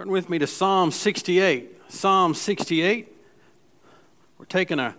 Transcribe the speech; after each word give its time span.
Turn 0.00 0.08
with 0.08 0.30
me 0.30 0.38
to 0.38 0.46
Psalm 0.46 0.90
68. 0.90 1.92
Psalm 1.92 2.32
68. 2.32 3.14
We're 4.38 4.46
taking 4.46 4.80
our, 4.80 4.94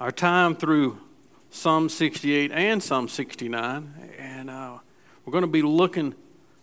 our 0.00 0.10
time 0.10 0.56
through 0.56 0.98
Psalm 1.50 1.90
68 1.90 2.50
and 2.50 2.82
Psalm 2.82 3.06
69, 3.06 4.14
and 4.18 4.48
uh, 4.48 4.78
we're 5.26 5.32
going 5.32 5.42
to 5.42 5.46
be 5.46 5.60
looking 5.60 6.14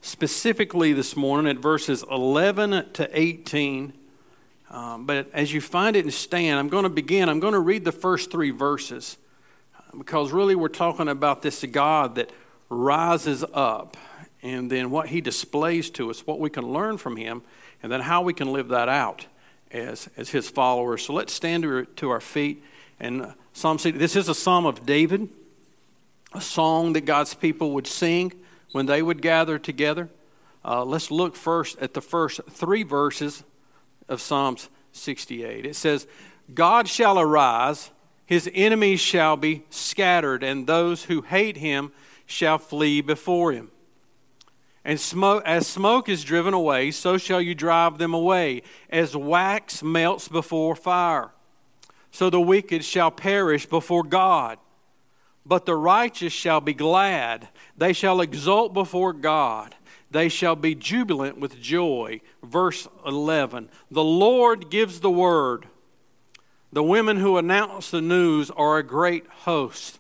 specifically 0.02 0.92
this 0.92 1.16
morning 1.16 1.56
at 1.56 1.62
verses 1.62 2.04
11 2.10 2.94
to 2.94 3.10
18. 3.14 3.94
Um, 4.72 5.06
but 5.06 5.30
as 5.32 5.54
you 5.54 5.62
find 5.62 5.96
it 5.96 6.04
and 6.04 6.12
stand, 6.12 6.58
I'm 6.58 6.70
going 6.70 6.82
to 6.82 6.90
begin. 6.90 7.30
I'm 7.30 7.40
going 7.40 7.54
to 7.54 7.60
read 7.60 7.86
the 7.86 7.92
first 7.92 8.32
three 8.32 8.50
verses 8.50 9.18
because 9.96 10.32
really 10.32 10.56
we're 10.56 10.70
talking 10.70 11.10
about 11.10 11.44
this 11.44 11.64
God 11.64 12.16
that 12.16 12.32
rises 12.72 13.46
up 13.54 13.98
and 14.42 14.72
then 14.72 14.90
what 14.90 15.10
he 15.10 15.22
displays 15.22 15.90
to 15.92 16.10
us, 16.10 16.26
what 16.26 16.40
we 16.40 16.50
can 16.50 16.66
learn 16.66 16.98
from 16.98 17.18
him, 17.18 17.44
and 17.84 17.92
then 17.92 18.02
how 18.02 18.22
we 18.22 18.34
can 18.34 18.52
live 18.52 18.70
that 18.70 18.90
out 18.90 19.28
as, 19.72 20.10
as 20.18 20.30
his 20.30 20.50
followers. 20.50 21.06
So 21.06 21.14
let's 21.14 21.34
stand 21.34 21.64
to 21.96 22.10
our 22.10 22.22
feet. 22.22 22.64
And 23.00 23.22
uh, 23.22 23.32
Psalm 23.54 23.78
60, 23.78 23.98
this 24.00 24.16
is 24.16 24.30
a 24.30 24.36
psalm 24.36 24.66
of 24.66 24.86
David, 24.86 25.30
a 26.34 26.42
song 26.42 26.94
that 26.94 27.02
God's 27.02 27.34
people 27.34 27.72
would 27.72 27.88
sing 27.88 28.34
when 28.72 28.86
they 28.86 29.02
would 29.02 29.22
gather 29.22 29.60
together. 29.60 30.10
Uh, 30.66 30.84
let's 30.84 31.12
look 31.12 31.36
first 31.36 31.78
at 31.80 31.94
the 31.94 32.02
first 32.02 32.42
three 32.50 32.84
verses 32.84 33.44
of 34.10 34.22
Psalms 34.22 34.70
68. 34.92 35.66
It 35.66 35.76
says, 35.76 36.08
God 36.54 36.88
shall 36.88 37.20
arise, 37.20 37.92
his 38.26 38.50
enemies 38.54 39.00
shall 39.00 39.38
be 39.38 39.64
scattered, 39.70 40.44
and 40.44 40.68
those 40.68 41.06
who 41.06 41.22
hate 41.22 41.58
him 41.58 41.92
shall 42.26 42.58
flee 42.58 43.02
before 43.02 43.54
him. 43.54 43.72
And 44.88 44.98
smoke, 44.98 45.44
as 45.46 45.68
smoke 45.68 46.08
is 46.08 46.24
driven 46.24 46.54
away, 46.54 46.92
so 46.92 47.18
shall 47.18 47.42
you 47.42 47.54
drive 47.54 47.98
them 47.98 48.14
away, 48.14 48.62
as 48.90 49.18
wax 49.18 49.84
melts 49.84 50.30
before 50.30 50.78
fire. 50.78 51.32
So 52.10 52.30
the 52.30 52.40
wicked 52.40 52.86
shall 52.86 53.12
perish 53.12 53.66
before 53.66 54.04
God. 54.04 54.60
But 55.46 55.66
the 55.66 55.76
righteous 55.76 56.32
shall 56.32 56.62
be 56.62 56.74
glad. 56.74 57.50
They 57.78 57.92
shall 57.92 58.22
exult 58.22 58.74
before 58.74 59.12
God. 59.12 59.76
They 60.10 60.30
shall 60.30 60.56
be 60.56 60.74
jubilant 60.74 61.38
with 61.38 61.60
joy. 61.60 62.22
Verse 62.42 62.88
11 63.06 63.68
The 63.92 64.06
Lord 64.06 64.70
gives 64.70 65.02
the 65.02 65.12
word. 65.12 65.68
The 66.72 66.82
women 66.82 67.18
who 67.18 67.38
announce 67.38 67.92
the 67.92 68.00
news 68.00 68.50
are 68.52 68.78
a 68.78 68.84
great 68.84 69.28
host. 69.28 70.00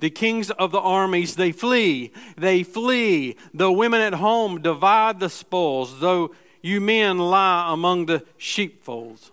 The 0.00 0.10
kings 0.10 0.50
of 0.52 0.70
the 0.70 0.80
armies, 0.80 1.34
they 1.34 1.50
flee, 1.50 2.12
they 2.36 2.62
flee. 2.62 3.36
The 3.52 3.72
women 3.72 4.00
at 4.00 4.14
home 4.14 4.62
divide 4.62 5.18
the 5.18 5.28
spoils, 5.28 6.00
though 6.00 6.34
you 6.62 6.80
men 6.80 7.18
lie 7.18 7.72
among 7.72 8.06
the 8.06 8.24
sheepfolds. 8.36 9.32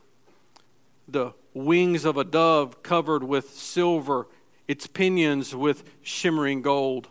The 1.07 1.33
wings 1.53 2.03
of 2.03 2.17
a 2.17 2.23
dove 2.23 2.81
covered 2.81 3.23
with 3.23 3.51
silver, 3.51 4.27
its 4.67 4.87
pinions 4.87 5.55
with 5.55 5.83
shimmering 6.01 6.61
gold. 6.61 7.09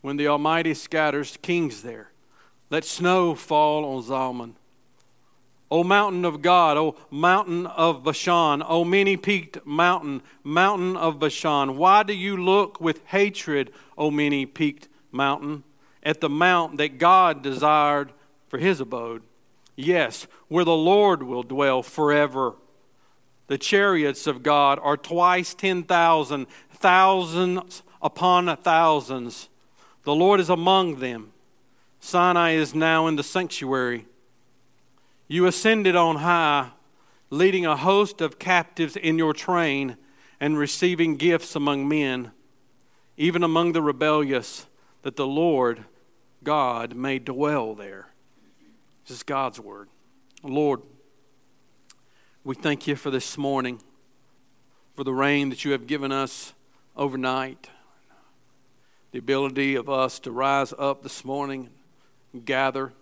When 0.00 0.16
the 0.16 0.28
Almighty 0.28 0.72
scatters 0.72 1.36
kings 1.42 1.82
there, 1.82 2.12
let 2.70 2.84
snow 2.84 3.34
fall 3.34 3.84
on 3.84 4.02
Zalmon. 4.02 4.54
O 5.70 5.82
mountain 5.82 6.24
of 6.24 6.42
God, 6.42 6.76
O 6.76 6.94
mountain 7.10 7.66
of 7.66 8.04
Bashan, 8.04 8.62
O 8.66 8.84
many 8.84 9.16
peaked 9.16 9.66
mountain, 9.66 10.22
mountain 10.44 10.96
of 10.96 11.18
Bashan, 11.18 11.76
why 11.76 12.04
do 12.04 12.12
you 12.12 12.36
look 12.36 12.80
with 12.80 13.04
hatred, 13.06 13.72
O 13.98 14.10
many 14.10 14.46
peaked 14.46 14.88
mountain, 15.10 15.64
at 16.02 16.20
the 16.20 16.28
mount 16.28 16.76
that 16.78 16.98
God 16.98 17.42
desired 17.42 18.12
for 18.48 18.58
his 18.58 18.80
abode? 18.80 19.22
Yes, 19.74 20.26
where 20.48 20.64
the 20.64 20.76
Lord 20.76 21.24
will 21.24 21.42
dwell 21.42 21.82
forever. 21.82 22.54
The 23.48 23.58
chariots 23.58 24.26
of 24.26 24.42
God 24.42 24.78
are 24.82 24.96
twice 24.96 25.52
ten 25.52 25.82
thousand, 25.82 26.46
thousands 26.70 27.82
upon 28.00 28.56
thousands. 28.58 29.48
The 30.04 30.14
Lord 30.14 30.38
is 30.38 30.48
among 30.48 31.00
them. 31.00 31.32
Sinai 31.98 32.52
is 32.52 32.74
now 32.74 33.08
in 33.08 33.16
the 33.16 33.24
sanctuary. 33.24 34.06
You 35.28 35.46
ascended 35.46 35.96
on 35.96 36.16
high, 36.16 36.70
leading 37.30 37.66
a 37.66 37.76
host 37.76 38.20
of 38.20 38.38
captives 38.38 38.96
in 38.96 39.18
your 39.18 39.32
train 39.32 39.96
and 40.38 40.56
receiving 40.56 41.16
gifts 41.16 41.56
among 41.56 41.88
men, 41.88 42.30
even 43.16 43.42
among 43.42 43.72
the 43.72 43.82
rebellious, 43.82 44.66
that 45.02 45.16
the 45.16 45.26
Lord 45.26 45.84
God 46.44 46.94
may 46.94 47.18
dwell 47.18 47.74
there. 47.74 48.08
This 49.04 49.16
is 49.16 49.22
God's 49.22 49.58
word. 49.58 49.88
Lord, 50.42 50.82
we 52.44 52.54
thank 52.54 52.86
you 52.86 52.94
for 52.94 53.10
this 53.10 53.36
morning, 53.36 53.80
for 54.94 55.02
the 55.02 55.12
rain 55.12 55.48
that 55.48 55.64
you 55.64 55.72
have 55.72 55.88
given 55.88 56.12
us 56.12 56.52
overnight, 56.96 57.68
the 59.10 59.18
ability 59.18 59.74
of 59.74 59.88
us 59.88 60.20
to 60.20 60.30
rise 60.30 60.72
up 60.78 61.02
this 61.02 61.24
morning 61.24 61.70
and 62.32 62.44
gather 62.44 62.92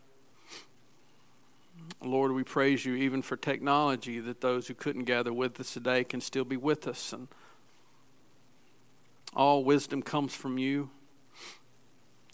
Lord, 2.05 2.33
we 2.33 2.45
praise 2.45 2.85
you 2.85 2.95
even 2.95 3.23
for 3.23 3.37
technology 3.37 4.21
that 4.21 4.41
those 4.41 4.69
who 4.69 4.75
couldn't 4.75 5.05
gather 5.05 5.33
with 5.33 5.59
us 5.59 5.73
today 5.73 6.05
can 6.05 6.21
still 6.21 6.45
be 6.45 6.57
with 6.57 6.87
us. 6.87 7.13
And 7.13 7.29
all 9.35 9.65
wisdom 9.65 10.03
comes 10.03 10.35
from 10.35 10.59
you. 10.59 10.91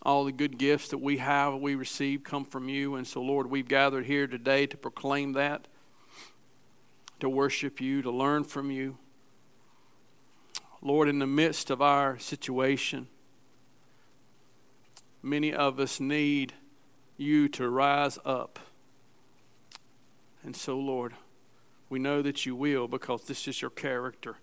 All 0.03 0.25
the 0.25 0.33
good 0.33 0.59
gifts 0.59 0.89
that 0.89 0.99
we 0.99 1.19
have, 1.19 1.55
we 1.55 1.75
receive, 1.75 2.25
come 2.25 2.45
from 2.45 2.69
you. 2.69 2.97
And 2.97 3.07
so, 3.07 3.23
Lord, 3.23 3.49
we've 3.51 3.69
gathered 3.69 4.07
here 4.07 4.27
today 4.27 4.67
to 4.67 4.77
proclaim 4.77 5.35
that, 5.35 5.69
to 7.21 7.29
worship 7.29 7.81
you, 7.81 8.03
to 8.03 8.11
learn 8.11 8.45
from 8.45 8.71
you. 8.71 8.97
Lord, 10.83 11.09
in 11.09 11.19
the 11.19 11.27
midst 11.27 11.71
of 11.71 11.83
our 11.83 12.19
situation, 12.19 13.09
many 15.23 15.53
of 15.53 15.79
us 15.79 16.01
need 16.01 16.55
you 17.19 17.49
to 17.51 17.69
rise 17.69 18.19
up 18.25 18.59
and 20.45 20.57
so, 20.57 20.79
Lord, 20.79 21.15
we 21.89 21.99
know 21.99 22.23
that 22.23 22.47
you 22.47 22.55
will 22.55 22.89
because 22.89 23.25
this 23.25 23.47
is 23.47 23.61
your 23.61 23.71
character 23.71 24.37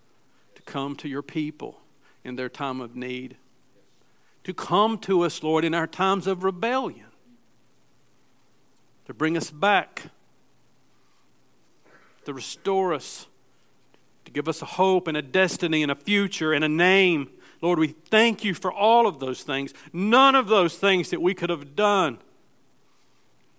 to 0.54 0.62
come 0.62 0.94
to 0.96 1.08
your 1.08 1.22
people 1.22 1.80
in 2.24 2.36
their 2.36 2.48
time 2.48 2.80
of 2.80 2.94
need, 2.94 3.36
to 4.44 4.52
come 4.52 4.98
to 4.98 5.22
us, 5.22 5.42
Lord, 5.42 5.64
in 5.64 5.74
our 5.74 5.86
times 5.86 6.26
of 6.26 6.44
rebellion, 6.44 7.06
to 9.06 9.14
bring 9.14 9.36
us 9.36 9.50
back, 9.50 10.10
to 12.26 12.34
restore 12.34 12.92
us, 12.92 13.26
to 14.24 14.30
give 14.30 14.48
us 14.48 14.60
a 14.60 14.66
hope 14.66 15.08
and 15.08 15.16
a 15.16 15.22
destiny 15.22 15.82
and 15.82 15.90
a 15.90 15.96
future 15.96 16.52
and 16.52 16.62
a 16.62 16.68
name. 16.68 17.30
Lord, 17.62 17.78
we 17.78 17.88
thank 17.88 18.44
you 18.44 18.52
for 18.52 18.70
all 18.70 19.06
of 19.06 19.18
those 19.18 19.42
things. 19.42 19.72
None 19.92 20.34
of 20.34 20.48
those 20.48 20.76
things 20.76 21.10
that 21.10 21.22
we 21.22 21.34
could 21.34 21.50
have 21.50 21.74
done 21.74 22.18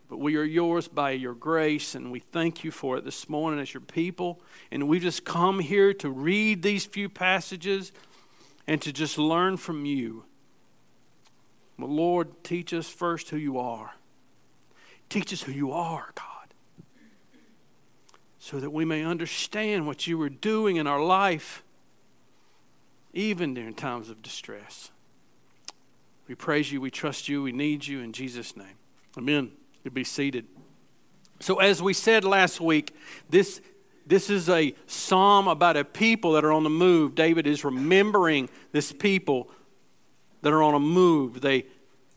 but 0.09 0.17
we 0.17 0.35
are 0.35 0.43
yours 0.43 0.87
by 0.87 1.11
your 1.11 1.35
grace, 1.35 1.93
and 1.93 2.11
we 2.11 2.19
thank 2.19 2.63
you 2.63 2.71
for 2.71 2.97
it 2.97 3.05
this 3.05 3.29
morning 3.29 3.59
as 3.59 3.73
your 3.75 3.81
people. 3.81 4.41
And 4.71 4.87
we've 4.87 5.03
just 5.03 5.23
come 5.23 5.59
here 5.59 5.93
to 5.93 6.09
read 6.09 6.63
these 6.63 6.85
few 6.85 7.09
passages 7.09 7.91
and 8.67 8.81
to 8.81 8.91
just 8.91 9.19
learn 9.19 9.57
from 9.57 9.85
you. 9.85 10.25
But 11.77 11.89
Lord, 11.89 12.43
teach 12.43 12.73
us 12.73 12.89
first 12.89 13.29
who 13.29 13.37
you 13.37 13.59
are. 13.59 13.93
Teach 15.09 15.31
us 15.31 15.43
who 15.43 15.51
you 15.51 15.71
are, 15.71 16.11
God, 16.15 16.53
so 18.39 18.59
that 18.59 18.71
we 18.71 18.85
may 18.85 19.03
understand 19.03 19.85
what 19.85 20.07
you 20.07 20.19
are 20.21 20.29
doing 20.29 20.75
in 20.75 20.87
our 20.87 21.01
life, 21.03 21.63
even 23.13 23.53
during 23.53 23.75
times 23.75 24.09
of 24.09 24.21
distress. 24.21 24.91
We 26.27 26.35
praise 26.35 26.71
you, 26.71 26.81
we 26.81 26.91
trust 26.91 27.27
you, 27.27 27.41
we 27.41 27.51
need 27.51 27.87
you 27.87 28.01
in 28.01 28.11
Jesus' 28.11 28.55
name. 28.55 28.77
Amen. 29.17 29.51
Be 29.91 30.03
seated. 30.03 30.45
So, 31.39 31.59
as 31.59 31.81
we 31.81 31.93
said 31.93 32.23
last 32.23 32.59
week, 32.59 32.95
this, 33.29 33.61
this 34.05 34.29
is 34.29 34.49
a 34.49 34.75
psalm 34.87 35.47
about 35.47 35.77
a 35.77 35.85
people 35.85 36.33
that 36.33 36.43
are 36.43 36.51
on 36.51 36.63
the 36.63 36.69
move. 36.69 37.15
David 37.15 37.47
is 37.47 37.63
remembering 37.63 38.49
this 38.71 38.91
people 38.91 39.49
that 40.41 40.51
are 40.51 40.61
on 40.61 40.73
a 40.73 40.79
move. 40.79 41.41
They 41.41 41.65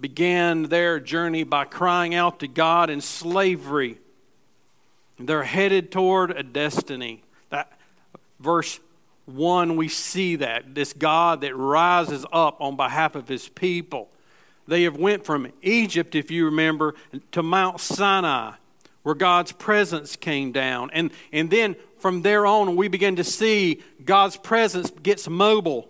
began 0.00 0.64
their 0.64 0.99
journey 0.99 1.44
by 1.44 1.64
crying 1.64 2.14
out 2.14 2.41
to 2.41 2.49
God 2.49 2.91
in 2.91 3.00
slavery. 3.00 3.99
They're 5.19 5.44
headed 5.44 5.93
toward 5.93 6.32
a 6.32 6.43
destiny. 6.43 7.23
That 7.50 7.73
verse 8.41 8.81
1 9.26 9.76
we 9.76 9.88
see 9.88 10.37
that 10.37 10.75
this 10.75 10.93
God 10.93 11.43
that 11.43 11.56
rises 11.56 12.26
up 12.32 12.61
on 12.61 12.76
behalf 12.76 13.14
of 13.14 13.29
his 13.29 13.49
people. 13.49 14.11
They 14.67 14.85
have 14.85 14.97
went 14.97 15.25
from 15.25 15.49
Egypt, 15.62 16.14
if 16.14 16.31
you 16.31 16.44
remember, 16.44 16.94
to 17.32 17.43
Mount 17.43 17.81
Sinai, 17.81 18.53
where 19.03 19.14
God's 19.14 19.53
presence 19.53 20.17
came 20.17 20.53
down. 20.53 20.91
And, 20.93 21.11
and 21.32 21.50
then 21.50 21.76
from 21.99 22.23
there 22.23 22.47
on, 22.47 22.76
we 22.76 22.88
begin 22.88 23.17
to 23.17 23.25
see 23.25 23.82
God's 24.05 24.37
presence 24.37 24.91
gets 24.91 25.29
mobile. 25.29 25.88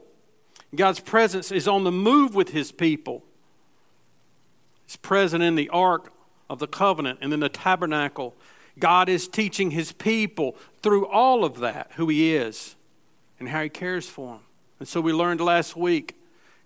God's 0.75 1.01
presence 1.01 1.51
is 1.51 1.69
on 1.69 1.85
the 1.85 1.93
move 1.93 2.35
with 2.35 2.51
his 2.51 2.73
people. 2.73 3.23
He's 4.87 4.97
present 4.97 5.43
in 5.43 5.55
the 5.55 5.69
ark 5.69 6.13
of 6.49 6.59
the 6.59 6.67
covenant 6.67 7.19
and 7.23 7.31
then 7.33 7.41
the 7.41 7.49
tabernacle. 7.49 8.35
God 8.79 9.09
is 9.09 9.29
teaching 9.29 9.71
his 9.71 9.93
people 9.93 10.57
through 10.83 11.07
all 11.07 11.45
of 11.45 11.59
that 11.61 11.91
who 11.97 12.09
he 12.09 12.35
is 12.35 12.75
and 13.39 13.49
how 13.49 13.63
he 13.63 13.69
cares 13.69 14.09
for 14.09 14.35
them. 14.35 14.41
And 14.79 14.89
so 14.89 15.01
we 15.01 15.13
learned 15.13 15.41
last 15.41 15.77
week 15.77 16.17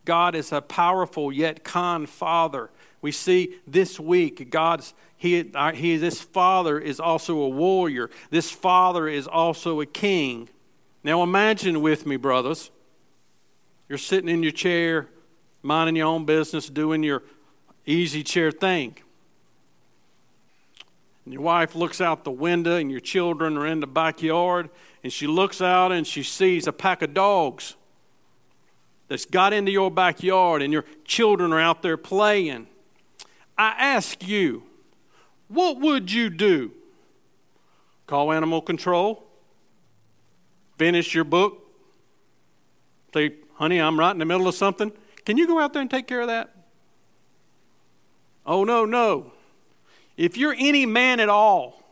God 0.06 0.34
is 0.34 0.52
a 0.52 0.62
powerful 0.62 1.30
yet 1.30 1.64
kind 1.64 2.08
father. 2.08 2.70
We 3.02 3.12
see 3.12 3.56
this 3.66 4.00
week 4.00 4.50
God's 4.50 4.94
he, 5.18 5.50
uh, 5.54 5.72
he 5.72 5.96
this 5.96 6.20
father 6.20 6.78
is 6.78 7.00
also 7.00 7.38
a 7.38 7.48
warrior. 7.48 8.10
This 8.30 8.50
father 8.50 9.08
is 9.08 9.26
also 9.26 9.80
a 9.80 9.86
king. 9.86 10.48
Now 11.02 11.22
imagine 11.22 11.80
with 11.80 12.06
me, 12.06 12.16
brothers. 12.16 12.70
You're 13.88 13.98
sitting 13.98 14.28
in 14.28 14.42
your 14.42 14.52
chair, 14.52 15.08
minding 15.62 15.96
your 15.96 16.06
own 16.06 16.24
business, 16.24 16.68
doing 16.68 17.02
your 17.02 17.22
easy 17.86 18.22
chair 18.22 18.50
thing. 18.50 18.96
And 21.24 21.32
your 21.32 21.42
wife 21.42 21.74
looks 21.74 22.00
out 22.00 22.24
the 22.24 22.30
window, 22.30 22.76
and 22.76 22.90
your 22.90 23.00
children 23.00 23.56
are 23.56 23.66
in 23.66 23.80
the 23.80 23.86
backyard, 23.86 24.68
and 25.02 25.12
she 25.12 25.26
looks 25.26 25.60
out 25.60 25.92
and 25.92 26.06
she 26.06 26.22
sees 26.22 26.66
a 26.66 26.72
pack 26.72 27.00
of 27.02 27.14
dogs 27.14 27.74
that's 29.08 29.24
got 29.24 29.52
into 29.52 29.70
your 29.70 29.90
backyard, 29.90 30.62
and 30.62 30.72
your 30.72 30.84
children 31.04 31.52
are 31.52 31.60
out 31.60 31.82
there 31.82 31.96
playing. 31.96 32.66
I 33.56 33.74
ask 33.78 34.26
you, 34.26 34.64
what 35.48 35.78
would 35.78 36.10
you 36.10 36.28
do? 36.28 36.72
Call 38.06 38.32
animal 38.32 38.60
control? 38.60 39.24
Finish 40.76 41.14
your 41.14 41.24
book? 41.24 41.62
Say, 43.14 43.34
honey, 43.54 43.80
I'm 43.80 43.98
right 43.98 44.10
in 44.10 44.18
the 44.18 44.24
middle 44.24 44.48
of 44.48 44.54
something. 44.54 44.92
Can 45.24 45.38
you 45.38 45.46
go 45.46 45.58
out 45.58 45.72
there 45.72 45.82
and 45.82 45.90
take 45.90 46.06
care 46.06 46.20
of 46.20 46.26
that? 46.26 46.54
Oh, 48.44 48.64
no, 48.64 48.84
no. 48.84 49.32
If 50.16 50.36
you're 50.36 50.54
any 50.56 50.86
man 50.86 51.20
at 51.20 51.28
all, 51.28 51.82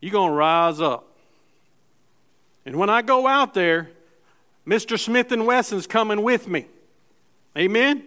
you're 0.00 0.12
going 0.12 0.30
to 0.30 0.36
rise 0.36 0.80
up. 0.80 1.08
And 2.66 2.76
when 2.76 2.90
I 2.90 3.02
go 3.02 3.26
out 3.26 3.54
there, 3.54 3.90
Mr. 4.66 4.98
Smith 4.98 5.30
and 5.32 5.46
Wesson's 5.46 5.86
coming 5.86 6.22
with 6.22 6.48
me. 6.48 6.66
Amen? 7.56 8.04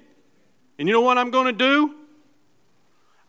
And 0.80 0.88
you 0.88 0.94
know 0.94 1.02
what 1.02 1.18
I'm 1.18 1.32
going 1.32 1.46
to 1.46 1.52
do? 1.54 1.96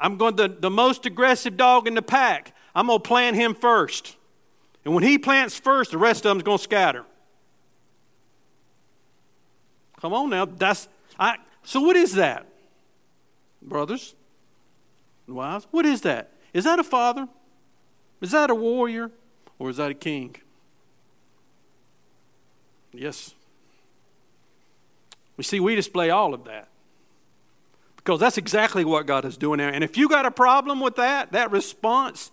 I'm 0.01 0.17
going 0.17 0.37
to, 0.37 0.49
the 0.49 0.71
most 0.71 1.07
aggressive 1.07 1.57
dog 1.57 1.87
in 1.87 1.95
the 1.95 2.03
pack, 2.03 2.55
I'm 2.75 2.87
going 2.87 2.99
to 2.99 3.03
plant 3.03 3.37
him 3.37 3.55
first. 3.55 4.17
And 4.85 4.95
when 4.95 5.03
he 5.03 5.19
plants 5.19 5.59
first, 5.59 5.91
the 5.91 5.99
rest 5.99 6.25
of 6.25 6.31
them's 6.31 6.43
going 6.43 6.59
to 6.59 6.65
scatter. 6.65 7.05
Come 10.01 10.15
on 10.15 10.31
now. 10.31 10.45
That's 10.45 10.89
I 11.19 11.37
so 11.63 11.81
what 11.81 11.97
is 11.97 12.15
that? 12.15 12.47
Brothers 13.61 14.15
and 15.27 15.37
wives, 15.37 15.67
what 15.71 15.85
is 15.85 16.03
that? 16.03 16.33
Is 16.55 16.65
that 16.65 16.79
a 16.79 16.85
father? 16.85 17.29
Is 18.21 18.31
that 18.31 18.51
a 18.51 18.55
warrior? 18.55 19.11
Or 19.59 19.71
is 19.71 19.77
that 19.79 19.91
a 19.91 19.95
king? 19.95 20.37
Yes. 22.93 23.35
We 25.37 25.45
see 25.45 25.61
we 25.61 25.75
display 25.75 26.11
all 26.11 26.35
of 26.35 26.45
that. 26.45 26.69
Because 27.97 28.21
that's 28.21 28.39
exactly 28.39 28.85
what 28.85 29.07
God 29.07 29.25
is 29.25 29.37
doing 29.37 29.59
there. 29.59 29.69
And 29.69 29.85
if 29.85 29.97
you 29.97 30.09
got 30.09 30.27
a 30.27 30.31
problem 30.31 30.81
with 30.81 30.97
that, 30.97 31.33
that 31.33 31.51
response, 31.51 32.31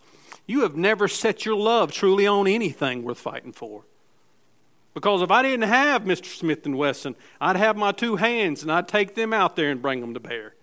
you 0.47 0.61
have 0.61 0.75
never 0.75 1.07
set 1.07 1.45
your 1.45 1.55
love 1.55 1.91
truly 1.91 2.25
on 2.25 2.47
anything 2.47 3.03
worth 3.03 3.19
fighting 3.19 3.51
for. 3.51 3.83
Because 4.93 5.21
if 5.21 5.29
I 5.29 5.41
didn't 5.43 5.67
have 5.67 6.03
Mr. 6.03 6.25
Smith 6.25 6.65
and 6.65 6.77
Wesson, 6.77 7.15
I'd 7.41 7.57
have 7.57 7.75
my 7.75 7.91
two 7.91 8.15
hands 8.15 8.63
and 8.63 8.71
I'd 8.71 8.87
take 8.87 9.15
them 9.15 9.33
out 9.33 9.57
there 9.57 9.69
and 9.69 9.81
bring 9.81 9.99
them 9.99 10.13
to 10.13 10.19
bear. 10.21 10.55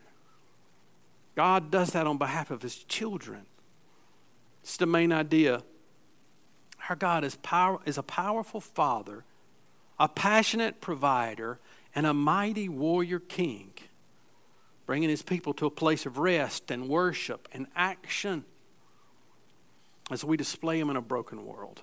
God 1.35 1.71
does 1.71 1.91
that 1.91 2.07
on 2.07 2.17
behalf 2.17 2.51
of 2.51 2.63
his 2.63 2.77
children. 2.77 3.47
It's 4.63 4.77
the 4.77 4.87
main 4.87 5.13
idea. 5.13 5.63
Our 6.89 6.97
God 6.97 7.25
is, 7.25 7.37
power, 7.37 7.81
is 7.85 7.99
a 7.99 8.03
powerful 8.03 8.61
father, 8.61 9.25
a 10.03 10.09
passionate 10.09 10.81
provider, 10.81 11.61
and 11.95 12.07
a 12.07 12.13
mighty 12.13 12.69
warrior 12.69 13.21
king 13.21 13.71
bringing 14.85 15.09
his 15.09 15.23
people 15.23 15.55
to 15.55 15.65
a 15.65 15.71
place 15.71 16.07
of 16.07 16.19
rest 16.19 16.73
and 16.73 16.89
worship 16.89 17.47
and 17.53 17.69
action 17.77 18.45
as 20.11 20.25
we 20.25 20.37
display 20.37 20.81
him 20.81 20.91
in 20.91 20.97
a 20.97 21.01
broken 21.01 21.47
world. 21.47 21.83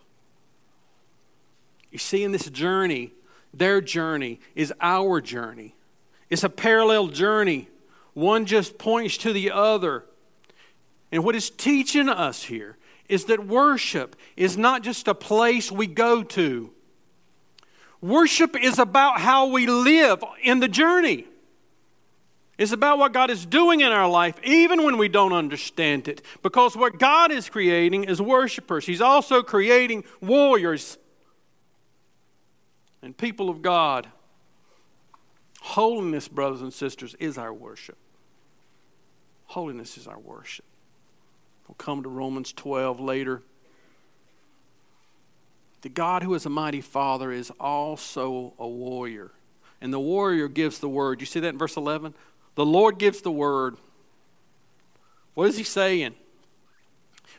You 1.91 1.97
see, 1.97 2.25
in 2.25 2.33
this 2.33 2.49
journey, 2.49 3.13
their 3.53 3.79
journey 3.79 4.41
is 4.53 4.73
our 4.81 5.21
journey. 5.21 5.75
It's 6.29 6.43
a 6.43 6.49
parallel 6.49 7.07
journey. 7.07 7.69
One 8.13 8.45
just 8.45 8.77
points 8.77 9.17
to 9.19 9.31
the 9.31 9.49
other. 9.49 10.03
And 11.09 11.23
what 11.23 11.37
is 11.37 11.49
teaching 11.49 12.09
us 12.09 12.43
here 12.43 12.75
is 13.07 13.25
that 13.25 13.47
worship 13.47 14.17
is 14.35 14.57
not 14.57 14.83
just 14.83 15.07
a 15.07 15.15
place 15.15 15.71
we 15.71 15.87
go 15.87 16.21
to. 16.21 16.73
Worship 18.01 18.55
is 18.55 18.79
about 18.79 19.19
how 19.19 19.47
we 19.47 19.67
live 19.67 20.23
in 20.41 20.59
the 20.59 20.67
journey. 20.67 21.25
It's 22.57 22.71
about 22.73 22.97
what 22.97 23.13
God 23.13 23.29
is 23.29 23.45
doing 23.45 23.79
in 23.81 23.91
our 23.91 24.09
life, 24.09 24.37
even 24.43 24.83
when 24.83 24.97
we 24.97 25.07
don't 25.07 25.31
understand 25.31 26.07
it. 26.07 26.21
Because 26.43 26.75
what 26.75 26.99
God 26.99 27.31
is 27.31 27.49
creating 27.49 28.03
is 28.03 28.21
worshipers, 28.21 28.85
He's 28.85 29.01
also 29.01 29.41
creating 29.41 30.03
warriors 30.21 30.97
and 33.01 33.15
people 33.15 33.49
of 33.49 33.61
God. 33.61 34.07
Holiness, 35.61 36.27
brothers 36.27 36.61
and 36.61 36.73
sisters, 36.73 37.15
is 37.15 37.37
our 37.37 37.53
worship. 37.53 37.97
Holiness 39.45 39.97
is 39.97 40.07
our 40.07 40.19
worship. 40.19 40.65
We'll 41.67 41.75
come 41.75 42.03
to 42.03 42.09
Romans 42.09 42.53
12 42.53 42.99
later. 42.99 43.41
The 45.81 45.89
God 45.89 46.23
who 46.23 46.33
is 46.33 46.45
a 46.45 46.49
mighty 46.49 46.81
Father 46.81 47.31
is 47.31 47.51
also 47.59 48.53
a 48.59 48.67
warrior. 48.67 49.31
And 49.81 49.93
the 49.93 49.99
warrior 49.99 50.47
gives 50.47 50.79
the 50.79 50.89
word. 50.89 51.21
You 51.21 51.25
see 51.25 51.39
that 51.39 51.49
in 51.49 51.57
verse 51.57 51.77
11? 51.77 52.13
The 52.55 52.65
Lord 52.65 52.99
gives 52.99 53.21
the 53.21 53.31
word. 53.31 53.77
What 55.35 55.47
is 55.47 55.57
he 55.57 55.63
saying? 55.63 56.15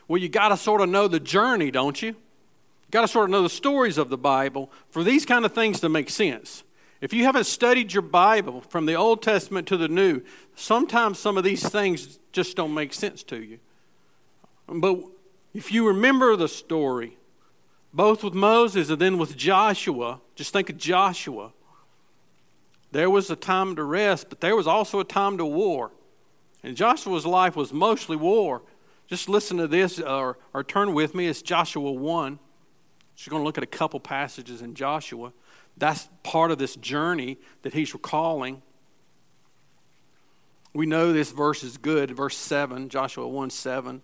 Well, 0.07 0.19
you 0.19 0.27
got 0.27 0.49
to 0.49 0.57
sort 0.57 0.81
of 0.81 0.89
know 0.89 1.07
the 1.07 1.19
journey, 1.19 1.69
don't 1.69 2.01
you? 2.01 2.09
You 2.09 2.89
got 2.89 3.01
to 3.01 3.07
sort 3.07 3.25
of 3.25 3.29
know 3.31 3.43
the 3.43 3.49
stories 3.49 3.97
of 3.97 4.09
the 4.09 4.17
Bible 4.17 4.71
for 4.89 5.03
these 5.03 5.25
kind 5.25 5.45
of 5.45 5.53
things 5.53 5.79
to 5.81 5.89
make 5.89 6.09
sense. 6.09 6.63
If 6.99 7.13
you 7.13 7.23
haven't 7.23 7.45
studied 7.45 7.93
your 7.93 8.01
Bible 8.01 8.61
from 8.61 8.85
the 8.85 8.95
Old 8.95 9.21
Testament 9.21 9.67
to 9.67 9.77
the 9.77 9.87
New, 9.87 10.21
sometimes 10.55 11.19
some 11.19 11.37
of 11.37 11.43
these 11.43 11.67
things 11.67 12.19
just 12.31 12.55
don't 12.55 12.73
make 12.73 12.93
sense 12.93 13.23
to 13.23 13.41
you. 13.41 13.59
But 14.67 14.99
if 15.53 15.71
you 15.71 15.87
remember 15.87 16.35
the 16.35 16.47
story, 16.47 17.17
both 17.93 18.23
with 18.23 18.33
Moses 18.33 18.89
and 18.89 18.99
then 18.99 19.17
with 19.17 19.35
Joshua, 19.35 20.21
just 20.35 20.53
think 20.53 20.69
of 20.69 20.77
Joshua. 20.77 21.51
There 22.91 23.09
was 23.09 23.29
a 23.29 23.35
time 23.35 23.75
to 23.75 23.83
rest, 23.83 24.27
but 24.29 24.41
there 24.41 24.55
was 24.55 24.67
also 24.67 24.99
a 24.99 25.03
time 25.03 25.37
to 25.37 25.45
war. 25.45 25.91
And 26.63 26.75
Joshua's 26.75 27.25
life 27.25 27.55
was 27.55 27.73
mostly 27.73 28.15
war. 28.15 28.61
Just 29.07 29.27
listen 29.27 29.57
to 29.57 29.67
this 29.67 29.99
or, 29.99 30.37
or 30.53 30.63
turn 30.63 30.93
with 30.93 31.15
me. 31.15 31.27
It's 31.27 31.41
Joshua 31.41 31.91
1. 31.91 32.39
She's 33.15 33.27
going 33.27 33.41
to 33.41 33.45
look 33.45 33.57
at 33.57 33.63
a 33.63 33.67
couple 33.67 33.99
passages 33.99 34.61
in 34.61 34.73
Joshua. 34.73 35.33
That's 35.77 36.07
part 36.23 36.51
of 36.51 36.57
this 36.57 36.75
journey 36.75 37.37
that 37.63 37.73
he's 37.73 37.93
recalling. 37.93 38.61
We 40.73 40.85
know 40.85 41.11
this 41.11 41.31
verse 41.31 41.63
is 41.63 41.77
good. 41.77 42.11
Verse 42.11 42.37
7, 42.37 42.89
Joshua 42.89 43.27
1 43.27 43.49
7. 43.49 44.01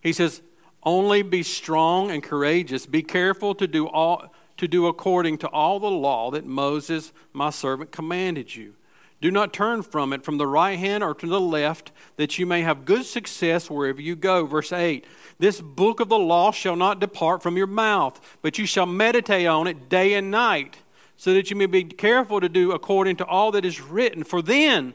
He 0.00 0.12
says, 0.12 0.40
Only 0.82 1.22
be 1.22 1.42
strong 1.42 2.10
and 2.10 2.22
courageous. 2.22 2.86
Be 2.86 3.02
careful 3.02 3.54
to 3.56 3.66
do 3.66 3.86
all 3.86 4.32
to 4.56 4.68
do 4.68 4.86
according 4.86 5.38
to 5.38 5.48
all 5.48 5.80
the 5.80 5.90
law 5.90 6.30
that 6.30 6.44
Moses, 6.44 7.14
my 7.32 7.48
servant, 7.48 7.90
commanded 7.90 8.54
you. 8.54 8.74
Do 9.22 9.30
not 9.30 9.52
turn 9.52 9.82
from 9.82 10.12
it 10.12 10.22
from 10.22 10.38
the 10.38 10.46
right 10.46 10.78
hand 10.78 11.02
or 11.02 11.14
to 11.14 11.26
the 11.26 11.40
left, 11.40 11.92
that 12.16 12.38
you 12.38 12.46
may 12.46 12.62
have 12.62 12.84
good 12.84 13.04
success 13.04 13.70
wherever 13.70 14.00
you 14.00 14.16
go. 14.16 14.46
Verse 14.46 14.72
8 14.72 15.06
This 15.38 15.60
book 15.60 16.00
of 16.00 16.08
the 16.08 16.18
law 16.18 16.52
shall 16.52 16.76
not 16.76 17.00
depart 17.00 17.42
from 17.42 17.56
your 17.56 17.66
mouth, 17.66 18.38
but 18.42 18.58
you 18.58 18.66
shall 18.66 18.86
meditate 18.86 19.46
on 19.46 19.66
it 19.66 19.88
day 19.88 20.14
and 20.14 20.30
night, 20.30 20.78
so 21.16 21.34
that 21.34 21.50
you 21.50 21.56
may 21.56 21.66
be 21.66 21.84
careful 21.84 22.40
to 22.40 22.48
do 22.48 22.72
according 22.72 23.16
to 23.16 23.26
all 23.26 23.50
that 23.52 23.64
is 23.64 23.80
written. 23.80 24.24
For 24.24 24.40
then 24.40 24.94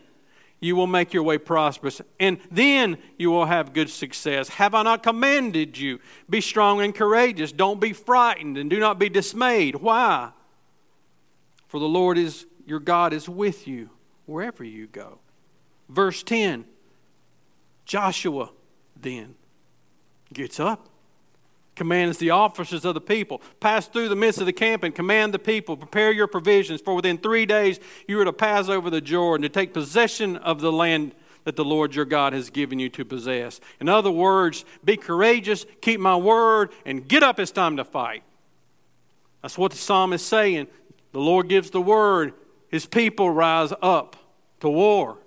you 0.60 0.76
will 0.76 0.88
make 0.88 1.14
your 1.14 1.24
way 1.24 1.38
prosperous, 1.38 2.02
and 2.20 2.40
then 2.50 2.98
you 3.18 3.30
will 3.30 3.46
have 3.46 3.74
good 3.74 3.90
success. 3.90 4.50
Have 4.50 4.74
I 4.74 4.84
not 4.84 5.04
commanded 5.04 5.78
you? 5.78 6.00
Be 6.30 6.42
strong 6.42 6.82
and 6.82 6.96
courageous. 6.96 7.52
Don't 7.52 7.80
be 7.80 7.94
frightened, 7.94 8.58
and 8.58 8.70
do 8.70 8.80
not 8.80 8.98
be 8.98 9.10
dismayed. 9.10 9.76
Why? 9.76 10.32
For 11.68 11.80
the 11.80 11.88
Lord 11.88 12.18
is 12.18 12.46
your 12.66 12.80
God 12.80 13.14
is 13.14 13.30
with 13.30 13.68
you 13.68 13.90
wherever 14.26 14.64
you 14.64 14.88
go. 14.88 15.20
Verse 15.90 16.24
10 16.24 16.66
Joshua 17.86 18.50
then 19.00 19.36
gets 20.34 20.60
up 20.60 20.90
commands 21.76 22.18
the 22.18 22.30
officers 22.30 22.86
of 22.86 22.94
the 22.94 23.02
people 23.02 23.42
pass 23.60 23.88
through 23.88 24.08
the 24.08 24.16
midst 24.16 24.40
of 24.40 24.46
the 24.46 24.54
camp 24.54 24.84
and 24.84 24.96
command 24.96 25.34
the 25.34 25.40
people 25.40 25.76
prepare 25.76 26.12
your 26.12 26.28
provisions 26.28 26.80
for 26.80 26.96
within 26.96 27.18
three 27.18 27.46
days 27.46 27.80
you 28.08 28.20
are 28.20 28.26
to 28.26 28.32
pass 28.32 28.70
over 28.70 28.90
the 28.90 29.02
jordan 29.02 29.42
to 29.42 29.50
take 29.50 29.74
possession 29.74 30.38
of 30.38 30.62
the 30.62 30.72
land 30.72 31.14
that 31.46 31.56
the 31.56 31.64
Lord 31.64 31.96
your 31.96 32.06
God 32.06 32.34
has 32.34 32.50
given 32.50 32.80
you 32.80 32.90
to 32.90 33.06
possess. 33.06 33.62
In 33.80 33.88
other 33.88 34.12
words, 34.12 34.66
be 34.84 34.98
courageous, 34.98 35.66
keep 35.80 36.00
my 36.00 36.16
word, 36.16 36.72
and 36.86 37.08
get 37.08 37.24
up. 37.24 37.40
It's 37.40 37.52
time 37.52 37.78
to 37.78 37.86
fight. 37.86 38.24
That's 39.42 39.58
what 39.58 39.72
the 39.72 39.78
psalm 39.78 40.12
is 40.12 40.24
saying. 40.24 40.68
The 41.12 41.20
Lord 41.20 41.48
gives 41.48 41.70
the 41.70 41.82
word, 41.82 42.34
his 42.68 42.86
people 42.86 43.30
rise 43.30 43.72
up 43.82 44.18
to 44.60 44.70
war. 44.70 45.20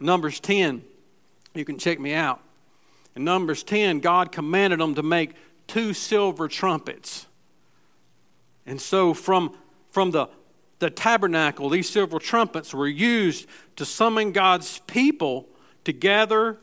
Numbers 0.00 0.40
10, 0.40 0.82
you 1.54 1.64
can 1.64 1.78
check 1.78 2.00
me 2.00 2.12
out. 2.14 2.42
In 3.16 3.24
Numbers 3.24 3.62
10, 3.62 4.00
God 4.00 4.32
commanded 4.32 4.80
them 4.80 4.94
to 4.96 5.02
make 5.02 5.34
two 5.66 5.94
silver 5.94 6.48
trumpets. 6.48 7.26
And 8.66 8.80
so 8.80 9.14
from, 9.14 9.56
from 9.90 10.10
the 10.10 10.28
the 10.84 10.90
tabernacle, 10.90 11.70
these 11.70 11.88
silver 11.88 12.18
trumpets 12.18 12.74
were 12.74 12.86
used 12.86 13.46
to 13.76 13.86
summon 13.86 14.32
God's 14.32 14.80
people 14.80 15.48
to 15.84 15.92
gather 15.92 16.58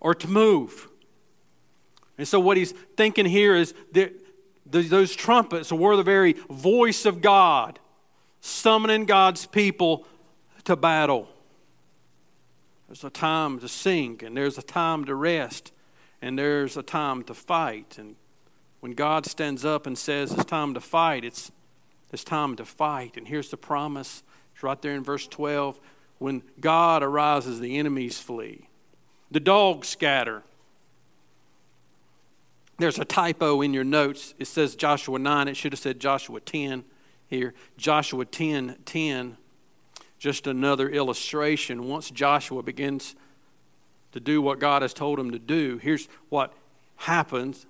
or 0.00 0.14
to 0.14 0.28
move. 0.28 0.88
And 2.16 2.26
so, 2.26 2.40
what 2.40 2.56
he's 2.56 2.72
thinking 2.96 3.26
here 3.26 3.54
is 3.54 3.74
that 3.92 4.14
those 4.64 5.14
trumpets 5.14 5.70
were 5.70 5.96
the 5.96 6.02
very 6.02 6.34
voice 6.48 7.04
of 7.04 7.20
God, 7.20 7.78
summoning 8.40 9.04
God's 9.04 9.44
people 9.44 10.06
to 10.64 10.74
battle. 10.74 11.28
There's 12.88 13.04
a 13.04 13.10
time 13.10 13.58
to 13.60 13.68
sing, 13.68 14.20
and 14.24 14.36
there's 14.36 14.56
a 14.56 14.62
time 14.62 15.04
to 15.04 15.14
rest, 15.14 15.72
and 16.22 16.38
there's 16.38 16.76
a 16.76 16.82
time 16.82 17.22
to 17.24 17.34
fight. 17.34 17.96
And 17.98 18.16
when 18.80 18.92
God 18.92 19.26
stands 19.26 19.64
up 19.64 19.86
and 19.86 19.96
says 19.96 20.32
it's 20.32 20.44
time 20.44 20.74
to 20.74 20.80
fight, 20.80 21.24
it's 21.24 21.52
it's 22.12 22.24
time 22.24 22.56
to 22.56 22.64
fight. 22.64 23.16
And 23.16 23.26
here's 23.26 23.50
the 23.50 23.56
promise. 23.56 24.22
It's 24.54 24.62
right 24.62 24.80
there 24.80 24.94
in 24.94 25.02
verse 25.02 25.26
12. 25.26 25.80
When 26.18 26.42
God 26.60 27.02
arises, 27.02 27.60
the 27.60 27.78
enemies 27.78 28.18
flee. 28.18 28.68
The 29.30 29.40
dogs 29.40 29.88
scatter. 29.88 30.42
There's 32.78 32.98
a 32.98 33.04
typo 33.04 33.60
in 33.62 33.74
your 33.74 33.84
notes. 33.84 34.34
It 34.38 34.46
says 34.46 34.76
Joshua 34.76 35.18
9. 35.18 35.48
It 35.48 35.56
should 35.56 35.72
have 35.72 35.80
said 35.80 35.98
Joshua 35.98 36.40
10 36.40 36.84
here. 37.26 37.54
Joshua 37.76 38.24
10 38.24 38.76
10. 38.84 39.36
Just 40.18 40.46
another 40.46 40.88
illustration. 40.88 41.84
Once 41.84 42.10
Joshua 42.10 42.62
begins 42.62 43.14
to 44.16 44.20
do 44.20 44.40
what 44.40 44.58
God 44.58 44.80
has 44.80 44.94
told 44.94 45.20
him 45.20 45.30
to 45.32 45.38
do, 45.38 45.76
here's 45.76 46.08
what 46.30 46.54
happens. 46.96 47.66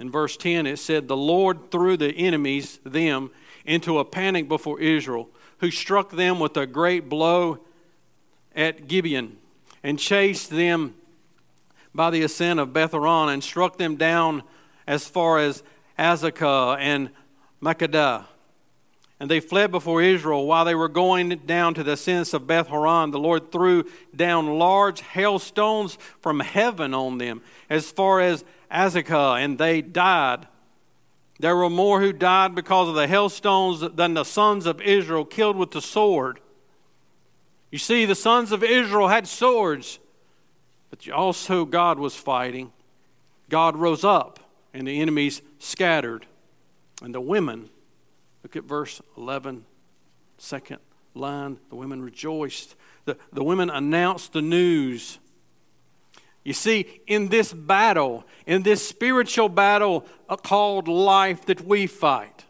In 0.00 0.10
verse 0.10 0.34
10, 0.38 0.66
it 0.66 0.78
said, 0.78 1.06
The 1.06 1.16
Lord 1.16 1.70
threw 1.70 1.98
the 1.98 2.14
enemies, 2.14 2.80
them, 2.82 3.30
into 3.66 3.98
a 3.98 4.04
panic 4.04 4.48
before 4.48 4.80
Israel, 4.80 5.28
who 5.58 5.70
struck 5.70 6.12
them 6.12 6.40
with 6.40 6.56
a 6.56 6.66
great 6.66 7.10
blow 7.10 7.58
at 8.54 8.88
Gibeon 8.88 9.36
and 9.82 9.98
chased 9.98 10.48
them 10.48 10.94
by 11.94 12.08
the 12.08 12.22
ascent 12.22 12.58
of 12.58 12.72
Beth 12.72 12.92
Horon 12.92 13.28
and 13.28 13.44
struck 13.44 13.76
them 13.76 13.96
down 13.96 14.44
as 14.86 15.06
far 15.06 15.38
as 15.38 15.62
Azekah 15.98 16.78
and 16.78 17.10
Makkedah. 17.62 18.24
And 19.18 19.30
they 19.30 19.40
fled 19.40 19.70
before 19.70 20.02
Israel. 20.02 20.46
While 20.46 20.66
they 20.66 20.74
were 20.74 20.88
going 20.88 21.30
down 21.46 21.74
to 21.74 21.82
the 21.82 21.92
ascents 21.92 22.34
of 22.34 22.46
Beth 22.46 22.68
Horon, 22.68 23.12
the 23.12 23.18
Lord 23.18 23.50
threw 23.50 23.84
down 24.14 24.58
large 24.58 25.00
hailstones 25.00 25.96
from 26.20 26.40
heaven 26.40 26.92
on 26.92 27.18
them 27.18 27.40
as 27.70 27.90
far 27.90 28.20
as 28.20 28.44
Azekah, 28.70 29.42
and 29.42 29.56
they 29.56 29.80
died. 29.80 30.46
There 31.38 31.56
were 31.56 31.70
more 31.70 32.00
who 32.00 32.12
died 32.12 32.54
because 32.54 32.88
of 32.88 32.94
the 32.94 33.06
hailstones 33.06 33.80
than 33.94 34.14
the 34.14 34.24
sons 34.24 34.66
of 34.66 34.80
Israel 34.80 35.24
killed 35.24 35.56
with 35.56 35.70
the 35.70 35.82
sword. 35.82 36.40
You 37.70 37.78
see, 37.78 38.04
the 38.04 38.14
sons 38.14 38.52
of 38.52 38.62
Israel 38.62 39.08
had 39.08 39.26
swords, 39.26 39.98
but 40.90 41.08
also 41.10 41.64
God 41.64 41.98
was 41.98 42.14
fighting. 42.14 42.72
God 43.48 43.76
rose 43.76 44.04
up, 44.04 44.40
and 44.72 44.86
the 44.86 45.00
enemies 45.00 45.42
scattered. 45.58 46.26
And 47.02 47.14
the 47.14 47.20
women, 47.20 47.70
look 48.46 48.56
at 48.56 48.64
verse 48.64 49.02
11, 49.16 49.64
second 50.38 50.78
line, 51.14 51.58
the 51.68 51.76
women 51.76 52.00
rejoiced. 52.00 52.76
The, 53.04 53.16
the 53.32 53.42
women 53.42 53.70
announced 53.70 54.32
the 54.32 54.42
news 54.42 55.18
you 56.46 56.52
see, 56.52 57.00
in 57.08 57.26
this 57.26 57.52
battle, 57.52 58.24
in 58.46 58.62
this 58.62 58.86
spiritual 58.86 59.48
battle 59.48 60.06
uh, 60.28 60.36
called 60.36 60.86
life 60.86 61.44
that 61.46 61.62
we 61.62 61.88
fight, 61.88 62.44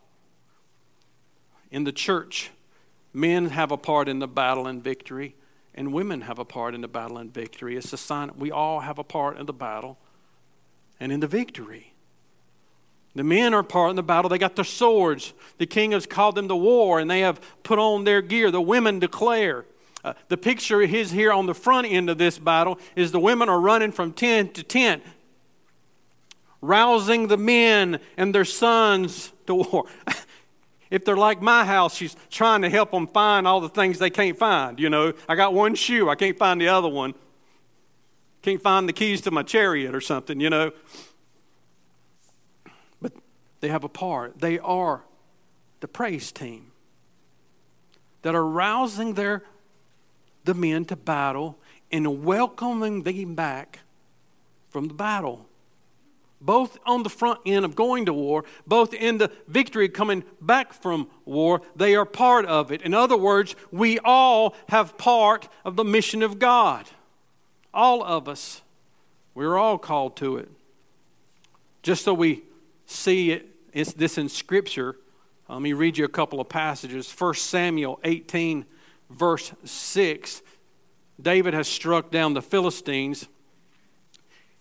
in 1.70 1.84
the 1.84 1.92
church, 1.92 2.50
men 3.14 3.46
have 3.46 3.72
a 3.72 3.78
part 3.78 4.06
in 4.06 4.18
the 4.18 4.28
battle 4.28 4.66
and 4.66 4.84
victory, 4.84 5.34
and 5.74 5.94
women 5.94 6.20
have 6.20 6.38
a 6.38 6.44
part 6.44 6.74
in 6.74 6.82
the 6.82 6.88
battle 6.88 7.16
and 7.16 7.32
victory. 7.32 7.74
It's 7.74 7.90
a 7.90 7.96
sign 7.96 8.32
we 8.36 8.50
all 8.50 8.80
have 8.80 8.98
a 8.98 9.02
part 9.02 9.38
in 9.38 9.46
the 9.46 9.54
battle 9.54 9.96
and 11.00 11.10
in 11.10 11.20
the 11.20 11.26
victory. 11.26 11.94
The 13.16 13.24
men 13.24 13.54
are 13.54 13.62
part 13.62 13.90
in 13.90 13.96
the 13.96 14.02
battle. 14.02 14.28
They 14.28 14.36
got 14.36 14.56
their 14.56 14.64
swords. 14.64 15.32
The 15.56 15.64
king 15.64 15.92
has 15.92 16.06
called 16.06 16.34
them 16.34 16.48
to 16.48 16.54
war, 16.54 17.00
and 17.00 17.10
they 17.10 17.20
have 17.20 17.40
put 17.62 17.78
on 17.78 18.04
their 18.04 18.20
gear. 18.20 18.50
The 18.50 18.60
women 18.60 18.98
declare. 18.98 19.64
Uh, 20.04 20.12
the 20.28 20.36
picture 20.36 20.82
is 20.82 21.10
here 21.10 21.32
on 21.32 21.46
the 21.46 21.54
front 21.54 21.86
end 21.86 22.10
of 22.10 22.18
this 22.18 22.38
battle 22.38 22.78
is 22.94 23.12
the 23.12 23.18
women 23.18 23.48
are 23.48 23.58
running 23.58 23.90
from 23.90 24.12
tent 24.12 24.54
to 24.54 24.62
tent, 24.62 25.02
rousing 26.60 27.28
the 27.28 27.38
men 27.38 28.00
and 28.18 28.34
their 28.34 28.44
sons 28.44 29.32
to 29.46 29.54
war. 29.54 29.86
if 30.90 31.02
they're 31.06 31.16
like 31.16 31.40
my 31.40 31.64
house, 31.64 31.96
she's 31.96 32.14
trying 32.30 32.60
to 32.62 32.68
help 32.68 32.90
them 32.90 33.06
find 33.06 33.48
all 33.48 33.62
the 33.62 33.70
things 33.70 33.98
they 33.98 34.10
can't 34.10 34.38
find. 34.38 34.78
You 34.78 34.90
know, 34.90 35.14
I 35.26 35.36
got 35.36 35.54
one 35.54 35.74
shoe, 35.74 36.10
I 36.10 36.16
can't 36.16 36.36
find 36.36 36.60
the 36.60 36.68
other 36.68 36.88
one. 36.88 37.14
Can't 38.42 38.62
find 38.62 38.86
the 38.86 38.92
keys 38.92 39.22
to 39.22 39.30
my 39.30 39.42
chariot 39.42 39.94
or 39.94 40.02
something, 40.02 40.38
you 40.38 40.50
know. 40.50 40.70
They 43.60 43.68
have 43.68 43.84
a 43.84 43.88
part. 43.88 44.40
They 44.40 44.58
are 44.58 45.02
the 45.80 45.88
praise 45.88 46.32
team 46.32 46.72
that 48.22 48.34
are 48.34 48.46
rousing 48.46 49.14
their 49.14 49.42
the 50.44 50.54
men 50.54 50.84
to 50.86 50.96
battle 50.96 51.58
and 51.92 52.24
welcoming 52.24 53.02
them 53.02 53.34
back 53.34 53.80
from 54.70 54.88
the 54.88 54.94
battle. 54.94 55.46
Both 56.40 56.78
on 56.84 57.02
the 57.02 57.10
front 57.10 57.40
end 57.46 57.64
of 57.64 57.74
going 57.74 58.06
to 58.06 58.12
war, 58.12 58.44
both 58.66 58.92
in 58.92 59.18
the 59.18 59.30
victory 59.48 59.88
coming 59.88 60.22
back 60.40 60.72
from 60.72 61.08
war, 61.24 61.62
they 61.74 61.94
are 61.94 62.04
part 62.04 62.44
of 62.46 62.70
it. 62.70 62.82
In 62.82 62.94
other 62.94 63.16
words, 63.16 63.56
we 63.72 63.98
all 64.00 64.54
have 64.68 64.98
part 64.98 65.48
of 65.64 65.76
the 65.76 65.84
mission 65.84 66.22
of 66.22 66.38
God. 66.38 66.86
All 67.72 68.02
of 68.04 68.28
us. 68.28 68.62
We're 69.34 69.56
all 69.56 69.78
called 69.78 70.16
to 70.16 70.36
it. 70.36 70.50
Just 71.82 72.04
so 72.04 72.14
we 72.14 72.42
see 72.86 73.32
it, 73.32 73.46
it's 73.72 73.92
this 73.92 74.16
in 74.16 74.28
Scripture, 74.28 74.96
let 75.48 75.62
me 75.62 75.72
read 75.72 75.96
you 75.96 76.04
a 76.04 76.08
couple 76.08 76.40
of 76.40 76.48
passages. 76.48 77.12
1 77.16 77.34
Samuel 77.34 78.00
18 78.02 78.64
verse 79.10 79.52
6, 79.64 80.42
David 81.20 81.54
has 81.54 81.68
struck 81.68 82.10
down 82.10 82.34
the 82.34 82.42
Philistines. 82.42 83.28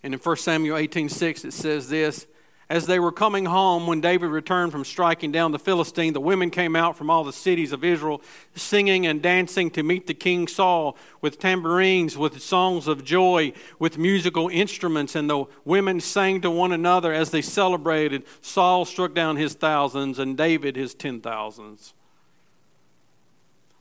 And 0.02 0.14
in 0.14 0.20
1 0.20 0.36
Samuel 0.36 0.76
18 0.76 1.08
6, 1.08 1.44
it 1.44 1.52
says 1.52 1.88
this 1.88 2.26
As 2.68 2.86
they 2.86 2.98
were 2.98 3.12
coming 3.12 3.44
home, 3.44 3.86
when 3.86 4.00
David 4.00 4.26
returned 4.26 4.72
from 4.72 4.84
striking 4.84 5.30
down 5.30 5.52
the 5.52 5.58
Philistine, 5.58 6.14
the 6.14 6.20
women 6.20 6.50
came 6.50 6.74
out 6.74 6.96
from 6.96 7.10
all 7.10 7.22
the 7.22 7.32
cities 7.32 7.70
of 7.70 7.84
Israel, 7.84 8.20
singing 8.56 9.06
and 9.06 9.22
dancing 9.22 9.70
to 9.70 9.84
meet 9.84 10.08
the 10.08 10.14
king 10.14 10.48
Saul 10.48 10.96
with 11.20 11.38
tambourines, 11.38 12.18
with 12.18 12.42
songs 12.42 12.88
of 12.88 13.04
joy, 13.04 13.52
with 13.78 13.98
musical 13.98 14.48
instruments. 14.48 15.14
And 15.14 15.30
the 15.30 15.44
women 15.64 16.00
sang 16.00 16.40
to 16.40 16.50
one 16.50 16.72
another 16.72 17.12
as 17.12 17.30
they 17.30 17.40
celebrated. 17.40 18.24
Saul 18.40 18.84
struck 18.84 19.14
down 19.14 19.36
his 19.36 19.54
thousands, 19.54 20.18
and 20.18 20.36
David 20.36 20.74
his 20.74 20.92
ten 20.92 21.20
thousands. 21.20 21.94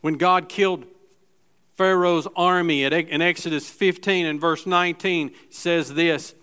When 0.01 0.13
God 0.13 0.47
killed 0.47 0.85
Pharaoh's 1.73 2.27
army 2.35 2.83
in 2.83 3.21
Exodus 3.21 3.67
15 3.67 4.27
and 4.27 4.39
verse 4.39 4.67
19 4.67 5.31
says 5.49 5.95
this 5.95 6.35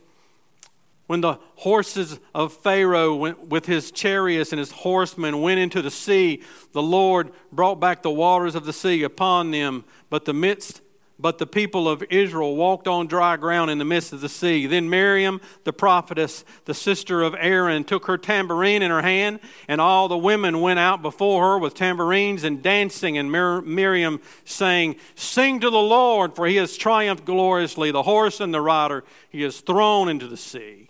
When 1.12 1.20
the 1.20 1.38
horses 1.56 2.18
of 2.34 2.54
Pharaoh 2.54 3.14
went 3.14 3.48
with 3.48 3.66
his 3.66 3.90
chariots 3.90 4.50
and 4.50 4.58
his 4.58 4.72
horsemen 4.72 5.42
went 5.42 5.60
into 5.60 5.82
the 5.82 5.90
sea, 5.90 6.42
the 6.72 6.82
Lord 6.82 7.32
brought 7.52 7.78
back 7.78 8.00
the 8.00 8.10
waters 8.10 8.54
of 8.54 8.64
the 8.64 8.72
sea 8.72 9.02
upon 9.02 9.50
them, 9.50 9.84
but 10.08 10.24
the 10.24 10.32
midst 10.32 10.80
but 11.18 11.36
the 11.36 11.46
people 11.46 11.86
of 11.86 12.02
Israel 12.08 12.56
walked 12.56 12.88
on 12.88 13.08
dry 13.08 13.36
ground 13.36 13.70
in 13.70 13.76
the 13.76 13.84
midst 13.84 14.14
of 14.14 14.22
the 14.22 14.28
sea. 14.30 14.66
Then 14.66 14.88
Miriam, 14.88 15.42
the 15.64 15.72
prophetess, 15.72 16.46
the 16.64 16.72
sister 16.72 17.22
of 17.22 17.36
Aaron, 17.38 17.84
took 17.84 18.06
her 18.06 18.16
tambourine 18.16 18.80
in 18.80 18.90
her 18.90 19.02
hand, 19.02 19.38
and 19.68 19.82
all 19.82 20.08
the 20.08 20.16
women 20.16 20.62
went 20.62 20.78
out 20.78 21.02
before 21.02 21.52
her 21.52 21.58
with 21.58 21.74
tambourines 21.74 22.42
and 22.42 22.62
dancing. 22.62 23.18
And 23.18 23.30
Mir- 23.30 23.60
Miriam 23.60 24.22
sang, 24.46 24.96
Sing 25.14 25.60
to 25.60 25.68
the 25.68 25.76
Lord, 25.76 26.34
for 26.34 26.46
he 26.46 26.56
has 26.56 26.78
triumphed 26.78 27.26
gloriously. 27.26 27.90
The 27.90 28.02
horse 28.02 28.40
and 28.40 28.54
the 28.54 28.62
rider 28.62 29.04
he 29.28 29.42
has 29.42 29.60
thrown 29.60 30.08
into 30.08 30.26
the 30.26 30.38
sea. 30.38 30.81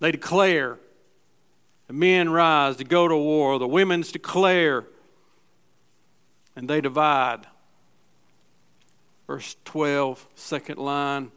They 0.00 0.12
declare, 0.12 0.78
the 1.86 1.92
men 1.92 2.30
rise 2.30 2.76
to 2.76 2.84
go 2.84 3.08
to 3.08 3.16
war, 3.16 3.58
the 3.58 3.68
women's 3.68 4.12
declare, 4.12 4.84
and 6.54 6.68
they 6.68 6.80
divide 6.80 7.46
verse 9.26 9.56
12, 9.64 10.26
second 10.34 10.78
line 10.78 11.30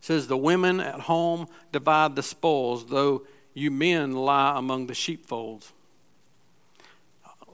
says, 0.00 0.26
The 0.26 0.36
women 0.36 0.80
at 0.80 1.00
home 1.00 1.46
divide 1.72 2.16
the 2.16 2.22
spoils, 2.22 2.86
though 2.86 3.26
you 3.54 3.70
men 3.70 4.12
lie 4.12 4.58
among 4.58 4.86
the 4.86 4.94
sheepfolds. 4.94 5.72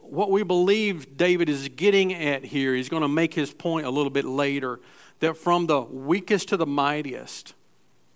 What 0.02 0.30
we 0.30 0.44
believe 0.44 1.16
David 1.16 1.48
is 1.48 1.68
getting 1.68 2.14
at 2.14 2.44
here, 2.44 2.74
he's 2.74 2.88
going 2.88 3.02
to 3.02 3.08
make 3.08 3.34
his 3.34 3.52
point 3.52 3.86
a 3.86 3.90
little 3.90 4.10
bit 4.10 4.24
later, 4.24 4.80
that 5.18 5.36
from 5.36 5.66
the 5.66 5.80
weakest 5.80 6.48
to 6.50 6.56
the 6.56 6.66
mightiest, 6.66 7.54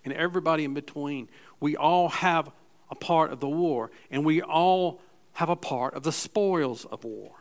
and 0.05 0.15
everybody 0.15 0.65
in 0.65 0.75
between, 0.75 1.29
we 1.61 1.77
all 1.77 2.09
have 2.09 2.51
a 2.91 2.95
part 2.95 3.31
of 3.31 3.41
the 3.41 3.49
war, 3.49 3.91
and 4.11 4.25
we 4.25 4.43
all 4.43 5.01
have 5.35 5.49
a 5.49 5.57
part 5.57 5.95
of 5.95 6.03
the 6.03 6.13
spoils 6.13 6.85
of 6.87 7.05
war. 7.05 7.33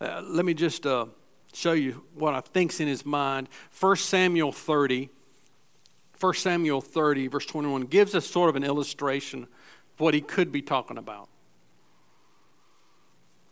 Uh, 0.00 0.20
let 0.24 0.44
me 0.44 0.52
just 0.52 0.84
uh, 0.84 1.06
show 1.52 1.72
you 1.72 2.02
what 2.14 2.34
I 2.34 2.40
think's 2.40 2.80
in 2.80 2.88
his 2.88 3.06
mind. 3.06 3.48
1 3.78 3.96
Samuel 3.96 4.52
30, 4.52 5.08
1 6.18 6.34
Samuel 6.34 6.80
30, 6.80 7.28
verse 7.28 7.46
21, 7.46 7.82
gives 7.82 8.14
us 8.14 8.26
sort 8.26 8.50
of 8.50 8.56
an 8.56 8.64
illustration 8.64 9.44
of 9.44 10.00
what 10.00 10.14
he 10.14 10.20
could 10.20 10.50
be 10.50 10.60
talking 10.60 10.98
about. 10.98 11.28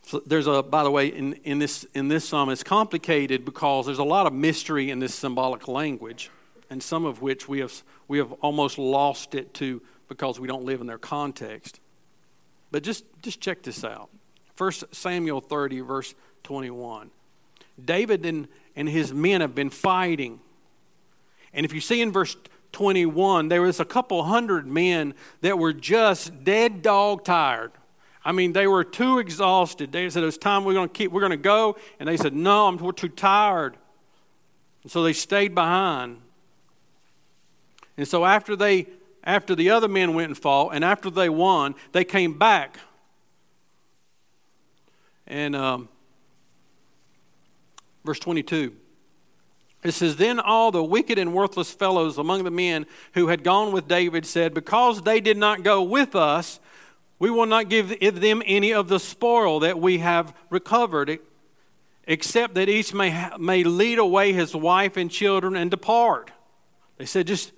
So 0.03 0.21
there's 0.27 0.49
a, 0.49 0.62
by 0.62 0.83
the 0.83 0.91
way, 0.91 1.07
in, 1.07 1.35
in, 1.45 1.61
this, 1.61 1.85
in 1.95 2.09
this 2.09 2.29
psalm, 2.29 2.50
it's 2.50 2.65
complicated 2.65 3.45
because 3.45 3.87
there's 3.87 3.99
a 3.99 4.05
lot 4.05 4.27
of 4.27 4.33
mystery 4.33 4.91
in 4.91 4.99
this 4.99 5.15
symbolic 5.15 5.69
language, 5.69 6.31
and 6.71 6.83
some 6.83 7.05
of 7.05 7.21
which 7.21 7.49
we 7.49 7.59
have, 7.59 7.83
we 8.09 8.19
have 8.19 8.33
almost 8.35 8.79
lost 8.79 9.35
it 9.35 9.53
to 9.55 9.83
because 10.09 10.41
we 10.41 10.47
don't 10.47 10.65
live 10.65 10.81
in 10.81 10.87
their 10.87 10.99
context. 10.99 11.81
But 12.71 12.85
just, 12.85 13.05
just 13.23 13.41
check 13.41 13.62
this 13.62 13.85
out. 13.85 14.09
1 14.57 14.73
Samuel 14.93 15.41
30, 15.41 15.81
verse 15.81 16.15
21. 16.45 17.11
David 17.85 18.25
and, 18.25 18.49
and 18.77 18.89
his 18.89 19.12
men 19.12 19.41
have 19.41 19.55
been 19.55 19.71
fighting. 19.71 20.41
And 21.53 21.67
if 21.67 21.73
you 21.73 21.81
see 21.81 22.00
in 22.00 22.12
verse 22.12 22.37
21, 22.73 23.49
there 23.49 23.62
was 23.62 23.81
a 23.81 23.85
couple 23.85 24.23
hundred 24.23 24.67
men 24.67 25.15
that 25.41 25.59
were 25.59 25.73
just 25.73 26.45
dead 26.45 26.83
dog 26.83 27.25
tired. 27.25 27.73
I 28.25 28.33
mean, 28.33 28.53
they 28.53 28.67
were 28.67 28.85
too 28.85 29.19
exhausted. 29.19 29.93
They 29.93 30.09
said, 30.11 30.23
It's 30.25 30.37
time 30.37 30.65
we're 30.65 30.75
going 30.75 30.89
to 30.89 30.93
keep, 30.93 31.11
we're 31.11 31.23
going 31.23 31.31
to 31.31 31.37
go. 31.37 31.77
And 31.99 32.09
they 32.09 32.17
said, 32.17 32.35
No, 32.35 32.67
I'm, 32.69 32.77
we're 32.77 32.93
too 32.93 33.09
tired. 33.09 33.77
And 34.83 34.93
so 34.93 35.03
they 35.03 35.15
stayed 35.15 35.55
behind. 35.55 36.21
And 38.00 38.09
so 38.09 38.25
after 38.25 38.57
they, 38.57 38.87
after 39.23 39.54
the 39.54 39.71
other 39.71 39.87
men 39.87 40.14
went 40.14 40.28
and 40.30 40.37
fought, 40.37 40.71
and 40.75 40.85
after 40.85 41.11
they 41.11 41.28
won, 41.28 41.75
they 41.92 42.02
came 42.04 42.37
back. 42.37 42.78
And 45.26 45.54
um, 45.54 45.88
Verse 48.04 48.19
22. 48.19 48.75
It 49.83 49.92
says, 49.92 50.16
Then 50.16 50.40
all 50.40 50.71
the 50.71 50.85
wicked 50.85 51.19
and 51.19 51.33
worthless 51.33 51.73
fellows 51.73 52.19
among 52.19 52.45
the 52.45 52.50
men 52.50 52.87
who 53.14 53.28
had 53.28 53.45
gone 53.45 53.73
with 53.73 53.88
David 53.88 54.26
said, 54.26 54.54
Because 54.54 55.02
they 55.02 55.21
did 55.21 55.37
not 55.37 55.62
go 55.62 55.83
with 55.83 56.14
us, 56.14 56.61
we 57.19 57.30
will 57.30 57.47
not 57.47 57.69
give 57.69 58.21
them 58.21 58.42
any 58.47 58.73
of 58.73 58.88
the 58.88 59.00
spoil 59.00 59.61
that 59.61 59.78
we 59.78 59.99
have 59.99 60.35
recovered, 60.49 61.19
except 62.07 62.54
that 62.54 62.69
each 62.69 62.95
may, 62.95 63.30
may 63.38 63.62
lead 63.62 63.99
away 63.99 64.33
his 64.33 64.54
wife 64.54 64.97
and 64.97 65.11
children 65.11 65.54
and 65.54 65.71
depart. 65.71 66.30
They 66.97 67.07
said, 67.07 67.26
Just, 67.26 67.52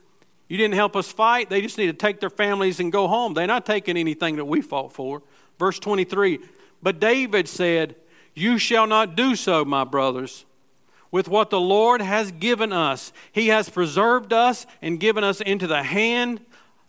you 0.52 0.59
didn't 0.59 0.75
help 0.75 0.97
us 0.97 1.11
fight. 1.11 1.49
They 1.49 1.62
just 1.62 1.78
need 1.78 1.87
to 1.87 1.94
take 1.94 2.21
their 2.21 2.28
families 2.28 2.78
and 2.78 2.92
go 2.92 3.09
home. 3.09 3.32
They're 3.32 3.47
not 3.47 3.64
taking 3.64 3.97
anything 3.97 4.37
that 4.37 4.44
we 4.44 4.61
fought 4.61 4.92
for. 4.92 5.23
Verse 5.59 5.78
23. 5.78 6.40
But 6.82 7.00
David 7.00 7.49
said, 7.49 7.97
you 8.35 8.59
shall 8.59 8.87
not 8.87 9.16
do 9.16 9.35
so, 9.35 9.64
my 9.64 9.85
brothers. 9.85 10.44
With 11.11 11.26
what 11.26 11.49
the 11.49 11.59
Lord 11.59 12.02
has 12.02 12.32
given 12.32 12.71
us, 12.71 13.14
He 13.32 13.49
has 13.49 13.71
preserved 13.71 14.35
us 14.35 14.66
and 14.82 15.00
given 15.00 15.25
us 15.25 15.40
into 15.40 15.66
the 15.66 15.85
hand 15.85 16.42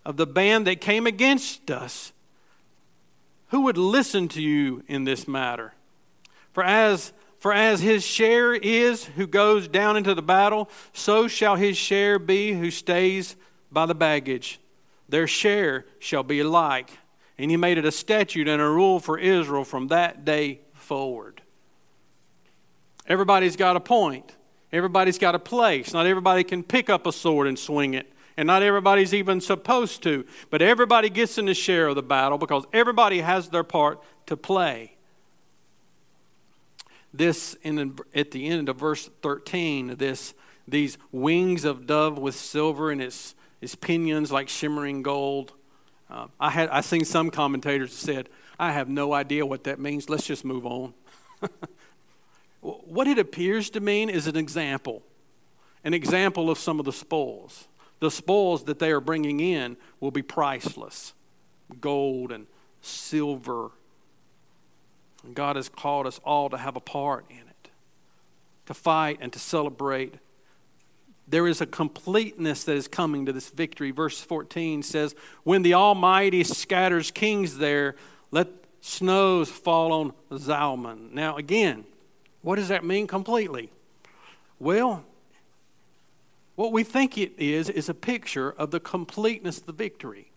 of 0.03 0.17
the 0.17 0.27
band 0.27 0.67
that 0.67 0.81
came 0.81 1.07
against 1.07 1.71
us. 1.71 2.11
Who 3.51 3.61
would 3.61 3.77
listen 3.77 4.27
to 4.27 4.41
you 4.41 4.83
in 4.89 5.05
this 5.05 5.25
matter? 5.25 5.73
For 6.51 6.65
as 6.65 7.13
for 7.39 7.53
as 7.53 7.81
his 7.81 8.05
share 8.05 8.53
is 8.53 9.05
who 9.05 9.25
goes 9.25 9.69
down 9.69 9.95
into 9.95 10.13
the 10.13 10.21
battle, 10.21 10.69
so 10.91 11.29
shall 11.29 11.55
his 11.55 11.77
share 11.77 12.19
be 12.19 12.53
who 12.53 12.69
stays 12.69 13.37
by 13.73 13.85
the 13.85 13.95
baggage. 13.95 14.59
Their 15.09 15.27
share 15.27 15.85
shall 15.99 16.23
be 16.23 16.39
alike. 16.39 16.91
And 17.37 17.49
he 17.49 17.57
made 17.57 17.77
it 17.77 17.85
a 17.85 17.91
statute 17.91 18.47
and 18.47 18.61
a 18.61 18.69
rule 18.69 18.99
for 18.99 19.17
Israel 19.17 19.63
from 19.63 19.87
that 19.87 20.23
day 20.23 20.61
forward. 20.73 21.41
Everybody's 23.07 23.55
got 23.55 23.75
a 23.75 23.79
point. 23.79 24.31
Everybody's 24.71 25.17
got 25.17 25.35
a 25.35 25.39
place. 25.39 25.93
Not 25.93 26.05
everybody 26.05 26.43
can 26.43 26.63
pick 26.63 26.89
up 26.89 27.05
a 27.05 27.11
sword 27.11 27.47
and 27.47 27.57
swing 27.57 27.93
it. 27.93 28.11
And 28.37 28.47
not 28.47 28.63
everybody's 28.63 29.13
even 29.13 29.41
supposed 29.41 30.01
to. 30.03 30.25
But 30.49 30.61
everybody 30.61 31.09
gets 31.09 31.37
in 31.37 31.45
the 31.45 31.53
share 31.53 31.87
of 31.87 31.95
the 31.95 32.03
battle 32.03 32.37
because 32.37 32.65
everybody 32.71 33.21
has 33.21 33.49
their 33.49 33.63
part 33.63 34.01
to 34.27 34.37
play. 34.37 34.95
This, 37.13 37.55
in, 37.61 37.99
at 38.15 38.31
the 38.31 38.47
end 38.47 38.69
of 38.69 38.77
verse 38.77 39.09
13, 39.21 39.97
this, 39.97 40.33
these 40.67 40.97
wings 41.11 41.65
of 41.65 41.85
dove 41.85 42.17
with 42.17 42.35
silver 42.35 42.89
and 42.89 43.01
its, 43.01 43.35
its 43.63 43.75
pinions 43.75 44.31
like 44.31 44.49
shimmering 44.49 45.01
gold. 45.01 45.53
Uh, 46.09 46.27
I 46.39 46.49
had 46.49 46.69
I 46.69 46.81
seen 46.81 47.05
some 47.05 47.31
commentators 47.31 47.93
said, 47.93 48.27
I 48.59 48.73
have 48.73 48.89
no 48.89 49.13
idea 49.13 49.45
what 49.45 49.63
that 49.63 49.79
means. 49.79 50.09
Let's 50.09 50.25
just 50.25 50.43
move 50.43 50.65
on. 50.65 50.93
what 52.61 53.07
it 53.07 53.17
appears 53.17 53.69
to 53.71 53.79
mean 53.79 54.09
is 54.09 54.27
an 54.27 54.35
example, 54.35 55.01
an 55.83 55.93
example 55.93 56.49
of 56.49 56.59
some 56.59 56.77
of 56.77 56.85
the 56.85 56.91
spoils. 56.91 57.67
The 57.99 58.11
spoils 58.11 58.65
that 58.65 58.79
they 58.79 58.91
are 58.91 58.99
bringing 58.99 59.39
in 59.39 59.77
will 60.01 60.11
be 60.11 60.21
priceless 60.21 61.13
gold 61.79 62.31
and 62.33 62.47
silver. 62.81 63.71
And 65.23 65.33
God 65.33 65.55
has 65.55 65.69
called 65.69 66.05
us 66.05 66.19
all 66.25 66.49
to 66.49 66.57
have 66.57 66.75
a 66.75 66.81
part 66.81 67.25
in 67.29 67.37
it, 67.37 67.69
to 68.65 68.73
fight 68.73 69.19
and 69.21 69.31
to 69.31 69.39
celebrate. 69.39 70.15
There 71.33 71.47
is 71.47 71.61
a 71.61 71.65
completeness 71.65 72.63
that 72.65 72.75
is 72.75 72.87
coming 72.87 73.25
to 73.25 73.33
this 73.33 73.49
victory. 73.49 73.89
Verse 73.89 74.21
14 74.21 74.83
says, 74.83 75.15
When 75.43 75.63
the 75.63 75.73
Almighty 75.73 76.43
scatters 76.43 77.09
kings 77.09 77.57
there, 77.57 77.95
let 78.29 78.49
snows 78.81 79.49
fall 79.49 79.93
on 79.93 80.13
Zalmon. 80.31 81.11
Now, 81.11 81.35
again, 81.35 81.85
what 82.43 82.57
does 82.57 82.67
that 82.67 82.85
mean 82.85 83.07
completely? 83.07 83.71
Well, 84.59 85.05
what 86.53 86.71
we 86.71 86.83
think 86.83 87.17
it 87.17 87.31
is 87.39 87.67
is 87.67 87.89
a 87.89 87.95
picture 87.95 88.51
of 88.51 88.69
the 88.69 88.79
completeness 88.79 89.57
of 89.57 89.65
the 89.65 89.73
victory. 89.73 90.29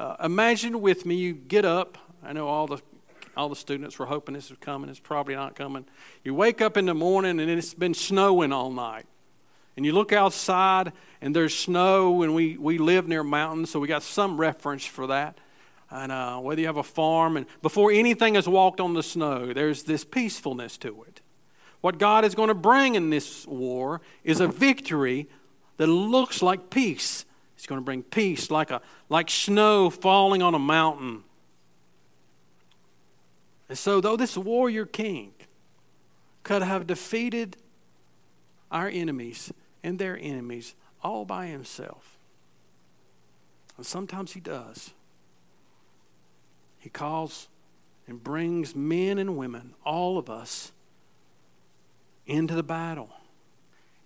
Uh, 0.00 0.16
imagine 0.24 0.80
with 0.80 1.06
me, 1.06 1.14
you 1.14 1.34
get 1.34 1.64
up. 1.64 1.98
I 2.24 2.32
know 2.32 2.48
all 2.48 2.66
the 2.66 2.82
all 3.36 3.48
the 3.48 3.54
students 3.54 3.96
were 3.96 4.06
hoping 4.06 4.34
this 4.34 4.50
was 4.50 4.58
coming. 4.58 4.90
It's 4.90 4.98
probably 4.98 5.36
not 5.36 5.54
coming. 5.54 5.84
You 6.24 6.34
wake 6.34 6.60
up 6.60 6.76
in 6.76 6.86
the 6.86 6.94
morning 6.94 7.38
and 7.38 7.48
it's 7.48 7.74
been 7.74 7.94
snowing 7.94 8.50
all 8.50 8.72
night. 8.72 9.06
And 9.76 9.84
you 9.84 9.92
look 9.92 10.12
outside 10.12 10.92
and 11.20 11.34
there's 11.34 11.54
snow, 11.54 12.22
and 12.22 12.34
we, 12.34 12.56
we 12.56 12.78
live 12.78 13.08
near 13.08 13.22
mountains, 13.22 13.70
so 13.70 13.80
we 13.80 13.88
got 13.88 14.02
some 14.02 14.38
reference 14.38 14.84
for 14.84 15.06
that 15.08 15.38
and 15.90 16.10
uh, 16.10 16.38
whether 16.38 16.60
you 16.60 16.66
have 16.66 16.76
a 16.76 16.82
farm, 16.82 17.36
and 17.36 17.46
before 17.62 17.92
anything 17.92 18.34
has 18.34 18.48
walked 18.48 18.80
on 18.80 18.94
the 18.94 19.02
snow, 19.02 19.52
there's 19.52 19.84
this 19.84 20.04
peacefulness 20.04 20.76
to 20.78 21.04
it. 21.04 21.20
What 21.80 21.98
God 21.98 22.24
is 22.24 22.34
going 22.34 22.48
to 22.48 22.54
bring 22.54 22.96
in 22.96 23.10
this 23.10 23.46
war 23.46 24.00
is 24.24 24.40
a 24.40 24.48
victory 24.48 25.28
that 25.76 25.86
looks 25.86 26.42
like 26.42 26.70
peace. 26.70 27.24
He's 27.54 27.66
going 27.66 27.80
to 27.80 27.84
bring 27.84 28.02
peace 28.02 28.50
like, 28.50 28.70
a, 28.70 28.80
like 29.08 29.30
snow 29.30 29.90
falling 29.90 30.42
on 30.42 30.54
a 30.54 30.58
mountain. 30.58 31.22
And 33.68 33.78
so, 33.78 34.00
though 34.00 34.16
this 34.16 34.36
warrior 34.36 34.86
king 34.86 35.32
could 36.42 36.62
have 36.62 36.86
defeated 36.86 37.56
our 38.70 38.88
enemies 38.88 39.52
and 39.82 39.98
their 39.98 40.18
enemies 40.20 40.74
all 41.02 41.24
by 41.24 41.46
himself, 41.46 42.18
and 43.76 43.86
sometimes 43.86 44.32
he 44.32 44.40
does. 44.40 44.90
He 46.78 46.88
calls 46.88 47.48
and 48.06 48.22
brings 48.22 48.74
men 48.74 49.18
and 49.18 49.36
women, 49.36 49.74
all 49.84 50.18
of 50.18 50.30
us, 50.30 50.72
into 52.26 52.54
the 52.54 52.62
battle. 52.62 53.10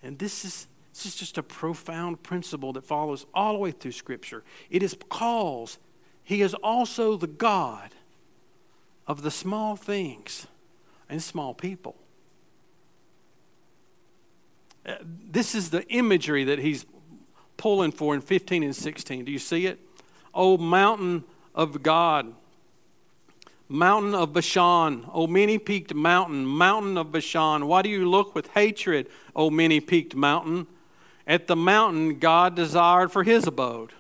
And 0.02 0.18
this 0.18 0.44
is, 0.44 0.66
this 0.94 1.06
is 1.06 1.14
just 1.14 1.38
a 1.38 1.42
profound 1.42 2.22
principle 2.22 2.72
that 2.72 2.85
follows 2.85 3.26
all 3.35 3.52
the 3.52 3.59
way 3.59 3.70
through 3.70 3.92
Scripture. 3.92 4.42
It 4.70 4.83
is 4.83 4.94
because 4.94 5.78
He 6.22 6.42
is 6.42 6.54
also 6.54 7.16
the 7.16 7.26
God 7.26 7.90
of 9.06 9.22
the 9.22 9.30
small 9.30 9.76
things 9.76 10.46
and 11.09 11.22
small 11.22 11.52
people. 11.52 11.96
This 15.02 15.54
is 15.54 15.70
the 15.70 15.86
imagery 15.88 16.44
that 16.44 16.58
He's 16.58 16.86
pulling 17.56 17.92
for 17.92 18.14
in 18.14 18.20
15 18.20 18.62
and 18.62 18.74
16. 18.74 19.24
Do 19.24 19.32
you 19.32 19.38
see 19.38 19.66
it? 19.66 19.78
Oh, 20.32 20.56
mountain 20.56 21.24
of 21.54 21.82
God 21.82 22.32
Mountain 23.72 24.16
of 24.16 24.32
Bashan, 24.32 25.06
O 25.14 25.28
many 25.28 25.56
peaked 25.56 25.94
mountain, 25.94 26.44
mountain 26.44 26.98
of 26.98 27.12
Bashan, 27.12 27.68
why 27.68 27.82
do 27.82 27.88
you 27.88 28.10
look 28.10 28.34
with 28.34 28.48
hatred, 28.48 29.08
O 29.36 29.48
many 29.48 29.78
peaked 29.78 30.16
mountain? 30.16 30.66
At 31.24 31.46
the 31.46 31.54
mountain 31.54 32.18
God 32.18 32.56
desired 32.56 33.12
for 33.12 33.22
his 33.22 33.46
abode. 33.46 33.92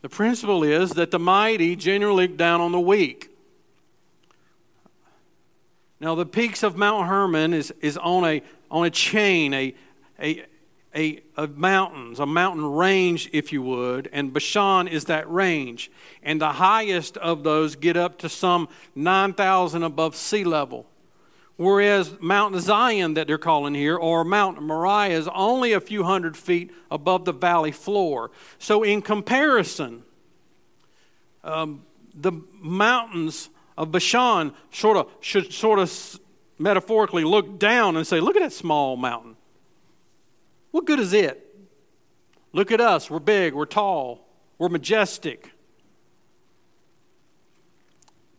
The 0.00 0.08
principle 0.08 0.64
is 0.64 0.92
that 0.92 1.10
the 1.10 1.18
mighty 1.18 1.76
generally 1.76 2.26
look 2.26 2.38
down 2.38 2.62
on 2.62 2.72
the 2.72 2.80
weak. 2.80 3.28
Now, 6.00 6.14
the 6.14 6.24
peaks 6.24 6.62
of 6.62 6.74
Mount 6.74 7.08
Hermon 7.08 7.52
is, 7.52 7.70
is 7.82 7.98
on, 7.98 8.24
a, 8.24 8.42
on 8.70 8.86
a 8.86 8.90
chain, 8.90 9.52
a, 9.54 9.74
a, 10.20 10.44
a, 10.94 11.20
of 11.36 11.56
mountains, 11.56 12.18
a 12.18 12.26
mountain 12.26 12.64
range, 12.64 13.28
if 13.32 13.52
you 13.52 13.62
would, 13.62 14.08
and 14.12 14.32
Bashan 14.32 14.88
is 14.88 15.04
that 15.06 15.30
range. 15.30 15.90
And 16.22 16.40
the 16.40 16.52
highest 16.52 17.16
of 17.18 17.42
those 17.42 17.76
get 17.76 17.96
up 17.96 18.18
to 18.18 18.28
some 18.28 18.68
9,000 18.94 19.82
above 19.82 20.16
sea 20.16 20.44
level. 20.44 20.86
Whereas 21.56 22.18
Mount 22.20 22.56
Zion, 22.56 23.14
that 23.14 23.26
they're 23.26 23.38
calling 23.38 23.74
here, 23.74 23.96
or 23.96 24.24
Mount 24.24 24.60
Moriah, 24.60 25.16
is 25.16 25.28
only 25.34 25.72
a 25.72 25.80
few 25.80 26.04
hundred 26.04 26.36
feet 26.36 26.70
above 26.90 27.24
the 27.24 27.32
valley 27.32 27.72
floor. 27.72 28.30
So, 28.58 28.82
in 28.82 29.00
comparison, 29.00 30.02
um, 31.42 31.82
the 32.14 32.32
mountains 32.60 33.48
of 33.78 33.90
Bashan 33.90 34.52
sort 34.70 34.98
of 34.98 35.10
should 35.20 35.50
sort 35.50 35.78
of 35.78 36.20
metaphorically 36.58 37.24
look 37.24 37.58
down 37.58 37.96
and 37.96 38.06
say, 38.06 38.20
Look 38.20 38.36
at 38.36 38.42
that 38.42 38.52
small 38.52 38.96
mountain. 38.96 39.36
What 40.70 40.84
good 40.84 40.98
is 40.98 41.12
it? 41.12 41.42
Look 42.52 42.70
at 42.70 42.80
us. 42.80 43.10
We're 43.10 43.18
big, 43.18 43.54
we're 43.54 43.66
tall, 43.66 44.26
we're 44.58 44.68
majestic. 44.68 45.52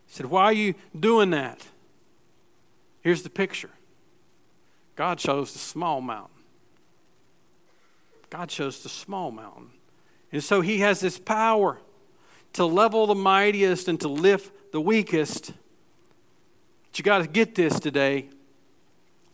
He 0.06 0.13
said, 0.13 0.27
Why 0.27 0.45
are 0.45 0.53
you 0.53 0.75
doing 0.97 1.32
that? 1.32 1.65
Here's 3.01 3.23
the 3.23 3.30
picture 3.30 3.69
God 4.95 5.19
chose 5.19 5.53
the 5.53 5.60
small 5.60 6.01
mountain. 6.01 6.38
God 8.30 8.49
chose 8.49 8.84
the 8.84 8.89
small 8.89 9.32
mountain. 9.32 9.69
And 10.32 10.43
so 10.43 10.62
he 10.62 10.80
has 10.80 10.99
this 10.99 11.17
power 11.17 11.80
to 12.53 12.65
level 12.65 13.08
the 13.08 13.15
mightiest 13.15 13.88
and 13.88 13.99
to 14.01 14.08
lift 14.08 14.51
the 14.71 14.82
weakest. 14.82 15.53
But 16.89 16.97
you 16.97 17.04
got 17.04 17.19
to 17.19 17.28
get 17.28 17.56
this 17.56 17.80
today. 17.80 18.30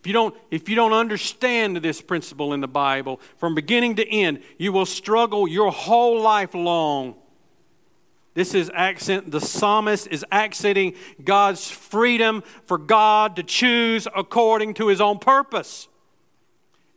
If 0.01 0.07
you, 0.07 0.13
don't, 0.13 0.35
if 0.51 0.67
you 0.67 0.75
don't 0.75 0.91
understand 0.91 1.77
this 1.77 2.01
principle 2.01 2.51
in 2.51 2.59
the 2.59 2.67
Bible 2.67 3.21
from 3.37 3.55
beginning 3.55 3.95
to 3.95 4.09
end, 4.09 4.41
you 4.57 4.73
will 4.73 4.85
struggle 4.85 5.47
your 5.47 5.71
whole 5.71 6.21
life 6.21 6.53
long. 6.53 7.15
This 8.33 8.53
is 8.53 8.69
accent, 8.73 9.31
the 9.31 9.39
psalmist 9.39 10.07
is 10.07 10.25
accenting 10.31 10.95
God's 11.23 11.69
freedom 11.69 12.43
for 12.65 12.77
God 12.77 13.37
to 13.37 13.43
choose 13.43 14.07
according 14.13 14.73
to 14.75 14.87
his 14.87 14.99
own 14.99 15.19
purpose. 15.19 15.87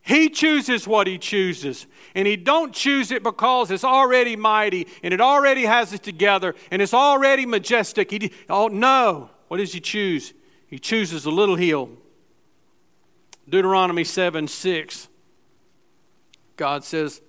He 0.06 0.28
chooses 0.28 0.86
what 0.86 1.06
he 1.06 1.18
chooses. 1.18 1.86
And 2.14 2.26
he 2.26 2.36
don't 2.36 2.72
choose 2.72 3.10
it 3.10 3.22
because 3.22 3.70
it's 3.70 3.84
already 3.84 4.36
mighty 4.36 4.86
and 5.02 5.12
it 5.12 5.20
already 5.20 5.64
has 5.64 5.92
it 5.92 6.02
together 6.02 6.54
and 6.70 6.80
it's 6.80 6.94
already 6.94 7.44
majestic. 7.44 8.10
He, 8.10 8.32
oh 8.48 8.68
no. 8.68 9.30
What 9.48 9.58
does 9.58 9.72
he 9.72 9.80
choose? 9.80 10.32
He 10.68 10.78
chooses 10.78 11.24
a 11.24 11.30
little 11.30 11.56
hill 11.56 11.90
Deuteronomy 13.48 14.04
7 14.04 14.48
6. 14.48 15.08
God 16.56 16.84
says, 16.84 17.22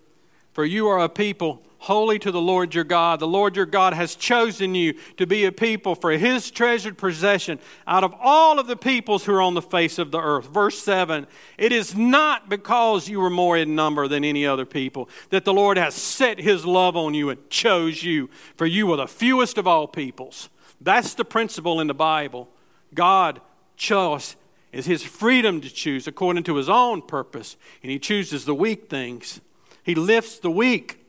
For 0.54 0.65
you 0.65 0.88
are 0.88 1.00
a 1.00 1.10
people 1.10 1.62
holy 1.80 2.17
to 2.19 2.32
the 2.32 2.41
Lord 2.41 2.73
your 2.73 2.84
God. 2.84 3.19
The 3.19 3.28
Lord 3.28 3.56
your 3.56 3.65
God 3.65 3.93
has 3.93 4.15
chosen 4.15 4.73
you 4.73 4.93
to 5.17 5.28
be 5.28 5.45
a 5.45 5.52
people 5.52 5.93
for 5.93 6.12
his 6.12 6.50
treasured 6.50 6.97
possession 6.97 7.60
out 7.86 8.04
of 8.04 8.15
all 8.19 8.58
of 8.58 8.67
the 8.67 8.76
peoples 8.76 9.26
who 9.26 9.34
are 9.34 9.41
on 9.41 9.54
the 9.54 9.62
face 9.62 10.00
of 10.00 10.12
the 10.12 10.19
earth. 10.19 10.47
Verse 10.47 10.80
7 10.80 11.28
It 11.58 11.71
is 11.71 11.95
not 11.95 12.50
because 12.50 13.08
you 13.08 13.19
were 13.19 13.30
more 13.30 13.58
in 13.58 13.76
number 13.76 14.08
than 14.08 14.23
any 14.23 14.45
other 14.45 14.65
people 14.65 15.10
that 15.30 15.45
the 15.45 15.54
Lord 15.54 15.78
has 15.78 15.93
set 15.93 16.39
his 16.39 16.65
love 16.65 16.97
on 16.97 17.13
you 17.13 17.30
and 17.30 17.50
chose 17.50 18.04
you, 18.04 18.30
for 18.56 18.65
you 18.65 18.91
are 18.91 18.97
the 18.97 19.08
fewest 19.08 19.58
of 19.58 19.67
all 19.67 19.88
peoples. 19.88 20.50
That's 20.82 21.13
the 21.13 21.26
principle 21.26 21.80
in 21.80 21.88
the 21.88 21.93
Bible. 21.93 22.50
God 22.93 23.41
chose 23.76 24.36
is 24.71 24.86
his 24.86 25.04
freedom 25.04 25.62
to 25.62 25.69
choose 25.69 26.08
according 26.08 26.43
to 26.43 26.56
his 26.56 26.69
own 26.69 27.02
purpose, 27.02 27.58
and 27.82 27.91
he 27.91 28.00
chooses 28.00 28.45
the 28.45 28.56
weak 28.56 28.89
things. 28.89 29.41
He 29.84 29.95
lifts 29.95 30.39
the 30.39 30.52
weak. 30.52 31.06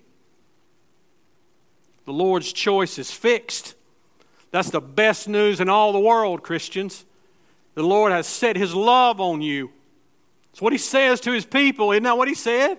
The 2.04 2.12
Lord's 2.12 2.52
choice 2.52 2.98
is 2.98 3.10
fixed. 3.10 3.74
That's 4.50 4.70
the 4.70 4.80
best 4.80 5.28
news 5.28 5.60
in 5.60 5.68
all 5.68 5.92
the 5.92 6.00
world, 6.00 6.42
Christians. 6.42 7.04
The 7.74 7.82
Lord 7.82 8.12
has 8.12 8.26
set 8.26 8.56
his 8.56 8.74
love 8.74 9.20
on 9.20 9.42
you. 9.42 9.70
It's 10.52 10.62
what 10.62 10.72
he 10.72 10.78
says 10.78 11.20
to 11.20 11.32
his 11.32 11.44
people. 11.44 11.92
Isn't 11.92 12.04
that 12.04 12.16
what 12.16 12.28
he 12.28 12.34
said? 12.34 12.78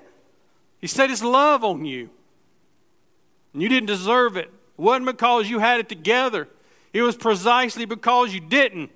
He 0.79 0.87
set 0.87 1.09
his 1.09 1.23
love 1.23 1.63
on 1.63 1.85
you. 1.85 2.09
And 3.53 3.61
you 3.61 3.69
didn't 3.69 3.87
deserve 3.87 4.37
it. 4.37 4.45
It 4.45 4.81
wasn't 4.81 5.05
because 5.05 5.49
you 5.49 5.59
had 5.59 5.79
it 5.79 5.89
together, 5.89 6.47
it 6.93 7.01
was 7.01 7.15
precisely 7.15 7.85
because 7.85 8.33
you 8.33 8.39
didn't. 8.39 8.91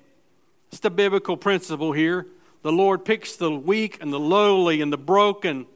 It's 0.72 0.80
the 0.80 0.90
biblical 0.90 1.38
principle 1.38 1.92
here. 1.92 2.28
The 2.64 2.72
Lord 2.72 3.06
picks 3.06 3.36
the 3.36 3.52
weak 3.52 3.98
and 4.02 4.12
the 4.12 4.20
lowly 4.20 4.82
and 4.82 4.92
the 4.92 4.98
broken. 4.98 5.68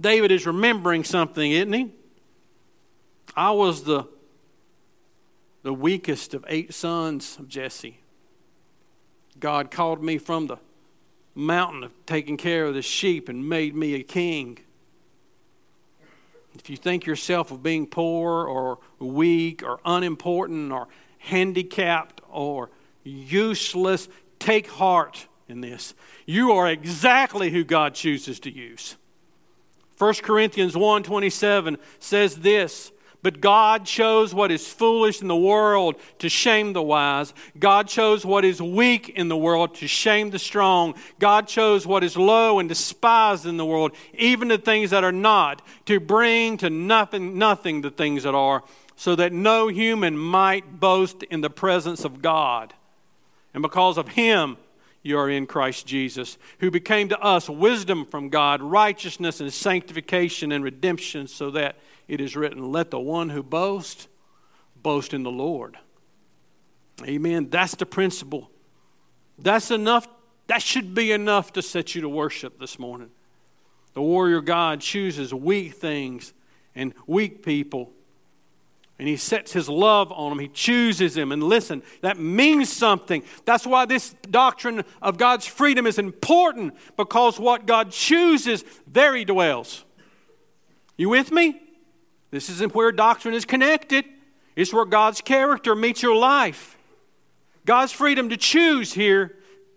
David 0.00 0.30
is 0.30 0.46
remembering 0.46 1.02
something, 1.02 1.50
isn't 1.50 1.72
he? 1.72 1.90
I 3.34 3.50
was 3.50 3.84
the, 3.84 4.04
the 5.62 5.72
weakest 5.72 6.34
of 6.34 6.44
eight 6.48 6.74
sons 6.74 7.36
of 7.38 7.48
Jesse. 7.48 8.00
God 9.40 9.70
called 9.70 10.02
me 10.02 10.18
from 10.18 10.46
the 10.46 10.58
mountain 11.34 11.84
of 11.84 11.92
taking 12.06 12.36
care 12.36 12.66
of 12.66 12.74
the 12.74 12.82
sheep 12.82 13.28
and 13.28 13.48
made 13.48 13.74
me 13.74 13.94
a 13.94 14.02
king. 14.02 14.58
If 16.66 16.70
you 16.70 16.76
think 16.76 17.06
yourself 17.06 17.52
of 17.52 17.62
being 17.62 17.86
poor 17.86 18.44
or 18.44 18.80
weak 18.98 19.62
or 19.62 19.78
unimportant 19.84 20.72
or 20.72 20.88
handicapped 21.18 22.20
or 22.28 22.70
useless. 23.04 24.08
Take 24.40 24.66
heart 24.66 25.28
in 25.48 25.60
this. 25.60 25.94
You 26.26 26.50
are 26.50 26.68
exactly 26.68 27.50
who 27.50 27.62
God 27.62 27.94
chooses 27.94 28.40
to 28.40 28.50
use. 28.50 28.96
1 29.98 30.14
Corinthians 30.24 30.74
1:27 30.74 31.78
says 32.00 32.38
this, 32.38 32.90
but 33.26 33.40
God 33.40 33.84
chose 33.84 34.32
what 34.32 34.52
is 34.52 34.68
foolish 34.68 35.20
in 35.20 35.26
the 35.26 35.34
world 35.34 35.96
to 36.20 36.28
shame 36.28 36.74
the 36.74 36.80
wise. 36.80 37.34
God 37.58 37.88
chose 37.88 38.24
what 38.24 38.44
is 38.44 38.62
weak 38.62 39.08
in 39.08 39.26
the 39.26 39.36
world 39.36 39.74
to 39.74 39.88
shame 39.88 40.30
the 40.30 40.38
strong. 40.38 40.94
God 41.18 41.48
chose 41.48 41.88
what 41.88 42.04
is 42.04 42.16
low 42.16 42.60
and 42.60 42.68
despised 42.68 43.44
in 43.44 43.56
the 43.56 43.66
world, 43.66 43.90
even 44.14 44.46
the 44.46 44.58
things 44.58 44.90
that 44.90 45.02
are 45.02 45.10
not, 45.10 45.60
to 45.86 45.98
bring 45.98 46.56
to 46.58 46.70
nothing 46.70 47.36
nothing 47.36 47.80
the 47.80 47.90
things 47.90 48.22
that 48.22 48.36
are, 48.36 48.62
so 48.94 49.16
that 49.16 49.32
no 49.32 49.66
human 49.66 50.16
might 50.16 50.78
boast 50.78 51.24
in 51.24 51.40
the 51.40 51.50
presence 51.50 52.04
of 52.04 52.22
God. 52.22 52.74
And 53.52 53.60
because 53.60 53.98
of 53.98 54.10
him, 54.10 54.56
you 55.06 55.18
are 55.18 55.30
in 55.30 55.46
Christ 55.46 55.86
Jesus, 55.86 56.36
who 56.58 56.70
became 56.70 57.08
to 57.08 57.20
us 57.20 57.48
wisdom 57.48 58.04
from 58.04 58.28
God, 58.28 58.60
righteousness 58.60 59.40
and 59.40 59.52
sanctification 59.52 60.52
and 60.52 60.62
redemption, 60.62 61.26
so 61.26 61.50
that 61.52 61.76
it 62.08 62.20
is 62.20 62.36
written, 62.36 62.72
Let 62.72 62.90
the 62.90 63.00
one 63.00 63.30
who 63.30 63.42
boasts 63.42 64.08
boast 64.82 65.14
in 65.14 65.22
the 65.22 65.30
Lord. 65.30 65.78
Amen. 67.04 67.48
That's 67.50 67.74
the 67.74 67.86
principle. 67.86 68.50
That's 69.38 69.70
enough. 69.70 70.08
That 70.46 70.62
should 70.62 70.94
be 70.94 71.12
enough 71.12 71.52
to 71.54 71.62
set 71.62 71.94
you 71.94 72.02
to 72.02 72.08
worship 72.08 72.58
this 72.58 72.78
morning. 72.78 73.10
The 73.94 74.02
warrior 74.02 74.40
God 74.40 74.80
chooses 74.80 75.32
weak 75.32 75.74
things 75.74 76.32
and 76.74 76.94
weak 77.06 77.42
people 77.44 77.92
and 78.98 79.06
he 79.06 79.16
sets 79.16 79.52
his 79.52 79.68
love 79.68 80.10
on 80.10 80.32
him. 80.32 80.38
He 80.38 80.48
chooses 80.48 81.16
him. 81.16 81.32
And 81.32 81.42
listen, 81.42 81.82
that 82.00 82.18
means 82.18 82.72
something. 82.72 83.22
That's 83.44 83.66
why 83.66 83.84
this 83.84 84.14
doctrine 84.30 84.84
of 85.02 85.18
God's 85.18 85.46
freedom 85.46 85.86
is 85.86 85.98
important 85.98 86.74
because 86.96 87.38
what 87.38 87.66
God 87.66 87.90
chooses, 87.90 88.64
there 88.86 89.14
he 89.14 89.24
dwells. 89.24 89.84
You 90.96 91.10
with 91.10 91.30
me? 91.30 91.60
This 92.30 92.48
isn't 92.48 92.74
where 92.74 92.90
doctrine 92.90 93.34
is 93.34 93.44
connected, 93.44 94.04
it's 94.56 94.72
where 94.72 94.86
God's 94.86 95.20
character 95.20 95.74
meets 95.74 96.02
your 96.02 96.16
life. 96.16 96.78
God's 97.66 97.92
freedom 97.92 98.28
to 98.30 98.36
choose 98.36 98.94
here 98.94 99.36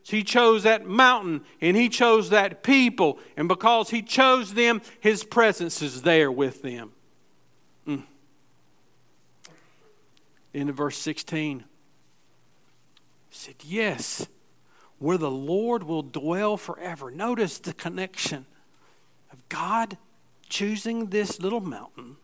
he 0.09 0.23
chose 0.23 0.63
that 0.63 0.85
mountain 0.85 1.41
and 1.61 1.77
he 1.77 1.89
chose 1.89 2.29
that 2.29 2.63
people. 2.63 3.19
And 3.37 3.47
because 3.47 3.89
he 3.89 4.01
chose 4.01 4.53
them, 4.53 4.81
his 4.99 5.23
presence 5.23 5.81
is 5.81 6.01
there 6.01 6.31
with 6.31 6.61
them. 6.61 6.91
Into 10.53 10.73
verse 10.73 10.97
16. 10.97 11.59
He 11.59 11.65
said, 13.29 13.55
Yes, 13.63 14.27
where 14.97 15.17
the 15.17 15.31
Lord 15.31 15.83
will 15.83 16.01
dwell 16.01 16.57
forever. 16.57 17.11
Notice 17.11 17.59
the 17.59 17.73
connection 17.73 18.45
of 19.31 19.47
God 19.49 19.97
choosing 20.49 21.07
this 21.07 21.39
little 21.39 21.61
mountain 21.61 22.17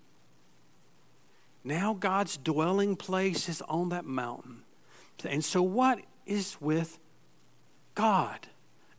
Now 1.64 1.94
God's 1.94 2.38
dwelling 2.38 2.96
place 2.96 3.48
is 3.48 3.62
on 3.64 3.90
that 3.90 4.06
mountain. 4.06 4.62
And 5.24 5.44
so, 5.44 5.62
what 5.62 6.00
is 6.26 6.58
with 6.60 7.00
God 7.96 8.48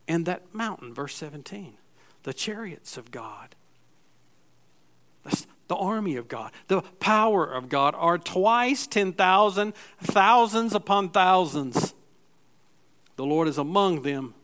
and 0.08 0.26
that 0.26 0.54
mountain? 0.54 0.94
Verse 0.94 1.14
17 1.14 1.74
the 2.22 2.34
chariots 2.34 2.96
of 2.96 3.12
God. 3.12 3.54
The 5.68 5.76
army 5.76 6.16
of 6.16 6.28
God. 6.28 6.52
The 6.68 6.82
power 7.00 7.44
of 7.44 7.68
God 7.68 7.94
are 7.96 8.18
twice 8.18 8.86
10,000, 8.86 9.74
thousands 10.00 10.74
upon 10.74 11.10
thousands. 11.10 11.94
The 13.16 13.24
Lord 13.24 13.48
is 13.48 13.58
among 13.58 14.02
them. 14.02 14.34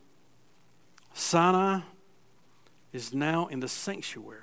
Sinai 1.14 1.80
is 2.92 3.12
now 3.14 3.46
in 3.46 3.60
the 3.60 3.68
sanctuary. 3.68 4.38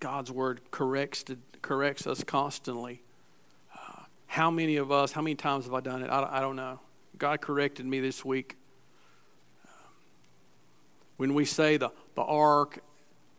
God's 0.00 0.30
word 0.30 0.60
corrects, 0.70 1.24
corrects 1.62 2.06
us 2.06 2.22
constantly. 2.22 3.02
Uh, 3.74 4.02
how 4.26 4.50
many 4.50 4.76
of 4.76 4.92
us, 4.92 5.12
how 5.12 5.22
many 5.22 5.34
times 5.34 5.64
have 5.64 5.74
I 5.74 5.80
done 5.80 6.02
it? 6.02 6.08
I, 6.08 6.38
I 6.38 6.40
don't 6.40 6.56
know. 6.56 6.78
God 7.16 7.40
corrected 7.40 7.84
me 7.84 7.98
this 7.98 8.24
week. 8.24 8.57
When 11.18 11.34
we 11.34 11.44
say 11.44 11.76
the, 11.76 11.90
the 12.14 12.22
ark 12.22 12.82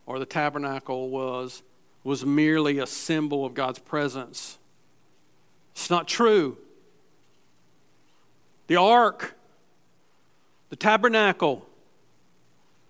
or 0.06 0.20
the 0.20 0.26
tabernacle 0.26 1.10
was, 1.10 1.64
was 2.04 2.24
merely 2.26 2.78
a 2.78 2.86
symbol 2.86 3.46
of 3.46 3.56
God's 3.56 3.80
presence, 3.80 4.60
it's 5.72 5.90
not 5.90 6.08
true. 6.08 6.58
The 8.68 8.76
ark, 8.76 9.36
the 10.70 10.76
tabernacle, 10.76 11.66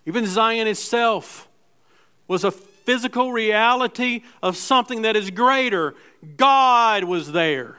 even 0.05 0.25
Zion 0.25 0.67
itself 0.67 1.47
was 2.27 2.43
a 2.43 2.51
physical 2.51 3.31
reality 3.31 4.23
of 4.41 4.57
something 4.57 5.03
that 5.03 5.15
is 5.15 5.29
greater. 5.29 5.93
God 6.35 7.03
was 7.03 7.31
there. 7.31 7.77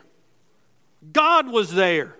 God 1.12 1.50
was 1.50 1.74
there. 1.74 2.16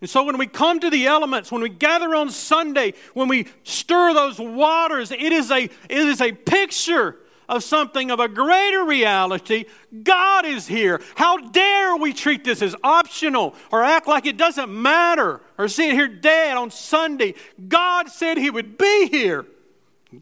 And 0.00 0.08
so 0.08 0.24
when 0.24 0.38
we 0.38 0.46
come 0.46 0.80
to 0.80 0.90
the 0.90 1.06
elements, 1.06 1.52
when 1.52 1.62
we 1.62 1.68
gather 1.68 2.14
on 2.14 2.30
Sunday, 2.30 2.94
when 3.12 3.28
we 3.28 3.46
stir 3.64 4.14
those 4.14 4.38
waters, 4.38 5.10
it 5.10 5.20
is 5.20 5.50
a, 5.50 5.64
it 5.64 5.72
is 5.90 6.20
a 6.20 6.32
picture 6.32 7.16
of 7.48 7.64
something 7.64 8.10
of 8.10 8.20
a 8.20 8.28
greater 8.28 8.84
reality. 8.84 9.64
God 10.02 10.46
is 10.46 10.68
here. 10.68 11.02
How 11.16 11.36
dare 11.36 11.96
we 11.96 12.12
treat 12.12 12.44
this 12.44 12.62
as 12.62 12.76
optional 12.82 13.54
or 13.72 13.82
act 13.82 14.06
like 14.06 14.24
it 14.24 14.36
doesn't 14.36 14.70
matter 14.70 15.40
or 15.58 15.68
sit 15.68 15.92
here 15.92 16.08
dead 16.08 16.56
on 16.56 16.70
Sunday? 16.70 17.34
God 17.68 18.08
said 18.08 18.38
He 18.38 18.50
would 18.50 18.78
be 18.78 19.08
here. 19.08 19.44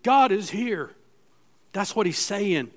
God 0.02 0.32
is 0.32 0.50
here. 0.50 0.90
That's 1.72 1.94
what 1.94 2.06
he's 2.06 2.18
saying. 2.18 2.70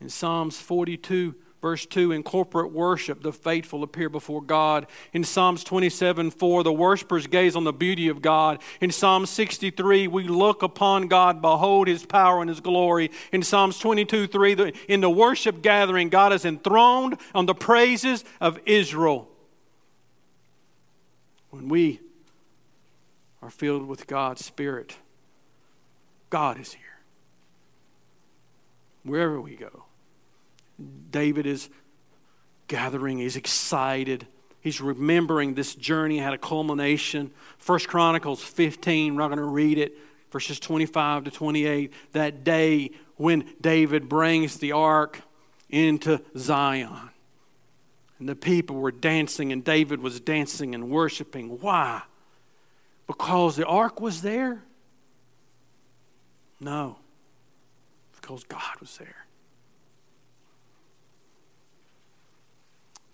In 0.00 0.08
Psalms 0.08 0.58
42, 0.58 1.34
verse 1.64 1.86
2, 1.86 2.12
in 2.12 2.22
corporate 2.22 2.72
worship, 2.72 3.22
the 3.22 3.32
faithful 3.32 3.82
appear 3.82 4.10
before 4.10 4.42
God. 4.42 4.86
In 5.14 5.24
Psalms 5.24 5.64
27, 5.64 6.30
4, 6.30 6.62
the 6.62 6.70
worshipers 6.70 7.26
gaze 7.26 7.56
on 7.56 7.64
the 7.64 7.72
beauty 7.72 8.08
of 8.08 8.20
God. 8.20 8.60
In 8.82 8.90
Psalm 8.90 9.24
63, 9.24 10.06
we 10.06 10.24
look 10.24 10.62
upon 10.62 11.08
God, 11.08 11.40
behold 11.40 11.88
his 11.88 12.04
power 12.04 12.42
and 12.42 12.50
his 12.50 12.60
glory. 12.60 13.10
In 13.32 13.42
Psalms 13.42 13.78
22, 13.78 14.26
3, 14.26 14.74
in 14.88 15.00
the 15.00 15.08
worship 15.08 15.62
gathering, 15.62 16.10
God 16.10 16.34
is 16.34 16.44
enthroned 16.44 17.16
on 17.34 17.46
the 17.46 17.54
praises 17.54 18.26
of 18.42 18.58
Israel. 18.66 19.30
When 21.48 21.70
we 21.70 22.00
are 23.40 23.48
filled 23.48 23.88
with 23.88 24.06
God's 24.06 24.44
Spirit, 24.44 24.98
God 26.28 26.60
is 26.60 26.74
here. 26.74 27.00
Wherever 29.02 29.40
we 29.40 29.56
go. 29.56 29.84
David 31.10 31.46
is 31.46 31.68
gathering, 32.66 33.18
he's 33.18 33.36
excited. 33.36 34.26
He's 34.60 34.80
remembering 34.80 35.54
this 35.54 35.74
journey 35.74 36.18
had 36.18 36.32
a 36.32 36.38
culmination. 36.38 37.30
First 37.58 37.86
Chronicles 37.86 38.42
15, 38.42 39.14
we're 39.14 39.20
not 39.20 39.28
going 39.28 39.38
to 39.38 39.44
read 39.44 39.76
it, 39.76 39.94
verses 40.30 40.58
25 40.58 41.24
to 41.24 41.30
28. 41.30 41.92
That 42.12 42.44
day 42.44 42.92
when 43.16 43.44
David 43.60 44.08
brings 44.08 44.56
the 44.58 44.72
ark 44.72 45.20
into 45.68 46.20
Zion. 46.36 47.10
And 48.18 48.28
the 48.28 48.34
people 48.34 48.76
were 48.76 48.90
dancing, 48.90 49.52
and 49.52 49.62
David 49.62 50.00
was 50.00 50.18
dancing 50.18 50.74
and 50.74 50.88
worshiping. 50.88 51.60
Why? 51.60 52.02
Because 53.06 53.56
the 53.56 53.66
ark 53.66 54.00
was 54.00 54.22
there? 54.22 54.62
No, 56.58 56.96
because 58.18 58.44
God 58.44 58.80
was 58.80 58.96
there. 58.96 59.23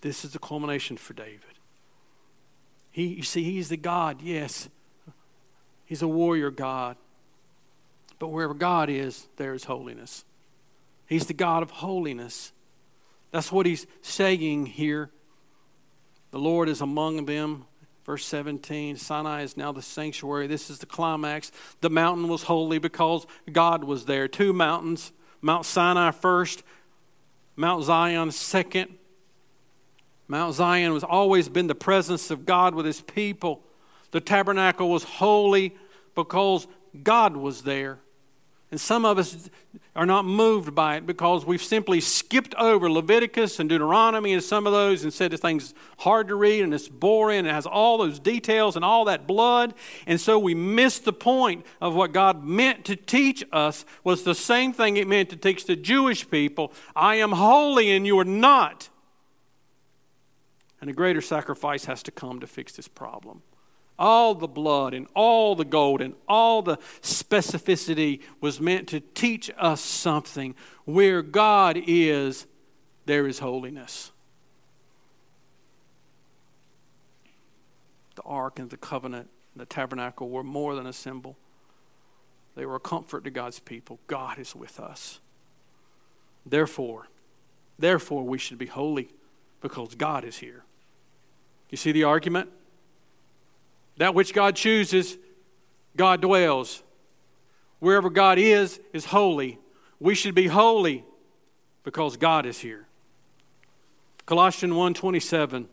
This 0.01 0.25
is 0.25 0.33
the 0.33 0.39
culmination 0.39 0.97
for 0.97 1.13
David. 1.13 1.41
He, 2.91 3.07
you 3.07 3.23
see, 3.23 3.45
he's 3.45 3.69
the 3.69 3.77
God, 3.77 4.23
yes. 4.23 4.69
He's 5.85 6.03
a 6.03 6.09
warrior 6.09 6.51
God. 6.51 6.97
But 8.19 8.29
wherever 8.29 8.55
God 8.55 8.91
is, 8.91 9.29
there 9.37 9.55
is 9.55 9.65
holiness. 9.65 10.25
He's 11.07 11.27
the 11.27 11.35
God 11.35 11.63
of 11.63 11.71
holiness. 11.71 12.53
That's 13.31 13.51
what 13.51 13.67
he's 13.67 13.87
saying 14.03 14.67
here. 14.67 15.11
The 16.31 16.39
Lord 16.39 16.69
is 16.69 16.81
among 16.81 17.27
them. 17.27 17.67
Verse 18.05 18.25
17 18.27 18.97
Sinai 18.97 19.43
is 19.43 19.57
now 19.57 19.73
the 19.73 19.83
sanctuary. 19.83 20.47
This 20.47 20.71
is 20.71 20.79
the 20.79 20.87
climax. 20.87 21.53
The 21.81 21.91
mountain 21.91 22.29
was 22.29 22.45
holy 22.45 22.79
because 22.79 23.27
God 23.53 23.85
was 23.85 24.07
there. 24.07 24.29
Two 24.29 24.53
mountains 24.53 25.13
Mount 25.43 25.65
Sinai 25.65 26.11
first, 26.11 26.63
Mount 27.57 27.85
Zion 27.85 28.31
second. 28.31 28.97
Mount 30.31 30.55
Zion 30.55 30.93
has 30.93 31.03
always 31.03 31.49
been 31.49 31.66
the 31.66 31.75
presence 31.75 32.31
of 32.31 32.47
God 32.47 32.73
with 32.73 32.87
his 32.87 33.01
people. 33.01 33.64
The 34.12 34.21
tabernacle 34.21 34.88
was 34.88 35.03
holy 35.03 35.75
because 36.14 36.69
God 37.03 37.37
was 37.37 37.62
there. 37.62 37.99
And 38.71 38.81
some 38.81 39.05
of 39.05 39.19
us 39.19 39.51
are 39.97 40.07
not 40.07 40.25
moved 40.25 40.73
by 40.73 40.95
it 40.95 41.05
because 41.05 41.45
we've 41.45 41.61
simply 41.61 42.01
skipped 42.01 42.55
over 42.55 42.88
Leviticus 42.88 43.59
and 43.59 43.69
Deuteronomy 43.69 44.33
and 44.33 44.40
some 44.40 44.69
of 44.69 44.73
those 44.73 45.03
and 45.03 45.12
said 45.12 45.33
this 45.33 45.40
thing's 45.40 45.75
hard 45.99 46.29
to 46.29 46.37
read 46.37 46.62
and 46.62 46.73
it's 46.73 46.87
boring 46.87 47.40
and 47.40 47.49
it 47.49 47.53
has 47.53 47.66
all 47.66 47.99
those 47.99 48.21
details 48.21 48.77
and 48.77 48.85
all 48.85 49.07
that 49.07 49.27
blood. 49.27 49.75
And 50.07 50.21
so 50.21 50.38
we 50.38 50.55
miss 50.55 51.01
the 51.01 51.12
point 51.12 51.66
of 51.81 51.97
what 51.97 52.12
God 52.12 52.45
meant 52.45 52.85
to 52.85 52.95
teach 52.95 53.43
us 53.51 53.85
was 54.05 54.23
the 54.23 54.37
same 54.37 54.73
thing 54.73 54.97
it 54.97 55.09
meant 55.09 55.31
to 55.31 55.37
teach 55.37 55.66
the 55.66 55.75
Jewish 55.75 56.31
people 56.31 56.73
I 56.95 57.16
am 57.16 57.33
holy 57.33 57.90
and 57.90 58.07
you 58.07 58.16
are 58.21 58.25
not. 58.25 58.90
And 60.81 60.88
a 60.88 60.93
greater 60.93 61.21
sacrifice 61.21 61.85
has 61.85 62.03
to 62.05 62.11
come 62.11 62.40
to 62.40 62.47
fix 62.47 62.73
this 62.73 62.88
problem 62.88 63.43
all 64.01 64.35
the 64.35 64.49
blood 64.49 64.95
and 64.95 65.07
all 65.14 65.55
the 65.55 65.64
gold 65.64 66.01
and 66.01 66.14
all 66.27 66.62
the 66.62 66.79
specificity 67.03 68.21
was 68.40 68.59
meant 68.59 68.88
to 68.88 69.01
teach 69.01 69.51
us 69.59 69.83
something. 69.83 70.55
Where 70.87 71.21
God 71.21 71.79
is, 71.87 72.47
there 73.05 73.27
is 73.27 73.40
holiness. 73.40 74.11
The 78.16 78.23
ark 78.23 78.59
and 78.59 78.71
the 78.71 78.79
covenant, 78.79 79.29
and 79.55 79.61
the 79.61 79.66
tabernacle 79.66 80.31
were 80.31 80.43
more 80.43 80.75
than 80.75 80.87
a 80.87 80.95
symbol. 80.95 81.37
They 82.57 82.64
were 82.64 82.77
a 82.77 82.81
comfort 82.81 83.25
to 83.25 83.31
God's 83.31 83.61
people. 83.61 84.01
God 84.07 84.38
is 84.38 84.57
with 84.57 84.81
us. 84.81 85.21
Therefore, 86.47 87.09
therefore 87.79 88.25
we 88.25 88.38
should 88.38 88.59
be 88.59 88.66
holy 88.66 89.11
because 89.61 89.95
God 89.95 90.25
is 90.25 90.38
here. 90.38 90.64
You 91.71 91.77
see 91.77 91.93
the 91.93 92.05
argument? 92.05 92.51
That 93.97 94.15
which 94.15 94.35
God 94.35 94.57
chooses, 94.57 95.17
God 95.97 96.21
dwells. 96.21 96.83
Wherever 97.79 98.11
God 98.11 98.39
is, 98.39 98.81
is 98.93 99.07
holy. 99.07 99.59
We 99.99 100.15
should 100.15 100.35
be 100.35 100.47
holy 100.47 101.05
because 101.85 102.17
God 102.17 102.47
is 102.47 102.59
here. 102.59 102.87
Colossians 104.27 104.75
1:27 104.75 105.67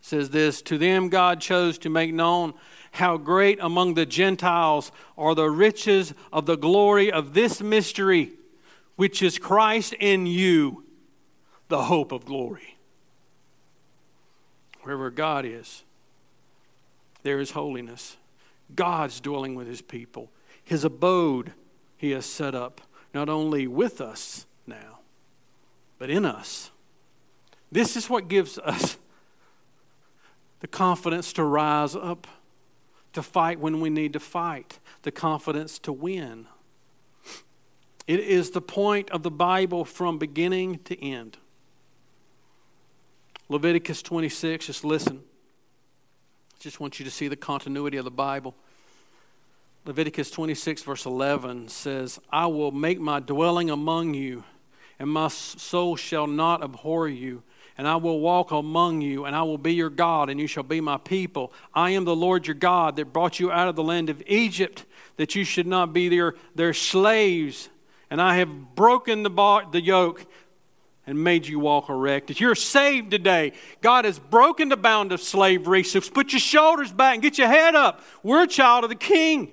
says 0.00 0.30
this, 0.30 0.62
to 0.62 0.78
them 0.78 1.08
God 1.08 1.40
chose 1.40 1.76
to 1.78 1.90
make 1.90 2.12
known 2.14 2.54
how 2.92 3.16
great 3.16 3.58
among 3.60 3.94
the 3.94 4.06
Gentiles 4.06 4.90
are 5.16 5.34
the 5.34 5.50
riches 5.50 6.14
of 6.32 6.46
the 6.46 6.56
glory 6.56 7.12
of 7.12 7.34
this 7.34 7.60
mystery, 7.60 8.32
which 8.96 9.22
is 9.22 9.38
Christ 9.38 9.92
in 10.00 10.26
you, 10.26 10.84
the 11.68 11.84
hope 11.84 12.12
of 12.12 12.24
glory. 12.24 12.78
Wherever 14.82 15.10
God 15.10 15.44
is, 15.44 15.84
there 17.22 17.40
is 17.40 17.50
holiness. 17.50 18.16
God's 18.74 19.20
dwelling 19.20 19.54
with 19.54 19.66
his 19.66 19.82
people. 19.82 20.30
His 20.64 20.84
abode 20.84 21.52
he 21.96 22.12
has 22.12 22.24
set 22.24 22.54
up, 22.54 22.80
not 23.12 23.28
only 23.28 23.66
with 23.66 24.00
us 24.00 24.46
now, 24.66 25.00
but 25.98 26.08
in 26.08 26.24
us. 26.24 26.70
This 27.70 27.96
is 27.96 28.08
what 28.08 28.28
gives 28.28 28.58
us 28.58 28.96
the 30.60 30.68
confidence 30.68 31.32
to 31.34 31.44
rise 31.44 31.94
up, 31.94 32.26
to 33.12 33.22
fight 33.22 33.58
when 33.58 33.80
we 33.80 33.90
need 33.90 34.12
to 34.12 34.20
fight, 34.20 34.78
the 35.02 35.10
confidence 35.10 35.78
to 35.80 35.92
win. 35.92 36.46
It 38.06 38.20
is 38.20 38.50
the 38.50 38.60
point 38.60 39.10
of 39.10 39.22
the 39.22 39.30
Bible 39.30 39.84
from 39.84 40.18
beginning 40.18 40.80
to 40.84 41.02
end. 41.04 41.38
Leviticus 43.50 44.00
26, 44.00 44.66
just 44.66 44.84
listen. 44.84 45.20
Just 46.58 46.80
want 46.80 46.98
you 46.98 47.04
to 47.04 47.10
see 47.10 47.28
the 47.28 47.36
continuity 47.36 47.98
of 47.98 48.04
the 48.04 48.10
Bible. 48.10 48.54
Leviticus 49.84 50.30
26, 50.30 50.82
verse 50.82 51.04
11 51.04 51.68
says, 51.68 52.18
I 52.30 52.46
will 52.46 52.70
make 52.70 52.98
my 52.98 53.20
dwelling 53.20 53.68
among 53.68 54.14
you, 54.14 54.44
and 54.98 55.10
my 55.10 55.28
soul 55.28 55.96
shall 55.96 56.26
not 56.26 56.62
abhor 56.62 57.08
you 57.08 57.42
and 57.80 57.88
I 57.88 57.96
will 57.96 58.20
walk 58.20 58.50
among 58.50 59.00
you, 59.00 59.24
and 59.24 59.34
I 59.34 59.42
will 59.42 59.56
be 59.56 59.72
your 59.72 59.88
God, 59.88 60.28
and 60.28 60.38
you 60.38 60.46
shall 60.46 60.62
be 60.62 60.82
my 60.82 60.98
people. 60.98 61.50
I 61.72 61.92
am 61.92 62.04
the 62.04 62.14
Lord 62.14 62.46
your 62.46 62.54
God 62.54 62.96
that 62.96 63.10
brought 63.10 63.40
you 63.40 63.50
out 63.50 63.68
of 63.68 63.74
the 63.74 63.82
land 63.82 64.10
of 64.10 64.22
Egypt, 64.26 64.84
that 65.16 65.34
you 65.34 65.44
should 65.44 65.66
not 65.66 65.94
be 65.94 66.10
their, 66.10 66.34
their 66.54 66.74
slaves. 66.74 67.70
And 68.10 68.20
I 68.20 68.36
have 68.36 68.74
broken 68.74 69.22
the, 69.22 69.30
bar, 69.30 69.64
the 69.72 69.80
yoke 69.80 70.26
and 71.10 71.24
made 71.24 71.44
you 71.44 71.58
walk 71.58 71.88
erect. 71.88 72.30
If 72.30 72.40
you're 72.40 72.54
saved 72.54 73.10
today, 73.10 73.52
God 73.80 74.04
has 74.04 74.20
broken 74.20 74.68
the 74.68 74.76
bound 74.76 75.10
of 75.10 75.20
slavery. 75.20 75.82
So 75.82 76.00
put 76.00 76.32
your 76.32 76.38
shoulders 76.38 76.92
back 76.92 77.14
and 77.14 77.22
get 77.22 77.36
your 77.36 77.48
head 77.48 77.74
up. 77.74 78.00
We're 78.22 78.44
a 78.44 78.46
child 78.46 78.84
of 78.84 78.90
the 78.90 78.96
King. 78.96 79.50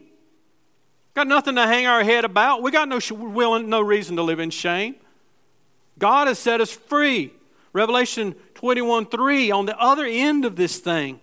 Got 1.15 1.27
nothing 1.27 1.55
to 1.55 1.65
hang 1.65 1.87
our 1.87 2.03
head 2.03 2.25
about. 2.25 2.61
We 2.61 2.69
got 2.69 2.87
no, 2.87 2.99
willing, 3.09 3.69
no 3.69 3.81
reason 3.81 4.15
to 4.17 4.21
live 4.21 4.39
in 4.39 4.51
shame. 4.51 4.97
God 5.97 6.27
has 6.27 6.37
set 6.37 6.61
us 6.61 6.71
free. 6.71 7.33
Revelation 7.73 8.35
21 8.53 9.07
3, 9.07 9.49
on 9.49 9.65
the 9.65 9.77
other 9.79 10.05
end 10.05 10.45
of 10.45 10.55
this 10.55 10.77
thing, 10.77 11.19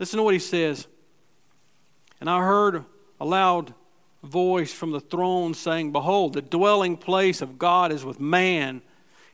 listen 0.00 0.16
to 0.16 0.24
what 0.24 0.34
he 0.34 0.40
says. 0.40 0.88
And 2.20 2.28
I 2.28 2.44
heard 2.44 2.84
a 3.20 3.24
loud 3.24 3.74
voice 4.24 4.72
from 4.72 4.90
the 4.90 5.00
throne 5.00 5.54
saying, 5.54 5.92
Behold, 5.92 6.32
the 6.32 6.42
dwelling 6.42 6.96
place 6.96 7.40
of 7.40 7.60
God 7.60 7.92
is 7.92 8.04
with 8.04 8.18
man, 8.18 8.82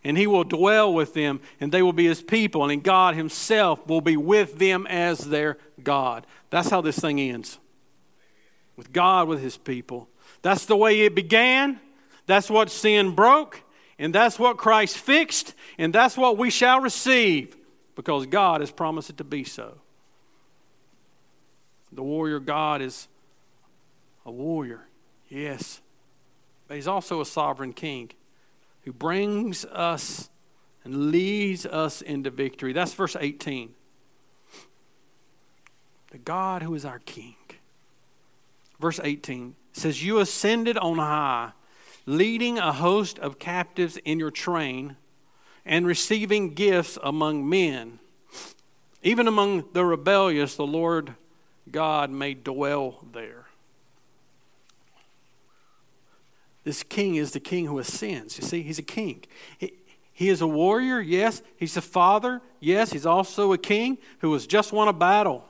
and 0.06 0.16
he 0.16 0.28
will 0.28 0.44
dwell 0.44 0.94
with 0.94 1.14
them, 1.14 1.40
and 1.58 1.72
they 1.72 1.82
will 1.82 1.92
be 1.92 2.06
his 2.06 2.22
people, 2.22 2.70
and 2.70 2.80
God 2.80 3.16
himself 3.16 3.84
will 3.88 4.00
be 4.00 4.16
with 4.16 4.56
them 4.56 4.86
as 4.86 5.18
their 5.18 5.58
God. 5.82 6.28
That's 6.48 6.70
how 6.70 6.80
this 6.80 6.96
thing 6.96 7.20
ends. 7.20 7.58
With 8.76 8.92
God 8.92 9.26
with 9.26 9.42
his 9.42 9.56
people. 9.56 10.08
That's 10.42 10.64
the 10.64 10.76
way 10.76 11.00
it 11.00 11.16
began. 11.16 11.80
That's 12.26 12.48
what 12.48 12.70
sin 12.70 13.16
broke. 13.16 13.64
And 13.98 14.14
that's 14.14 14.38
what 14.38 14.58
Christ 14.58 14.96
fixed, 14.96 15.54
and 15.76 15.92
that's 15.92 16.16
what 16.16 16.38
we 16.38 16.50
shall 16.50 16.80
receive 16.80 17.56
because 17.96 18.26
God 18.26 18.60
has 18.60 18.70
promised 18.70 19.10
it 19.10 19.16
to 19.16 19.24
be 19.24 19.42
so. 19.42 19.74
The 21.90 22.04
warrior 22.04 22.38
God 22.38 22.80
is 22.80 23.08
a 24.24 24.30
warrior, 24.30 24.86
yes, 25.28 25.80
but 26.68 26.76
he's 26.76 26.86
also 26.86 27.20
a 27.20 27.26
sovereign 27.26 27.72
king 27.72 28.12
who 28.86 28.92
brings 28.94 29.66
us 29.66 30.30
and 30.82 31.10
leads 31.10 31.66
us 31.66 32.00
into 32.00 32.30
victory. 32.30 32.72
That's 32.72 32.94
verse 32.94 33.16
18. 33.18 33.74
The 36.12 36.18
God 36.18 36.62
who 36.62 36.74
is 36.74 36.86
our 36.86 37.00
king. 37.00 37.34
Verse 38.80 38.98
18 39.02 39.54
says, 39.74 40.02
You 40.02 40.20
ascended 40.20 40.78
on 40.78 40.96
high 40.96 41.52
leading 42.06 42.56
a 42.56 42.72
host 42.72 43.18
of 43.18 43.38
captives 43.38 43.96
in 43.98 44.18
your 44.18 44.30
train, 44.30 44.96
and 45.64 45.86
receiving 45.86 46.54
gifts 46.54 46.96
among 47.02 47.48
men. 47.48 47.98
Even 49.02 49.26
among 49.26 49.64
the 49.72 49.84
rebellious, 49.84 50.54
the 50.54 50.66
Lord 50.66 51.14
God 51.70 52.10
may 52.10 52.34
dwell 52.34 53.04
there. 53.12 53.45
This 56.66 56.82
king 56.82 57.14
is 57.14 57.30
the 57.30 57.38
king 57.38 57.66
who 57.66 57.78
ascends. 57.78 58.36
You 58.36 58.42
see, 58.42 58.62
he's 58.62 58.80
a 58.80 58.82
king. 58.82 59.22
He, 59.56 59.74
he 60.12 60.28
is 60.28 60.40
a 60.40 60.48
warrior, 60.48 60.98
yes. 60.98 61.40
He's 61.56 61.76
a 61.76 61.80
father, 61.80 62.42
yes. 62.58 62.90
He's 62.90 63.06
also 63.06 63.52
a 63.52 63.58
king 63.58 63.98
who 64.18 64.32
has 64.32 64.48
just 64.48 64.72
won 64.72 64.88
a 64.88 64.92
battle. 64.92 65.44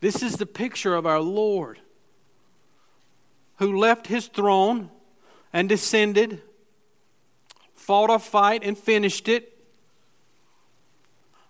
This 0.00 0.22
is 0.22 0.36
the 0.36 0.44
picture 0.44 0.94
of 0.94 1.06
our 1.06 1.20
Lord 1.20 1.78
who 3.56 3.78
left 3.78 4.08
his 4.08 4.26
throne 4.26 4.90
and 5.50 5.70
descended, 5.70 6.42
fought 7.74 8.10
a 8.10 8.18
fight 8.18 8.62
and 8.62 8.76
finished 8.76 9.26
it, 9.26 9.58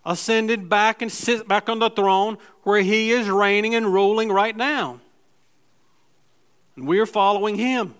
ascended 0.06 0.68
back 0.68 1.02
and 1.02 1.10
sits 1.10 1.42
back 1.42 1.68
on 1.68 1.80
the 1.80 1.90
throne 1.90 2.38
where 2.62 2.82
he 2.82 3.10
is 3.10 3.28
reigning 3.28 3.74
and 3.74 3.92
ruling 3.92 4.30
right 4.30 4.56
now. 4.56 5.00
And 6.78 6.86
we 6.86 7.00
are 7.00 7.06
following 7.06 7.56
him. 7.56 7.96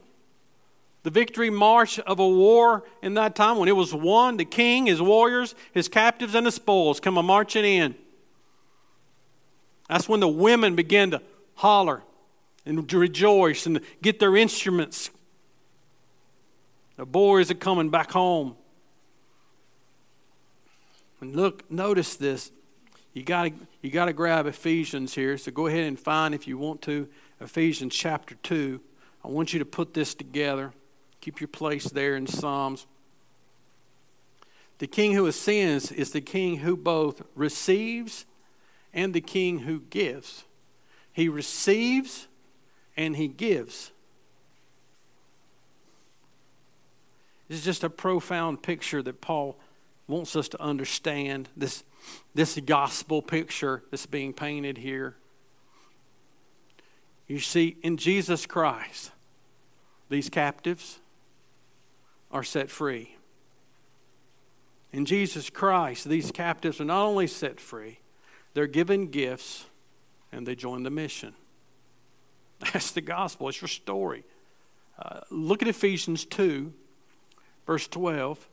The 1.02 1.10
victory 1.10 1.50
march 1.50 1.98
of 1.98 2.20
a 2.20 2.28
war 2.28 2.84
in 3.02 3.14
that 3.14 3.34
time 3.34 3.56
when 3.56 3.68
it 3.68 3.74
was 3.74 3.92
won, 3.92 4.36
the 4.36 4.44
king, 4.44 4.86
his 4.86 5.02
warriors, 5.02 5.56
his 5.72 5.88
captives, 5.88 6.36
and 6.36 6.46
the 6.46 6.52
spoils 6.52 7.00
come 7.00 7.18
a 7.18 7.22
marching 7.24 7.64
in. 7.64 7.96
That's 9.88 10.08
when 10.08 10.20
the 10.20 10.28
women 10.28 10.76
began 10.76 11.10
to 11.10 11.22
holler 11.56 12.04
and 12.64 12.92
rejoice 12.92 13.66
and 13.66 13.80
get 14.00 14.20
their 14.20 14.36
instruments. 14.36 15.10
The 16.98 17.04
boys 17.04 17.50
are 17.50 17.54
coming 17.54 17.90
back 17.90 18.12
home. 18.12 18.54
And 21.20 21.34
look, 21.34 21.68
notice 21.68 22.14
this. 22.14 22.52
You 23.12 23.24
got 23.24 23.42
to 23.46 23.52
you 23.82 23.90
got 23.90 24.04
to 24.04 24.12
grab 24.12 24.46
Ephesians 24.46 25.14
here. 25.14 25.36
So 25.36 25.50
go 25.50 25.66
ahead 25.66 25.82
and 25.82 25.98
find, 25.98 26.32
if 26.32 26.46
you 26.46 26.58
want 26.58 26.80
to, 26.82 27.08
Ephesians 27.40 27.94
chapter 27.94 28.34
2. 28.36 28.80
I 29.24 29.28
want 29.28 29.52
you 29.52 29.58
to 29.58 29.64
put 29.64 29.94
this 29.94 30.14
together. 30.14 30.72
Keep 31.20 31.40
your 31.40 31.48
place 31.48 31.84
there 31.84 32.16
in 32.16 32.26
Psalms. 32.26 32.86
The 34.78 34.86
king 34.86 35.12
who 35.12 35.26
ascends 35.26 35.90
is 35.90 36.12
the 36.12 36.20
king 36.20 36.58
who 36.58 36.76
both 36.76 37.22
receives 37.34 38.26
and 38.92 39.12
the 39.12 39.20
king 39.20 39.60
who 39.60 39.80
gives. 39.80 40.44
He 41.12 41.28
receives 41.28 42.28
and 42.96 43.16
he 43.16 43.28
gives. 43.28 43.92
This 47.48 47.58
is 47.58 47.64
just 47.64 47.84
a 47.84 47.90
profound 47.90 48.62
picture 48.62 49.02
that 49.02 49.20
Paul 49.20 49.58
wants 50.06 50.36
us 50.36 50.48
to 50.48 50.62
understand. 50.62 51.48
This, 51.56 51.82
this 52.34 52.58
gospel 52.64 53.22
picture 53.22 53.82
that's 53.90 54.06
being 54.06 54.32
painted 54.32 54.78
here. 54.78 55.16
You 57.28 57.38
see, 57.38 57.76
in 57.82 57.98
Jesus 57.98 58.46
Christ, 58.46 59.12
these 60.08 60.30
captives 60.30 60.98
are 62.30 62.42
set 62.42 62.70
free. 62.70 63.16
In 64.92 65.04
Jesus 65.04 65.50
Christ, 65.50 66.08
these 66.08 66.32
captives 66.32 66.80
are 66.80 66.84
not 66.84 67.04
only 67.04 67.26
set 67.26 67.60
free, 67.60 68.00
they're 68.54 68.66
given 68.66 69.08
gifts 69.08 69.66
and 70.32 70.46
they 70.46 70.54
join 70.54 70.82
the 70.82 70.90
mission. 70.90 71.34
That's 72.72 72.90
the 72.90 73.02
gospel. 73.02 73.48
It's 73.48 73.60
your 73.60 73.68
story. 73.68 74.24
Uh, 74.98 75.20
look 75.30 75.62
at 75.62 75.68
Ephesians 75.68 76.24
2, 76.24 76.72
verse 77.66 77.86
12. 77.86 78.48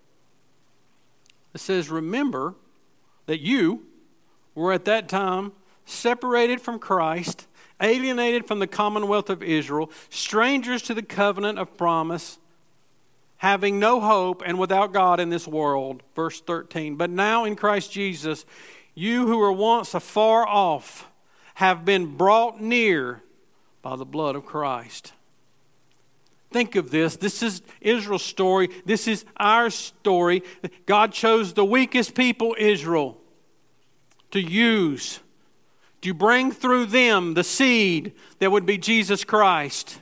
It 1.54 1.60
says, 1.60 1.90
Remember 1.90 2.56
that 3.26 3.40
you 3.40 3.86
were 4.54 4.74
at 4.74 4.86
that 4.86 5.10
time 5.10 5.54
separated 5.86 6.62
from 6.62 6.80
Christ, 6.80 7.48
alienated 7.82 8.48
from 8.48 8.60
the 8.60 8.68
commonwealth 8.68 9.30
of 9.30 9.44
Israel, 9.44 9.92
strangers 10.10 10.82
to 10.84 10.94
the 10.94 11.04
covenant 11.04 11.60
of 11.60 11.78
promise, 11.78 12.40
having 13.38 13.80
no 13.80 14.00
hope 14.00 14.42
and 14.46 14.58
without 14.58 14.94
God 14.94 15.20
in 15.20 15.30
this 15.30 15.48
world. 15.48 16.02
Verse 16.16 16.42
13. 16.42 16.96
But 16.96 17.10
now 17.10 17.44
in 17.44 17.56
Christ 17.56 17.92
Jesus, 17.92 18.46
you 18.94 19.28
who 19.28 19.38
were 19.38 19.52
once 19.52 19.94
afar 19.94 20.48
off 20.48 21.10
have 21.56 21.86
been 21.86 22.16
brought 22.18 22.62
near 22.62 23.22
by 23.82 23.96
the 23.96 24.06
blood 24.06 24.36
of 24.36 24.46
Christ. 24.46 25.14
Think 26.52 26.76
of 26.76 26.90
this. 26.90 27.18
This 27.18 27.44
is 27.44 27.62
Israel's 27.82 28.24
story. 28.24 28.70
This 28.86 29.08
is 29.08 29.26
our 29.36 29.70
story. 29.70 30.42
God 30.86 31.12
chose 31.12 31.54
the 31.54 31.66
weakest 31.66 32.16
people, 32.16 32.56
Israel, 32.58 33.18
to 34.32 34.40
use 34.40 35.20
to 36.06 36.14
bring 36.14 36.52
through 36.52 36.86
them 36.86 37.34
the 37.34 37.44
seed 37.44 38.14
that 38.38 38.52
would 38.52 38.64
be 38.64 38.78
Jesus 38.78 39.24
Christ, 39.24 40.00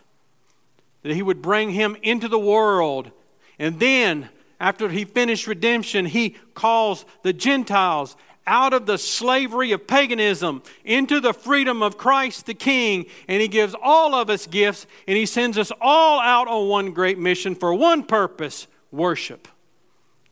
that 1.02 1.16
He 1.16 1.22
would 1.22 1.42
bring 1.42 1.72
Him 1.72 1.96
into 2.02 2.28
the 2.28 2.38
world. 2.38 3.10
And 3.58 3.80
then, 3.80 4.28
after 4.60 4.90
He 4.90 5.06
finished 5.06 5.48
redemption, 5.48 6.06
He 6.06 6.32
calls 6.56 7.06
the 7.22 7.32
Gentiles 7.32 8.18
out 8.46 8.74
of 8.74 8.86
the 8.86 8.98
slavery 8.98 9.72
of 9.72 9.88
paganism 9.88 10.62
into 10.84 11.22
the 11.22 11.34
freedom 11.34 11.82
of 11.82 11.98
Christ 11.98 12.48
the 12.48 12.54
King. 12.54 13.06
And 13.30 13.42
He 13.42 13.48
gives 13.48 13.74
all 13.82 14.14
of 14.14 14.30
us 14.30 14.46
gifts, 14.46 14.86
and 15.08 15.16
He 15.16 15.26
sends 15.26 15.58
us 15.58 15.72
all 15.80 16.20
out 16.20 16.50
on 16.50 16.68
one 16.68 16.92
great 16.92 17.18
mission 17.18 17.56
for 17.56 17.74
one 17.74 18.04
purpose 18.04 18.68
worship. 18.92 19.48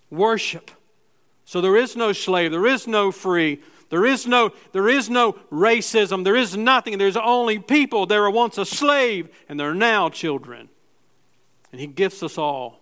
Worship. 0.09 0.69
So 1.45 1.61
there 1.61 1.77
is 1.77 1.95
no 1.95 2.11
slave, 2.11 2.51
there 2.51 2.67
is 2.67 2.87
no 2.87 3.13
free, 3.13 3.61
there 3.91 4.05
is 4.05 4.25
no, 4.25 4.53
there 4.71 4.87
is 4.87 5.09
no 5.09 5.33
racism, 5.51 6.23
there 6.23 6.37
is 6.37 6.55
nothing. 6.55 6.97
There's 6.97 7.17
only 7.17 7.59
people. 7.59 8.05
They 8.05 8.17
were 8.17 8.31
once 8.31 8.57
a 8.57 8.65
slave, 8.65 9.29
and 9.49 9.59
they're 9.59 9.75
now 9.75 10.07
children. 10.07 10.69
And 11.73 11.81
He 11.81 11.87
gifts 11.87 12.23
us 12.23 12.37
all. 12.37 12.79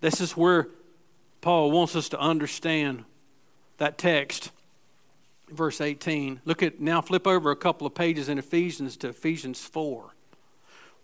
This 0.00 0.20
is 0.20 0.36
where 0.36 0.68
Paul 1.40 1.72
wants 1.72 1.96
us 1.96 2.08
to 2.10 2.20
understand 2.20 3.04
that 3.78 3.98
text. 3.98 4.52
Verse 5.50 5.80
18. 5.80 6.40
Look 6.44 6.62
at 6.62 6.80
now, 6.80 7.00
flip 7.00 7.26
over 7.26 7.50
a 7.50 7.56
couple 7.56 7.84
of 7.84 7.94
pages 7.94 8.28
in 8.28 8.38
Ephesians 8.38 8.96
to 8.98 9.08
Ephesians 9.08 9.60
4. 9.60 10.11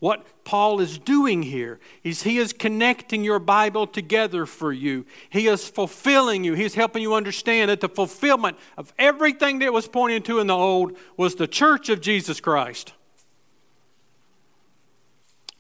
What 0.00 0.44
Paul 0.44 0.80
is 0.80 0.98
doing 0.98 1.42
here 1.42 1.80
is 2.04 2.22
he 2.22 2.38
is 2.38 2.52
connecting 2.52 3.24
your 3.24 3.40
Bible 3.40 3.86
together 3.86 4.46
for 4.46 4.72
you. 4.72 5.04
He 5.28 5.48
is 5.48 5.68
fulfilling 5.68 6.44
you. 6.44 6.54
He's 6.54 6.74
helping 6.74 7.02
you 7.02 7.14
understand 7.14 7.70
that 7.70 7.80
the 7.80 7.88
fulfillment 7.88 8.56
of 8.76 8.92
everything 8.96 9.58
that 9.58 9.72
was 9.72 9.88
pointed 9.88 10.24
to 10.26 10.38
in 10.38 10.46
the 10.46 10.56
old 10.56 10.96
was 11.16 11.34
the 11.34 11.48
church 11.48 11.88
of 11.88 12.00
Jesus 12.00 12.38
Christ. 12.38 12.92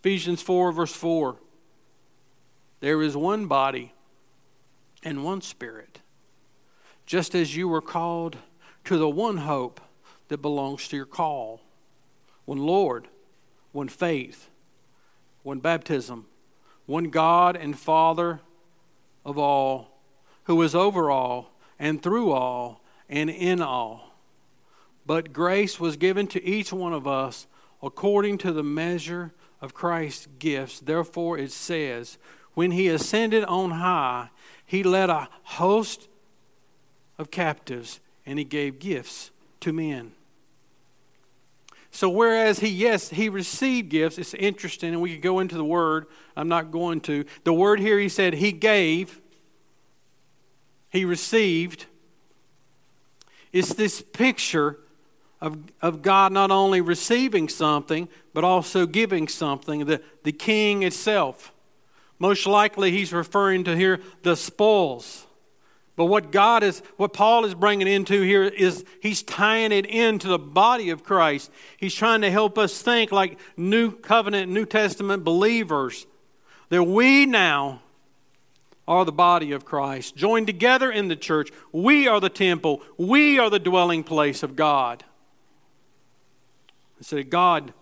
Ephesians 0.00 0.40
4, 0.40 0.70
verse 0.70 0.94
4. 0.94 1.36
There 2.78 3.02
is 3.02 3.16
one 3.16 3.46
body 3.46 3.92
and 5.02 5.24
one 5.24 5.40
spirit, 5.40 5.98
just 7.06 7.34
as 7.34 7.56
you 7.56 7.66
were 7.66 7.82
called 7.82 8.36
to 8.84 8.96
the 8.96 9.08
one 9.08 9.38
hope 9.38 9.80
that 10.28 10.38
belongs 10.38 10.86
to 10.88 10.96
your 10.96 11.06
call. 11.06 11.60
One 12.44 12.58
Lord 12.58 13.08
one 13.72 13.88
faith, 13.88 14.48
one 15.42 15.60
baptism, 15.60 16.26
one 16.86 17.10
God 17.10 17.56
and 17.56 17.78
Father 17.78 18.40
of 19.24 19.38
all, 19.38 19.98
who 20.44 20.60
is 20.62 20.74
over 20.74 21.10
all 21.10 21.52
and 21.78 22.02
through 22.02 22.32
all 22.32 22.82
and 23.08 23.28
in 23.30 23.60
all. 23.60 24.14
But 25.06 25.32
grace 25.32 25.80
was 25.80 25.96
given 25.96 26.26
to 26.28 26.44
each 26.44 26.72
one 26.72 26.92
of 26.92 27.06
us 27.06 27.46
according 27.82 28.38
to 28.38 28.52
the 28.52 28.62
measure 28.62 29.32
of 29.60 29.74
Christ's 29.74 30.28
gifts. 30.38 30.80
Therefore, 30.80 31.38
it 31.38 31.50
says, 31.50 32.18
When 32.54 32.72
he 32.72 32.88
ascended 32.88 33.44
on 33.44 33.72
high, 33.72 34.30
he 34.64 34.82
led 34.82 35.10
a 35.10 35.28
host 35.42 36.08
of 37.16 37.30
captives 37.30 38.00
and 38.26 38.38
he 38.38 38.44
gave 38.44 38.78
gifts 38.78 39.30
to 39.60 39.72
men. 39.72 40.12
So, 41.98 42.08
whereas 42.08 42.60
he, 42.60 42.68
yes, 42.68 43.08
he 43.10 43.28
received 43.28 43.88
gifts, 43.88 44.18
it's 44.18 44.32
interesting, 44.34 44.90
and 44.92 45.02
we 45.02 45.14
could 45.14 45.20
go 45.20 45.40
into 45.40 45.56
the 45.56 45.64
word. 45.64 46.06
I'm 46.36 46.46
not 46.46 46.70
going 46.70 47.00
to. 47.00 47.24
The 47.42 47.52
word 47.52 47.80
here, 47.80 47.98
he 47.98 48.08
said, 48.08 48.34
he 48.34 48.52
gave, 48.52 49.20
he 50.90 51.04
received. 51.04 51.86
It's 53.52 53.74
this 53.74 54.00
picture 54.00 54.78
of, 55.40 55.58
of 55.82 56.02
God 56.02 56.30
not 56.30 56.52
only 56.52 56.80
receiving 56.80 57.48
something, 57.48 58.08
but 58.32 58.44
also 58.44 58.86
giving 58.86 59.26
something, 59.26 59.86
the, 59.86 60.00
the 60.22 60.30
king 60.30 60.84
itself. 60.84 61.52
Most 62.20 62.46
likely, 62.46 62.92
he's 62.92 63.12
referring 63.12 63.64
to 63.64 63.74
here 63.74 64.00
the 64.22 64.36
spoils 64.36 65.26
but 65.98 66.04
what 66.04 66.30
God 66.30 66.62
is, 66.62 66.80
what 66.96 67.12
Paul 67.12 67.44
is 67.44 67.56
bringing 67.56 67.88
into 67.88 68.22
here 68.22 68.44
is 68.44 68.84
he's 69.02 69.20
tying 69.24 69.72
it 69.72 69.84
into 69.84 70.28
the 70.28 70.38
body 70.38 70.90
of 70.90 71.02
Christ. 71.02 71.50
He's 71.76 71.92
trying 71.92 72.20
to 72.20 72.30
help 72.30 72.56
us 72.56 72.80
think 72.80 73.10
like 73.10 73.36
New 73.56 73.90
Covenant, 73.90 74.48
New 74.48 74.64
Testament 74.64 75.24
believers 75.24 76.06
that 76.68 76.84
we 76.84 77.26
now 77.26 77.82
are 78.86 79.04
the 79.04 79.10
body 79.10 79.50
of 79.50 79.64
Christ, 79.64 80.14
joined 80.14 80.46
together 80.46 80.88
in 80.88 81.08
the 81.08 81.16
church. 81.16 81.50
We 81.72 82.06
are 82.06 82.20
the 82.20 82.30
temple, 82.30 82.80
we 82.96 83.40
are 83.40 83.50
the 83.50 83.58
dwelling 83.58 84.04
place 84.04 84.44
of 84.44 84.54
God. 84.54 85.02
And 86.98 87.06
so 87.06 87.24
God 87.24 87.74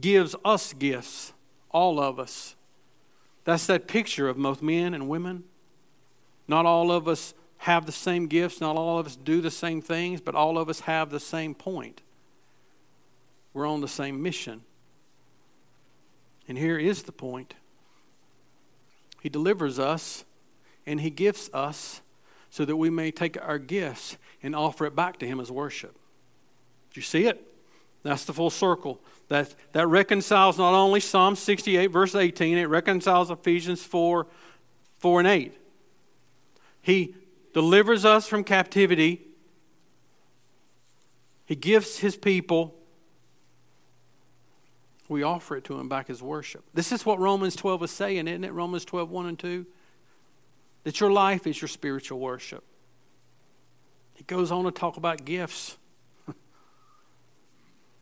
gives 0.00 0.36
us 0.44 0.72
gifts, 0.72 1.32
all 1.72 1.98
of 1.98 2.20
us. 2.20 2.54
That's 3.42 3.66
that 3.66 3.88
picture 3.88 4.28
of 4.28 4.36
both 4.36 4.62
men 4.62 4.94
and 4.94 5.08
women. 5.08 5.42
Not 6.48 6.66
all 6.66 6.92
of 6.92 7.08
us 7.08 7.34
have 7.58 7.86
the 7.86 7.92
same 7.92 8.26
gifts, 8.26 8.60
not 8.60 8.76
all 8.76 8.98
of 8.98 9.06
us 9.06 9.16
do 9.16 9.40
the 9.40 9.50
same 9.50 9.80
things, 9.80 10.20
but 10.20 10.34
all 10.34 10.58
of 10.58 10.68
us 10.68 10.80
have 10.80 11.10
the 11.10 11.20
same 11.20 11.54
point. 11.54 12.02
We're 13.52 13.66
on 13.66 13.80
the 13.80 13.88
same 13.88 14.22
mission. 14.22 14.62
And 16.48 16.56
here 16.56 16.78
is 16.78 17.04
the 17.04 17.12
point 17.12 17.54
He 19.20 19.28
delivers 19.28 19.78
us 19.78 20.24
and 20.86 21.00
He 21.00 21.10
gifts 21.10 21.50
us 21.52 22.02
so 22.50 22.64
that 22.64 22.76
we 22.76 22.90
may 22.90 23.10
take 23.10 23.40
our 23.42 23.58
gifts 23.58 24.16
and 24.42 24.54
offer 24.54 24.86
it 24.86 24.94
back 24.94 25.18
to 25.18 25.26
Him 25.26 25.40
as 25.40 25.50
worship. 25.50 25.96
Do 26.92 27.00
you 27.00 27.02
see 27.02 27.26
it? 27.26 27.42
That's 28.02 28.24
the 28.24 28.32
full 28.32 28.50
circle. 28.50 29.00
That, 29.28 29.54
that 29.72 29.88
reconciles 29.88 30.58
not 30.58 30.72
only 30.72 31.00
Psalm 31.00 31.34
68, 31.34 31.88
verse 31.88 32.14
18, 32.14 32.56
it 32.58 32.66
reconciles 32.66 33.30
Ephesians 33.30 33.82
4, 33.82 34.26
4 34.98 35.20
and 35.20 35.28
8. 35.28 35.54
He 36.86 37.16
delivers 37.52 38.04
us 38.04 38.28
from 38.28 38.44
captivity. 38.44 39.26
He 41.44 41.56
gives 41.56 41.98
his 41.98 42.16
people. 42.16 42.76
We 45.08 45.24
offer 45.24 45.56
it 45.56 45.64
to 45.64 45.80
him 45.80 45.88
back 45.88 46.10
as 46.10 46.22
worship. 46.22 46.62
This 46.74 46.92
is 46.92 47.04
what 47.04 47.18
Romans 47.18 47.56
12 47.56 47.82
is 47.82 47.90
saying, 47.90 48.28
isn't 48.28 48.44
it? 48.44 48.52
Romans 48.52 48.84
12, 48.84 49.10
1 49.10 49.26
and 49.26 49.36
2. 49.36 49.66
That 50.84 51.00
your 51.00 51.10
life 51.10 51.48
is 51.48 51.60
your 51.60 51.66
spiritual 51.66 52.20
worship. 52.20 52.62
He 54.14 54.22
goes 54.22 54.52
on 54.52 54.62
to 54.62 54.70
talk 54.70 54.96
about 54.96 55.24
gifts. 55.24 55.76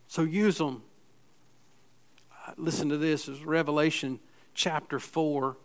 so 0.09 0.25
use 0.25 0.59
them. 0.59 0.83
Uh, 2.31 2.53
listen 2.59 2.91
to 2.91 2.99
this. 2.99 3.29
It's 3.29 3.41
Revelation 3.41 4.21
chapter 4.53 4.99
4, 4.99 5.57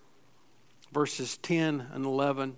verses 0.93 1.37
10 1.39 1.85
and 1.91 2.05
11 2.05 2.55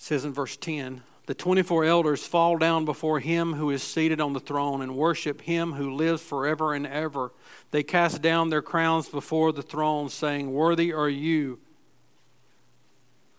says 0.00 0.24
in 0.24 0.32
verse 0.32 0.56
10 0.56 1.02
the 1.26 1.34
24 1.34 1.84
elders 1.84 2.26
fall 2.26 2.58
down 2.58 2.84
before 2.84 3.20
him 3.20 3.52
who 3.52 3.70
is 3.70 3.84
seated 3.84 4.20
on 4.20 4.32
the 4.32 4.40
throne 4.40 4.82
and 4.82 4.96
worship 4.96 5.42
him 5.42 5.74
who 5.74 5.94
lives 5.94 6.20
forever 6.20 6.74
and 6.74 6.84
ever. 6.84 7.30
They 7.70 7.84
cast 7.84 8.20
down 8.20 8.50
their 8.50 8.62
crowns 8.62 9.08
before 9.08 9.52
the 9.52 9.62
throne, 9.62 10.08
saying, 10.08 10.52
Worthy 10.52 10.92
are 10.92 11.08
you, 11.08 11.60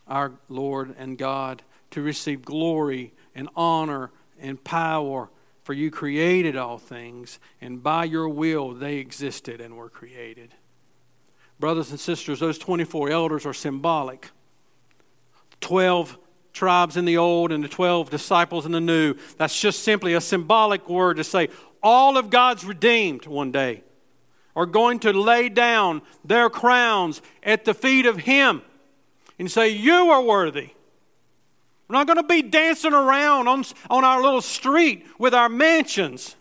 our 0.07 0.31
Lord 0.47 0.95
and 0.97 1.17
God, 1.17 1.63
to 1.89 2.01
receive 2.01 2.45
glory 2.45 3.11
and 3.35 3.49
honor 3.57 4.11
and 4.39 4.63
power. 4.63 5.29
For 5.63 5.73
you 5.73 5.91
created 5.91 6.55
all 6.55 6.77
things, 6.77 7.39
and 7.59 7.83
by 7.83 8.05
your 8.05 8.29
will 8.29 8.71
they 8.71 8.99
existed 8.99 9.59
and 9.59 9.75
were 9.75 9.89
created. 9.89 10.53
Brothers 11.59 11.91
and 11.91 11.99
sisters, 11.99 12.39
those 12.39 12.57
24 12.57 13.09
elders 13.09 13.45
are 13.45 13.53
symbolic. 13.53 14.29
12 15.59 16.17
tribes 16.53 16.97
in 16.97 17.05
the 17.05 17.17
old 17.17 17.51
and 17.51 17.63
the 17.63 17.67
12 17.67 18.09
disciples 18.09 18.65
in 18.65 18.71
the 18.71 18.81
new. 18.81 19.15
That's 19.37 19.59
just 19.59 19.83
simply 19.83 20.13
a 20.13 20.21
symbolic 20.21 20.89
word 20.89 21.17
to 21.17 21.23
say 21.23 21.49
all 21.81 22.17
of 22.17 22.29
God's 22.29 22.63
redeemed 22.63 23.25
one 23.25 23.51
day 23.51 23.83
are 24.55 24.65
going 24.65 24.99
to 24.99 25.13
lay 25.13 25.49
down 25.49 26.01
their 26.25 26.49
crowns 26.49 27.21
at 27.43 27.65
the 27.65 27.73
feet 27.73 28.05
of 28.05 28.17
Him 28.17 28.61
and 29.39 29.49
say, 29.49 29.69
You 29.69 30.09
are 30.11 30.21
worthy. 30.21 30.71
We're 31.87 31.97
not 31.97 32.07
going 32.07 32.17
to 32.17 32.23
be 32.23 32.41
dancing 32.41 32.93
around 32.93 33.47
on, 33.47 33.65
on 33.89 34.05
our 34.05 34.21
little 34.21 34.41
street 34.41 35.05
with 35.19 35.33
our 35.33 35.49
mansions 35.49 36.35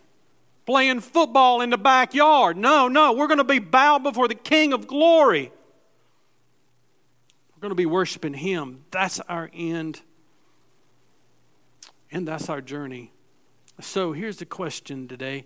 playing 0.65 1.01
football 1.01 1.61
in 1.61 1.71
the 1.71 1.79
backyard. 1.79 2.57
No, 2.57 2.87
no, 2.87 3.13
we're 3.13 3.27
going 3.27 3.39
to 3.39 3.45
be 3.45 3.59
bowed 3.59 4.05
before 4.05 4.29
the 4.29 4.37
King 4.37 4.73
of 4.73 4.87
glory. 4.87 5.51
We're 7.61 7.69
going 7.69 7.73
to 7.73 7.83
be 7.83 7.85
worshiping 7.85 8.33
Him. 8.33 8.87
That's 8.91 9.21
our 9.21 9.51
end. 9.53 10.01
And 12.11 12.27
that's 12.27 12.49
our 12.49 12.63
journey. 12.63 13.13
So 13.83 14.13
here's 14.13 14.39
the 14.39 14.47
question 14.47 15.09
today 15.09 15.45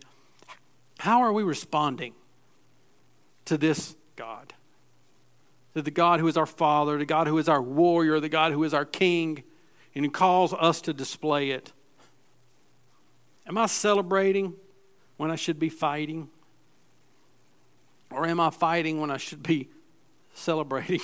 How 1.00 1.22
are 1.22 1.32
we 1.32 1.42
responding 1.42 2.14
to 3.46 3.58
this 3.58 3.96
God? 4.14 4.54
To 5.74 5.82
the 5.82 5.90
God 5.90 6.20
who 6.20 6.28
is 6.28 6.36
our 6.36 6.46
Father, 6.46 6.98
the 6.98 7.04
God 7.04 7.26
who 7.26 7.36
is 7.36 7.48
our 7.48 7.60
warrior, 7.60 8.20
the 8.20 8.28
God 8.28 8.52
who 8.52 8.62
is 8.62 8.72
our 8.72 8.84
King, 8.84 9.42
and 9.92 10.04
He 10.04 10.08
calls 10.08 10.54
us 10.54 10.80
to 10.82 10.92
display 10.92 11.50
it. 11.50 11.72
Am 13.44 13.58
I 13.58 13.66
celebrating 13.66 14.54
when 15.16 15.32
I 15.32 15.34
should 15.34 15.58
be 15.58 15.68
fighting? 15.68 16.28
Or 18.12 18.24
am 18.24 18.38
I 18.38 18.50
fighting 18.50 19.00
when 19.00 19.10
I 19.10 19.16
should 19.16 19.42
be 19.42 19.68
celebrating? 20.32 21.00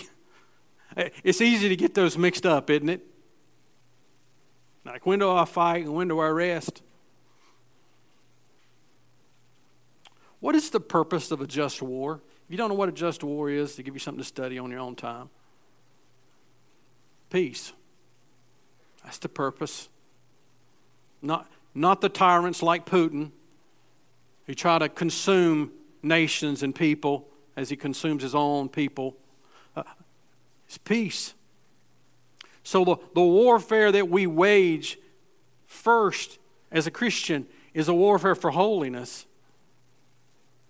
It's 0.97 1.41
easy 1.41 1.69
to 1.69 1.77
get 1.77 1.95
those 1.95 2.19
mixed 2.19 2.45
up, 2.45 2.69
isn't 2.71 2.89
it? 2.89 3.07
Like, 4.85 5.07
when 5.07 5.19
do 5.19 5.31
I 5.31 5.45
fight 5.45 5.85
and 5.85 5.95
when 5.95 6.09
do 6.09 6.19
I 6.19 6.29
rest? 6.29 6.83
What 10.41 10.57
is 10.57 10.71
the 10.71 10.81
purpose 10.81 11.31
of 11.31 11.41
a 11.41 11.47
just 11.47 11.83
war? 11.83 12.21
If 12.47 12.51
you 12.51 12.57
don't 12.57 12.71
know 12.71 12.75
what 12.75 12.89
a 12.89 12.93
just 12.93 13.23
war 13.23 13.51
is, 13.51 13.77
to 13.77 13.83
give 13.83 13.95
you 13.95 14.01
something 14.01 14.23
to 14.23 14.27
study 14.27 14.59
on 14.59 14.71
your 14.71 14.81
own 14.81 14.97
time. 14.97 15.29
Peace. 17.29 17.73
That's 19.05 19.19
the 19.19 19.29
purpose. 19.29 19.89
Not, 21.23 21.51
not 21.75 22.01
the 22.01 22.09
tyrants 22.09 22.63
like 22.63 22.87
Putin 22.87 23.31
who 24.47 24.55
try 24.55 24.79
to 24.79 24.89
consume 24.89 25.71
nations 26.03 26.63
and 26.63 26.75
people 26.75 27.29
as 27.57 27.69
he 27.69 27.77
consumes 27.77 28.23
his 28.23 28.35
own 28.35 28.69
people. 28.69 29.17
Uh, 29.77 29.83
it's 30.71 30.79
peace. 30.79 31.35
So, 32.63 32.85
the, 32.85 32.97
the 33.13 33.21
warfare 33.21 33.91
that 33.91 34.09
we 34.09 34.29
wage 34.29 35.01
first 35.67 36.39
as 36.71 36.87
a 36.87 36.93
Christian 36.93 37.49
is 37.75 37.89
a 37.89 37.95
warfare 37.95 38.37
for 38.37 38.53
holiness 38.53 39.27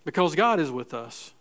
because 0.07 0.34
God 0.34 0.59
is 0.59 0.70
with 0.70 0.94
us. 0.94 1.34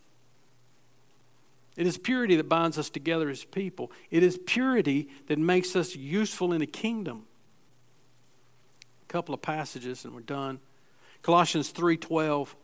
It 1.77 1.87
is 1.87 1.97
purity 1.97 2.35
that 2.35 2.49
binds 2.49 2.77
us 2.77 2.89
together 2.89 3.29
as 3.29 3.45
people. 3.45 3.93
It 4.11 4.23
is 4.23 4.37
purity 4.45 5.07
that 5.27 5.39
makes 5.39 5.77
us 5.77 5.95
useful 5.95 6.51
in 6.51 6.59
the 6.59 6.67
kingdom. 6.67 7.27
A 9.03 9.05
couple 9.07 9.33
of 9.33 9.41
passages 9.41 10.03
and 10.03 10.13
we're 10.13 10.19
done. 10.19 10.59
Colossians 11.21 11.71
3:12 11.71 12.57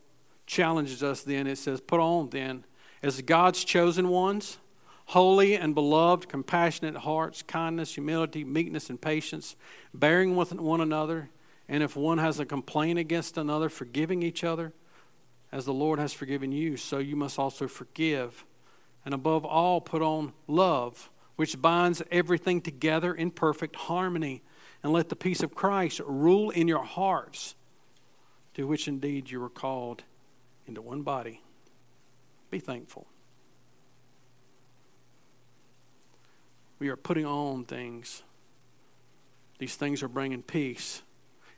challenges 0.46 1.02
us 1.02 1.24
then. 1.24 1.48
It 1.48 1.58
says, 1.58 1.80
"Put 1.80 2.02
on 2.02 2.32
then 2.32 2.66
as 3.02 3.22
God's 3.22 3.64
chosen 3.64 4.10
ones, 4.10 4.58
holy 5.06 5.56
and 5.56 5.76
beloved, 5.76 6.28
compassionate 6.28 6.98
hearts, 6.98 7.44
kindness, 7.44 7.96
humility, 7.96 8.44
meekness 8.44 8.90
and 8.90 9.00
patience, 9.00 9.56
bearing 9.94 10.36
with 10.36 10.54
one 10.54 10.82
another, 10.82 11.30
and 11.68 11.84
if 11.84 11.96
one 11.96 12.18
has 12.18 12.40
a 12.40 12.46
complaint 12.46 13.00
against 13.00 13.38
another, 13.38 13.70
forgiving 13.70 14.22
each 14.24 14.44
other, 14.44 14.74
as 15.52 15.66
the 15.66 15.74
Lord 15.74 16.00
has 16.00 16.14
forgiven 16.14 16.52
you, 16.52 16.76
so 16.78 16.98
you 16.98 17.16
must 17.16 17.40
also 17.40 17.68
forgive." 17.68 18.46
And 19.06 19.14
above 19.14 19.46
all, 19.46 19.80
put 19.82 20.02
on 20.02 20.34
love, 20.48 21.10
which 21.36 21.62
binds 21.62 22.02
everything 22.12 22.62
together 22.62 23.14
in 23.14 23.32
perfect 23.32 23.76
harmony. 23.76 24.42
And 24.84 24.94
let 24.94 25.10
the 25.10 25.16
peace 25.16 25.42
of 25.42 25.56
Christ 25.56 26.00
rule 26.06 26.52
in 26.52 26.68
your 26.68 26.84
hearts, 26.84 27.56
to 28.54 28.68
which 28.68 28.88
indeed 28.88 29.32
you 29.32 29.40
were 29.40 29.50
called 29.50 30.04
into 30.68 30.80
one 30.80 31.02
body. 31.02 31.42
Be 32.52 32.60
thankful. 32.60 33.08
We 36.80 36.90
are 36.90 36.96
putting 36.96 37.26
on 37.26 37.66
things. 37.66 38.24
These 39.60 39.76
things 39.76 40.04
are 40.04 40.08
bringing 40.08 40.42
peace. 40.42 41.02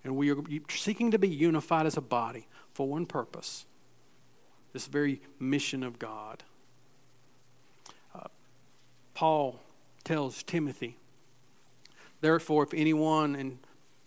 And 0.04 0.16
we 0.16 0.32
are 0.32 0.38
seeking 0.70 1.12
to 1.12 1.20
be 1.20 1.28
unified 1.28 1.86
as 1.86 1.98
a 1.98 2.02
body 2.02 2.48
for 2.74 2.88
one 2.88 3.06
purpose 3.06 3.66
this 4.78 4.86
very 4.86 5.20
mission 5.40 5.82
of 5.82 5.98
God. 5.98 6.44
Uh, 8.14 8.28
Paul 9.16 9.60
tells 10.04 10.44
Timothy, 10.44 10.98
therefore, 12.22 12.62
if 12.62 12.76
anyone, 12.76 13.36
and 13.36 13.58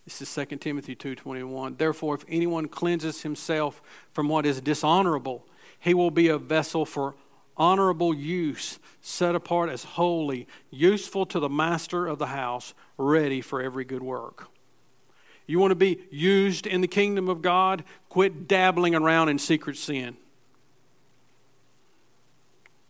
this 0.05 0.21
is 0.21 0.33
2 0.33 0.55
Timothy 0.57 0.95
2.21, 0.95 1.77
therefore, 1.77 2.15
if 2.15 2.23
anyone 2.29 2.69
cleanses 2.69 3.23
himself 3.23 3.81
from 4.13 4.29
what 4.29 4.45
is 4.45 4.61
dishonorable, 4.61 5.45
he 5.77 5.93
will 5.93 6.09
be 6.09 6.29
a 6.29 6.37
vessel 6.37 6.85
for 6.85 7.15
honorable 7.57 8.13
use, 8.13 8.79
set 9.01 9.35
apart 9.35 9.69
as 9.69 9.83
holy, 9.83 10.47
useful 10.69 11.25
to 11.27 11.39
the 11.39 11.49
master 11.49 12.07
of 12.07 12.19
the 12.19 12.27
house, 12.27 12.73
ready 12.97 13.41
for 13.41 13.61
every 13.61 13.85
good 13.85 14.03
work. 14.03 14.49
You 15.47 15.59
want 15.59 15.71
to 15.71 15.75
be 15.75 15.99
used 16.11 16.65
in 16.65 16.81
the 16.81 16.87
kingdom 16.87 17.27
of 17.27 17.41
God? 17.41 17.83
Quit 18.09 18.47
dabbling 18.47 18.95
around 18.95 19.29
in 19.29 19.37
secret 19.37 19.75
sin. 19.75 20.15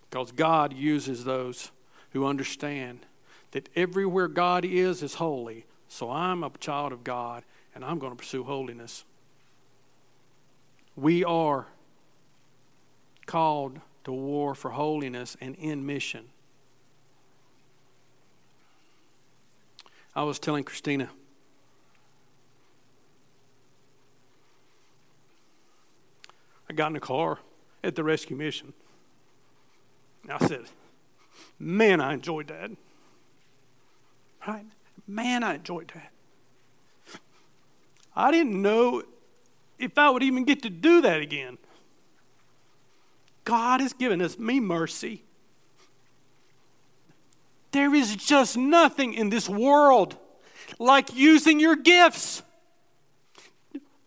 Because 0.09 0.31
God 0.31 0.73
uses 0.73 1.23
those 1.23 1.71
who 2.11 2.25
understand 2.25 3.05
that 3.51 3.69
everywhere 3.75 4.27
God 4.27 4.65
is 4.65 5.01
is 5.01 5.15
holy. 5.15 5.65
So 5.87 6.11
I'm 6.11 6.43
a 6.43 6.51
child 6.59 6.91
of 6.91 7.03
God 7.03 7.43
and 7.73 7.83
I'm 7.83 7.99
going 7.99 8.11
to 8.11 8.17
pursue 8.17 8.43
holiness. 8.43 9.05
We 10.95 11.23
are 11.23 11.67
called 13.25 13.79
to 14.03 14.11
war 14.11 14.55
for 14.55 14.71
holiness 14.71 15.37
and 15.39 15.55
in 15.55 15.85
mission. 15.85 16.29
I 20.15 20.23
was 20.23 20.39
telling 20.39 20.63
Christina, 20.63 21.09
I 26.69 26.73
got 26.73 26.91
in 26.91 26.95
a 26.95 27.01
car 27.01 27.39
at 27.83 27.95
the 27.95 28.03
rescue 28.03 28.35
mission. 28.35 28.73
I 30.29 30.45
said, 30.45 30.63
Man, 31.59 32.01
I 32.01 32.13
enjoyed 32.13 32.47
that. 32.47 32.71
Right? 34.47 34.65
Man, 35.07 35.43
I 35.43 35.55
enjoyed 35.55 35.91
that. 35.93 36.11
I 38.15 38.31
didn't 38.31 38.61
know 38.61 39.03
if 39.79 39.97
I 39.97 40.09
would 40.09 40.23
even 40.23 40.43
get 40.43 40.63
to 40.63 40.69
do 40.69 41.01
that 41.01 41.21
again. 41.21 41.57
God 43.43 43.81
has 43.81 43.93
given 43.93 44.21
us 44.21 44.37
me 44.37 44.59
mercy. 44.59 45.23
There 47.71 47.95
is 47.95 48.15
just 48.15 48.57
nothing 48.57 49.13
in 49.13 49.29
this 49.29 49.47
world 49.47 50.17
like 50.77 51.15
using 51.15 51.59
your 51.59 51.75
gifts. 51.75 52.43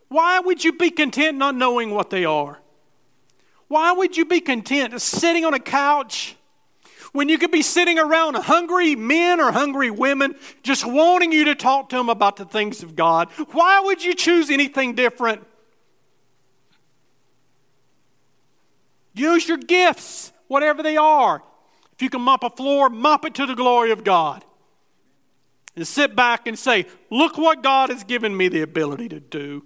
Why 0.09 0.39
would 0.39 0.63
you 0.63 0.73
be 0.73 0.91
content 0.91 1.39
not 1.39 1.55
knowing 1.55 1.91
what 1.91 2.11
they 2.11 2.25
are? 2.25 2.61
Why 3.69 3.93
would 3.93 4.17
you 4.17 4.25
be 4.25 4.41
content 4.41 5.01
sitting 5.01 5.45
on 5.45 5.55
a 5.55 5.59
couch 5.59 6.37
when 7.13 7.29
you 7.29 7.39
could 7.39 7.51
be 7.51 7.63
sitting 7.63 7.99
around 7.99 8.35
hungry 8.35 8.95
men 8.95 9.41
or 9.41 9.51
hungry 9.53 9.91
women 9.91 10.37
just 10.63 10.85
wanting 10.85 11.33
you 11.33 11.47
to 11.47 11.55
talk 11.55 11.89
to 11.89 11.97
them 11.97 12.09
about 12.09 12.37
the 12.37 12.45
things 12.45 12.83
of 12.83 12.95
God? 12.95 13.31
Why 13.53 13.81
would 13.81 14.05
you 14.05 14.15
choose 14.15 14.51
anything 14.51 14.95
different? 14.95 15.45
Use 19.15 19.49
your 19.49 19.59
gifts, 19.59 20.33
whatever 20.49 20.83
they 20.83 20.97
are. 20.97 21.43
If 21.93 22.03
you 22.03 22.11
can 22.11 22.21
mop 22.21 22.43
a 22.43 22.51
floor, 22.51 22.91
mop 22.91 23.25
it 23.25 23.35
to 23.35 23.47
the 23.47 23.55
glory 23.55 23.93
of 23.93 24.05
God. 24.05 24.45
And 25.77 25.87
sit 25.87 26.15
back 26.15 26.47
and 26.47 26.59
say, 26.59 26.87
Look 27.11 27.39
what 27.39 27.63
God 27.63 27.91
has 27.91 28.05
given 28.05 28.37
me 28.37 28.49
the 28.49 28.63
ability 28.63 29.09
to 29.11 29.21
do. 29.21 29.65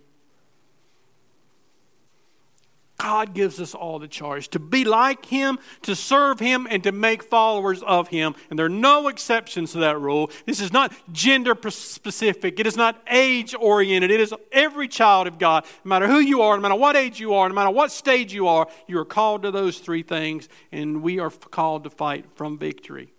God 2.99 3.33
gives 3.33 3.61
us 3.61 3.77
all 3.77 4.01
the 4.01 4.09
charge 4.09 4.49
to 4.49 4.59
be 4.59 4.85
like 4.85 5.27
Him, 5.27 5.61
to 5.83 5.95
serve 5.95 6.41
Him, 6.41 6.67
and 6.69 6.83
to 6.83 6.91
make 6.91 7.23
followers 7.23 7.81
of 7.85 8.09
Him. 8.09 8.35
And 8.51 8.59
there 8.59 8.67
are 8.67 8.69
no 8.69 9.07
exceptions 9.07 9.73
to 9.73 9.79
that 9.79 10.01
rule. 10.01 10.31
This 10.47 10.61
is 10.61 10.73
not 10.73 10.93
gender 11.13 11.57
specific, 11.71 12.59
it 12.59 12.67
is 12.67 12.77
not 12.77 13.01
age 13.09 13.55
oriented. 13.55 14.11
It 14.11 14.21
is 14.21 14.35
every 14.51 14.89
child 14.89 15.29
of 15.29 15.39
God. 15.39 15.65
No 15.85 15.89
matter 15.91 16.09
who 16.09 16.19
you 16.19 16.43
are, 16.43 16.57
no 16.57 16.63
matter 16.63 16.75
what 16.75 16.97
age 16.97 17.21
you 17.21 17.35
are, 17.35 17.49
no 17.49 17.55
matter 17.55 17.71
what 17.71 17.93
stage 17.93 18.35
you 18.35 18.49
are, 18.49 18.67
you 18.89 18.99
are 18.99 19.05
called 19.05 19.43
to 19.43 19.53
those 19.53 19.79
three 19.79 20.03
things, 20.03 20.49
and 20.73 21.01
we 21.01 21.21
are 21.21 21.31
called 21.31 21.85
to 21.85 21.91
fight 21.91 22.27
from 22.35 22.59
victory. 22.59 23.13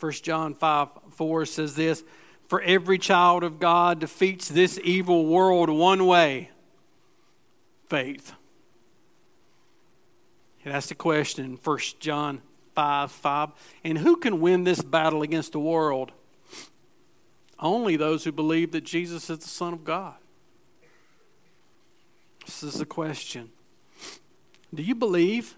1 0.00 0.12
John 0.12 0.54
5 0.54 0.88
4 1.10 1.44
says 1.44 1.74
this 1.74 2.02
For 2.48 2.62
every 2.62 2.96
child 2.96 3.44
of 3.44 3.60
God 3.60 4.00
defeats 4.00 4.48
this 4.48 4.80
evil 4.82 5.26
world 5.26 5.68
one 5.68 6.06
way 6.06 6.50
faith? 7.94 8.34
That's 10.64 10.88
the 10.88 10.96
question 10.96 11.44
in 11.44 11.52
1 11.62 11.78
John 12.00 12.40
5 12.74 13.12
5. 13.12 13.50
And 13.84 13.98
who 13.98 14.16
can 14.16 14.40
win 14.40 14.64
this 14.64 14.82
battle 14.82 15.22
against 15.22 15.52
the 15.52 15.60
world? 15.60 16.10
Only 17.60 17.96
those 17.96 18.24
who 18.24 18.32
believe 18.32 18.72
that 18.72 18.82
Jesus 18.82 19.30
is 19.30 19.38
the 19.38 19.48
Son 19.48 19.72
of 19.72 19.84
God. 19.84 20.14
This 22.44 22.64
is 22.64 22.74
the 22.74 22.86
question. 22.86 23.50
Do 24.74 24.82
you 24.82 24.96
believe? 24.96 25.54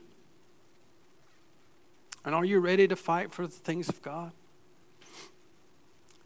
And 2.22 2.34
are 2.34 2.44
you 2.44 2.58
ready 2.58 2.86
to 2.86 2.96
fight 2.96 3.32
for 3.32 3.46
the 3.46 3.54
things 3.54 3.88
of 3.88 4.02
God? 4.02 4.32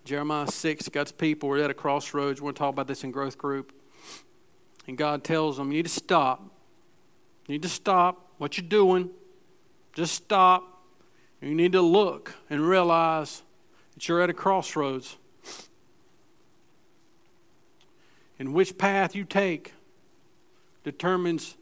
Jeremiah 0.05 0.49
6, 0.49 0.89
God's 0.89 1.13
people 1.13 1.49
were 1.49 1.59
at 1.59 1.71
a 1.71 1.75
crossroads. 1.75 2.41
We're 2.41 2.47
going 2.47 2.55
to 2.55 2.59
talk 2.59 2.73
about 2.73 2.89
this 2.89 3.05
in 3.05 3.13
growth 3.13 3.39
group. 3.39 3.80
And 4.91 4.99
God 4.99 5.23
tells 5.23 5.57
them, 5.57 5.71
You 5.71 5.77
need 5.77 5.85
to 5.85 5.89
stop. 5.89 6.43
You 7.47 7.53
need 7.53 7.63
to 7.63 7.69
stop 7.69 8.27
what 8.39 8.59
you're 8.59 8.67
doing. 8.67 9.09
Just 9.93 10.15
stop. 10.15 10.83
You 11.41 11.55
need 11.55 11.71
to 11.73 11.81
look 11.81 12.35
and 12.51 12.67
realize 12.67 13.43
that 13.95 14.09
you're 14.09 14.21
at 14.21 14.31
a 14.31 14.33
crossroads. 14.33 15.17
And 18.41 18.53
which 18.53 18.77
path 18.79 19.15
you 19.15 19.23
take 19.23 19.75
determines 20.83 21.57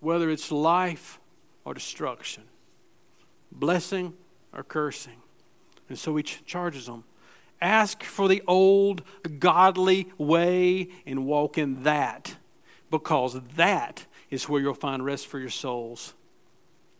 whether 0.00 0.28
it's 0.28 0.52
life 0.52 1.20
or 1.64 1.72
destruction, 1.72 2.42
blessing 3.50 4.12
or 4.52 4.62
cursing. 4.62 5.22
And 5.88 5.98
so 5.98 6.14
he 6.16 6.22
charges 6.22 6.84
them 6.84 7.04
Ask 7.62 8.02
for 8.02 8.28
the 8.28 8.42
old 8.46 9.02
godly 9.38 10.08
way 10.18 10.88
and 11.06 11.24
walk 11.24 11.56
in 11.56 11.84
that, 11.84 12.36
because 12.92 13.40
that 13.56 14.04
is 14.30 14.50
where 14.50 14.60
you'll 14.60 14.74
find 14.74 15.02
rest 15.02 15.26
for 15.26 15.40
your 15.40 15.48
souls. 15.48 16.12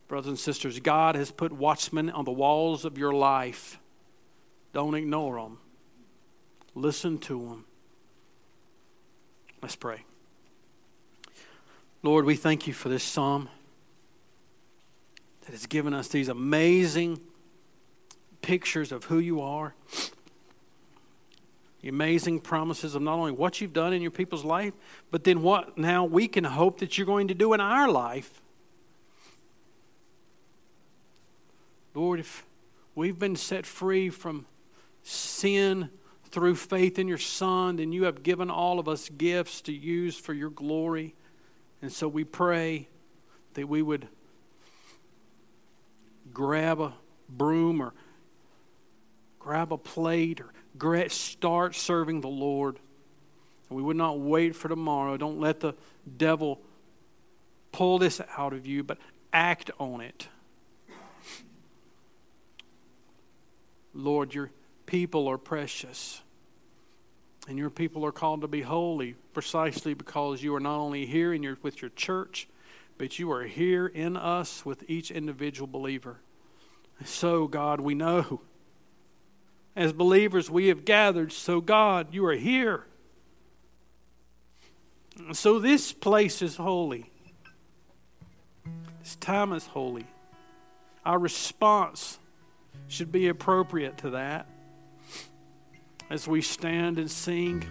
Brothers 0.08 0.28
and 0.28 0.38
sisters, 0.38 0.80
God 0.80 1.14
has 1.14 1.30
put 1.30 1.52
watchmen 1.52 2.08
on 2.08 2.24
the 2.24 2.32
walls 2.32 2.86
of 2.86 2.96
your 2.96 3.12
life. 3.12 3.78
Don't 4.72 4.94
ignore 4.94 5.40
them. 5.40 5.58
Listen 6.74 7.18
to 7.18 7.38
them. 7.38 7.64
Let's 9.60 9.76
pray. 9.76 10.04
Lord, 12.02 12.24
we 12.24 12.36
thank 12.36 12.66
you 12.66 12.72
for 12.72 12.88
this 12.88 13.04
psalm 13.04 13.50
that 15.42 15.50
has 15.50 15.66
given 15.66 15.92
us 15.92 16.08
these 16.08 16.28
amazing 16.30 17.20
pictures 18.40 18.92
of 18.92 19.04
who 19.04 19.18
you 19.18 19.42
are, 19.42 19.74
the 21.82 21.88
amazing 21.88 22.40
promises 22.40 22.94
of 22.94 23.02
not 23.02 23.14
only 23.14 23.32
what 23.32 23.60
you've 23.60 23.72
done 23.72 23.92
in 23.92 24.00
your 24.00 24.12
people's 24.12 24.44
life, 24.44 24.72
but 25.10 25.24
then 25.24 25.42
what 25.42 25.76
now 25.76 26.04
we 26.04 26.28
can 26.28 26.44
hope 26.44 26.78
that 26.78 26.96
you're 26.96 27.06
going 27.06 27.28
to 27.28 27.34
do 27.34 27.52
in 27.52 27.60
our 27.60 27.90
life. 27.90 28.40
Lord, 31.94 32.20
if 32.20 32.46
we've 32.94 33.18
been 33.18 33.36
set 33.36 33.66
free 33.66 34.08
from 34.08 34.46
sin 35.02 35.90
through 36.30 36.54
faith 36.54 37.00
in 37.00 37.08
your 37.08 37.18
Son, 37.18 37.76
then 37.76 37.92
you 37.92 38.04
have 38.04 38.22
given 38.22 38.48
all 38.48 38.78
of 38.78 38.88
us 38.88 39.08
gifts 39.10 39.60
to 39.62 39.72
use 39.72 40.16
for 40.16 40.32
your 40.32 40.50
glory. 40.50 41.14
And 41.82 41.92
so 41.92 42.06
we 42.06 42.22
pray 42.22 42.88
that 43.54 43.68
we 43.68 43.82
would 43.82 44.06
grab 46.32 46.80
a 46.80 46.94
broom 47.28 47.82
or 47.82 47.92
grab 49.40 49.72
a 49.72 49.76
plate 49.76 50.40
or 50.40 50.52
start 51.12 51.74
serving 51.74 52.20
the 52.20 52.28
Lord. 52.28 52.78
We 53.68 53.82
would 53.82 53.96
not 53.96 54.18
wait 54.18 54.54
for 54.54 54.68
tomorrow. 54.68 55.16
Don't 55.16 55.40
let 55.40 55.60
the 55.60 55.74
devil 56.16 56.60
pull 57.70 57.98
this 57.98 58.20
out 58.36 58.52
of 58.52 58.66
you, 58.66 58.82
but 58.82 58.98
act 59.32 59.70
on 59.78 60.00
it. 60.00 60.28
Lord, 63.94 64.34
your 64.34 64.50
people 64.86 65.28
are 65.28 65.38
precious. 65.38 66.22
And 67.48 67.58
your 67.58 67.70
people 67.70 68.06
are 68.06 68.12
called 68.12 68.42
to 68.42 68.48
be 68.48 68.62
holy 68.62 69.16
precisely 69.32 69.94
because 69.94 70.42
you 70.42 70.54
are 70.54 70.60
not 70.60 70.78
only 70.78 71.06
here 71.06 71.32
in 71.32 71.42
your, 71.42 71.58
with 71.62 71.82
your 71.82 71.90
church, 71.90 72.48
but 72.98 73.18
you 73.18 73.32
are 73.32 73.42
here 73.44 73.86
in 73.86 74.16
us 74.16 74.64
with 74.64 74.88
each 74.88 75.10
individual 75.10 75.66
believer. 75.66 76.20
So, 77.04 77.48
God, 77.48 77.80
we 77.80 77.94
know 77.94 78.42
as 79.74 79.92
believers 79.92 80.50
we 80.50 80.68
have 80.68 80.84
gathered, 80.84 81.32
so 81.32 81.60
God, 81.60 82.12
you 82.12 82.24
are 82.26 82.34
here. 82.34 82.84
So, 85.32 85.58
this 85.58 85.92
place 85.92 86.42
is 86.42 86.56
holy. 86.56 87.10
This 89.02 89.16
time 89.16 89.52
is 89.52 89.66
holy. 89.66 90.06
Our 91.04 91.18
response 91.18 92.18
should 92.88 93.12
be 93.12 93.28
appropriate 93.28 93.98
to 93.98 94.10
that 94.10 94.46
as 96.10 96.28
we 96.28 96.42
stand 96.42 96.98
and 96.98 97.10
sing, 97.10 97.64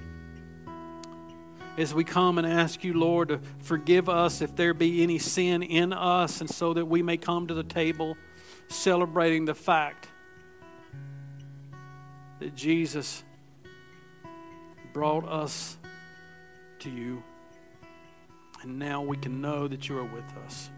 as 1.78 1.94
we 1.94 2.04
come 2.04 2.38
and 2.38 2.46
ask 2.46 2.84
you, 2.84 2.94
Lord, 2.94 3.30
to 3.30 3.40
forgive 3.60 4.10
us 4.10 4.42
if 4.42 4.56
there 4.56 4.74
be 4.74 5.04
any 5.04 5.20
sin 5.20 5.64
in 5.64 5.94
us, 5.94 6.42
and 6.42 6.50
so 6.50 6.74
that 6.74 6.86
we 6.86 7.02
may 7.02 7.18
come 7.18 7.48
to 7.48 7.54
the 7.54 7.64
table 7.64 8.18
celebrating 8.68 9.46
the 9.46 9.56
fact 9.56 10.08
that 12.42 12.56
Jesus 12.56 13.24
brought 14.94 15.28
us 15.28 15.78
to 16.80 16.90
you, 16.90 17.22
and 18.64 18.80
now 18.80 19.04
we 19.04 19.16
can 19.16 19.42
know 19.42 19.68
that 19.68 19.88
you 19.88 20.00
are 20.00 20.06
with 20.06 20.26
us. 20.44 20.72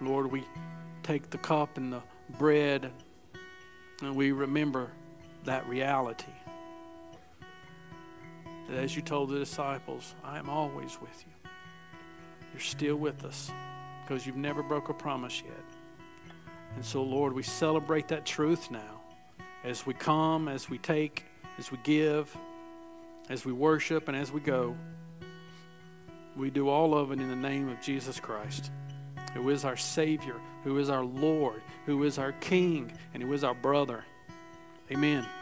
Lord, 0.00 0.32
we 0.32 0.42
take 1.04 1.30
the 1.30 1.38
cup 1.38 1.76
and 1.76 1.92
the 1.92 2.02
bread 2.36 2.90
and 4.02 4.16
we 4.16 4.32
remember 4.32 4.90
that 5.44 5.68
reality. 5.68 6.32
That 8.68 8.78
as 8.78 8.96
you 8.96 9.02
told 9.02 9.30
the 9.30 9.38
disciples, 9.38 10.16
I 10.24 10.38
am 10.38 10.50
always 10.50 10.98
with 11.00 11.24
you. 11.24 11.50
You're 12.52 12.60
still 12.60 12.96
with 12.96 13.24
us 13.24 13.52
because 14.02 14.26
you've 14.26 14.34
never 14.34 14.64
broke 14.64 14.88
a 14.88 14.94
promise 14.94 15.40
yet. 15.46 15.64
And 16.74 16.84
so, 16.84 17.04
Lord, 17.04 17.32
we 17.32 17.44
celebrate 17.44 18.08
that 18.08 18.26
truth 18.26 18.68
now 18.72 18.95
as 19.66 19.84
we 19.84 19.92
come, 19.92 20.46
as 20.46 20.70
we 20.70 20.78
take, 20.78 21.24
as 21.58 21.72
we 21.72 21.78
give, 21.82 22.34
as 23.28 23.44
we 23.44 23.52
worship, 23.52 24.06
and 24.06 24.16
as 24.16 24.30
we 24.30 24.40
go. 24.40 24.76
We 26.36 26.50
do 26.50 26.68
all 26.68 26.96
of 26.96 27.10
it 27.10 27.18
in 27.18 27.28
the 27.28 27.34
name 27.34 27.68
of 27.68 27.80
Jesus 27.80 28.20
Christ, 28.20 28.70
who 29.34 29.50
is 29.50 29.64
our 29.64 29.76
Savior, 29.76 30.36
who 30.62 30.78
is 30.78 30.88
our 30.88 31.04
Lord, 31.04 31.62
who 31.84 32.04
is 32.04 32.16
our 32.16 32.30
King, 32.32 32.92
and 33.12 33.22
who 33.22 33.32
is 33.32 33.42
our 33.42 33.54
brother. 33.54 34.04
Amen. 34.92 35.26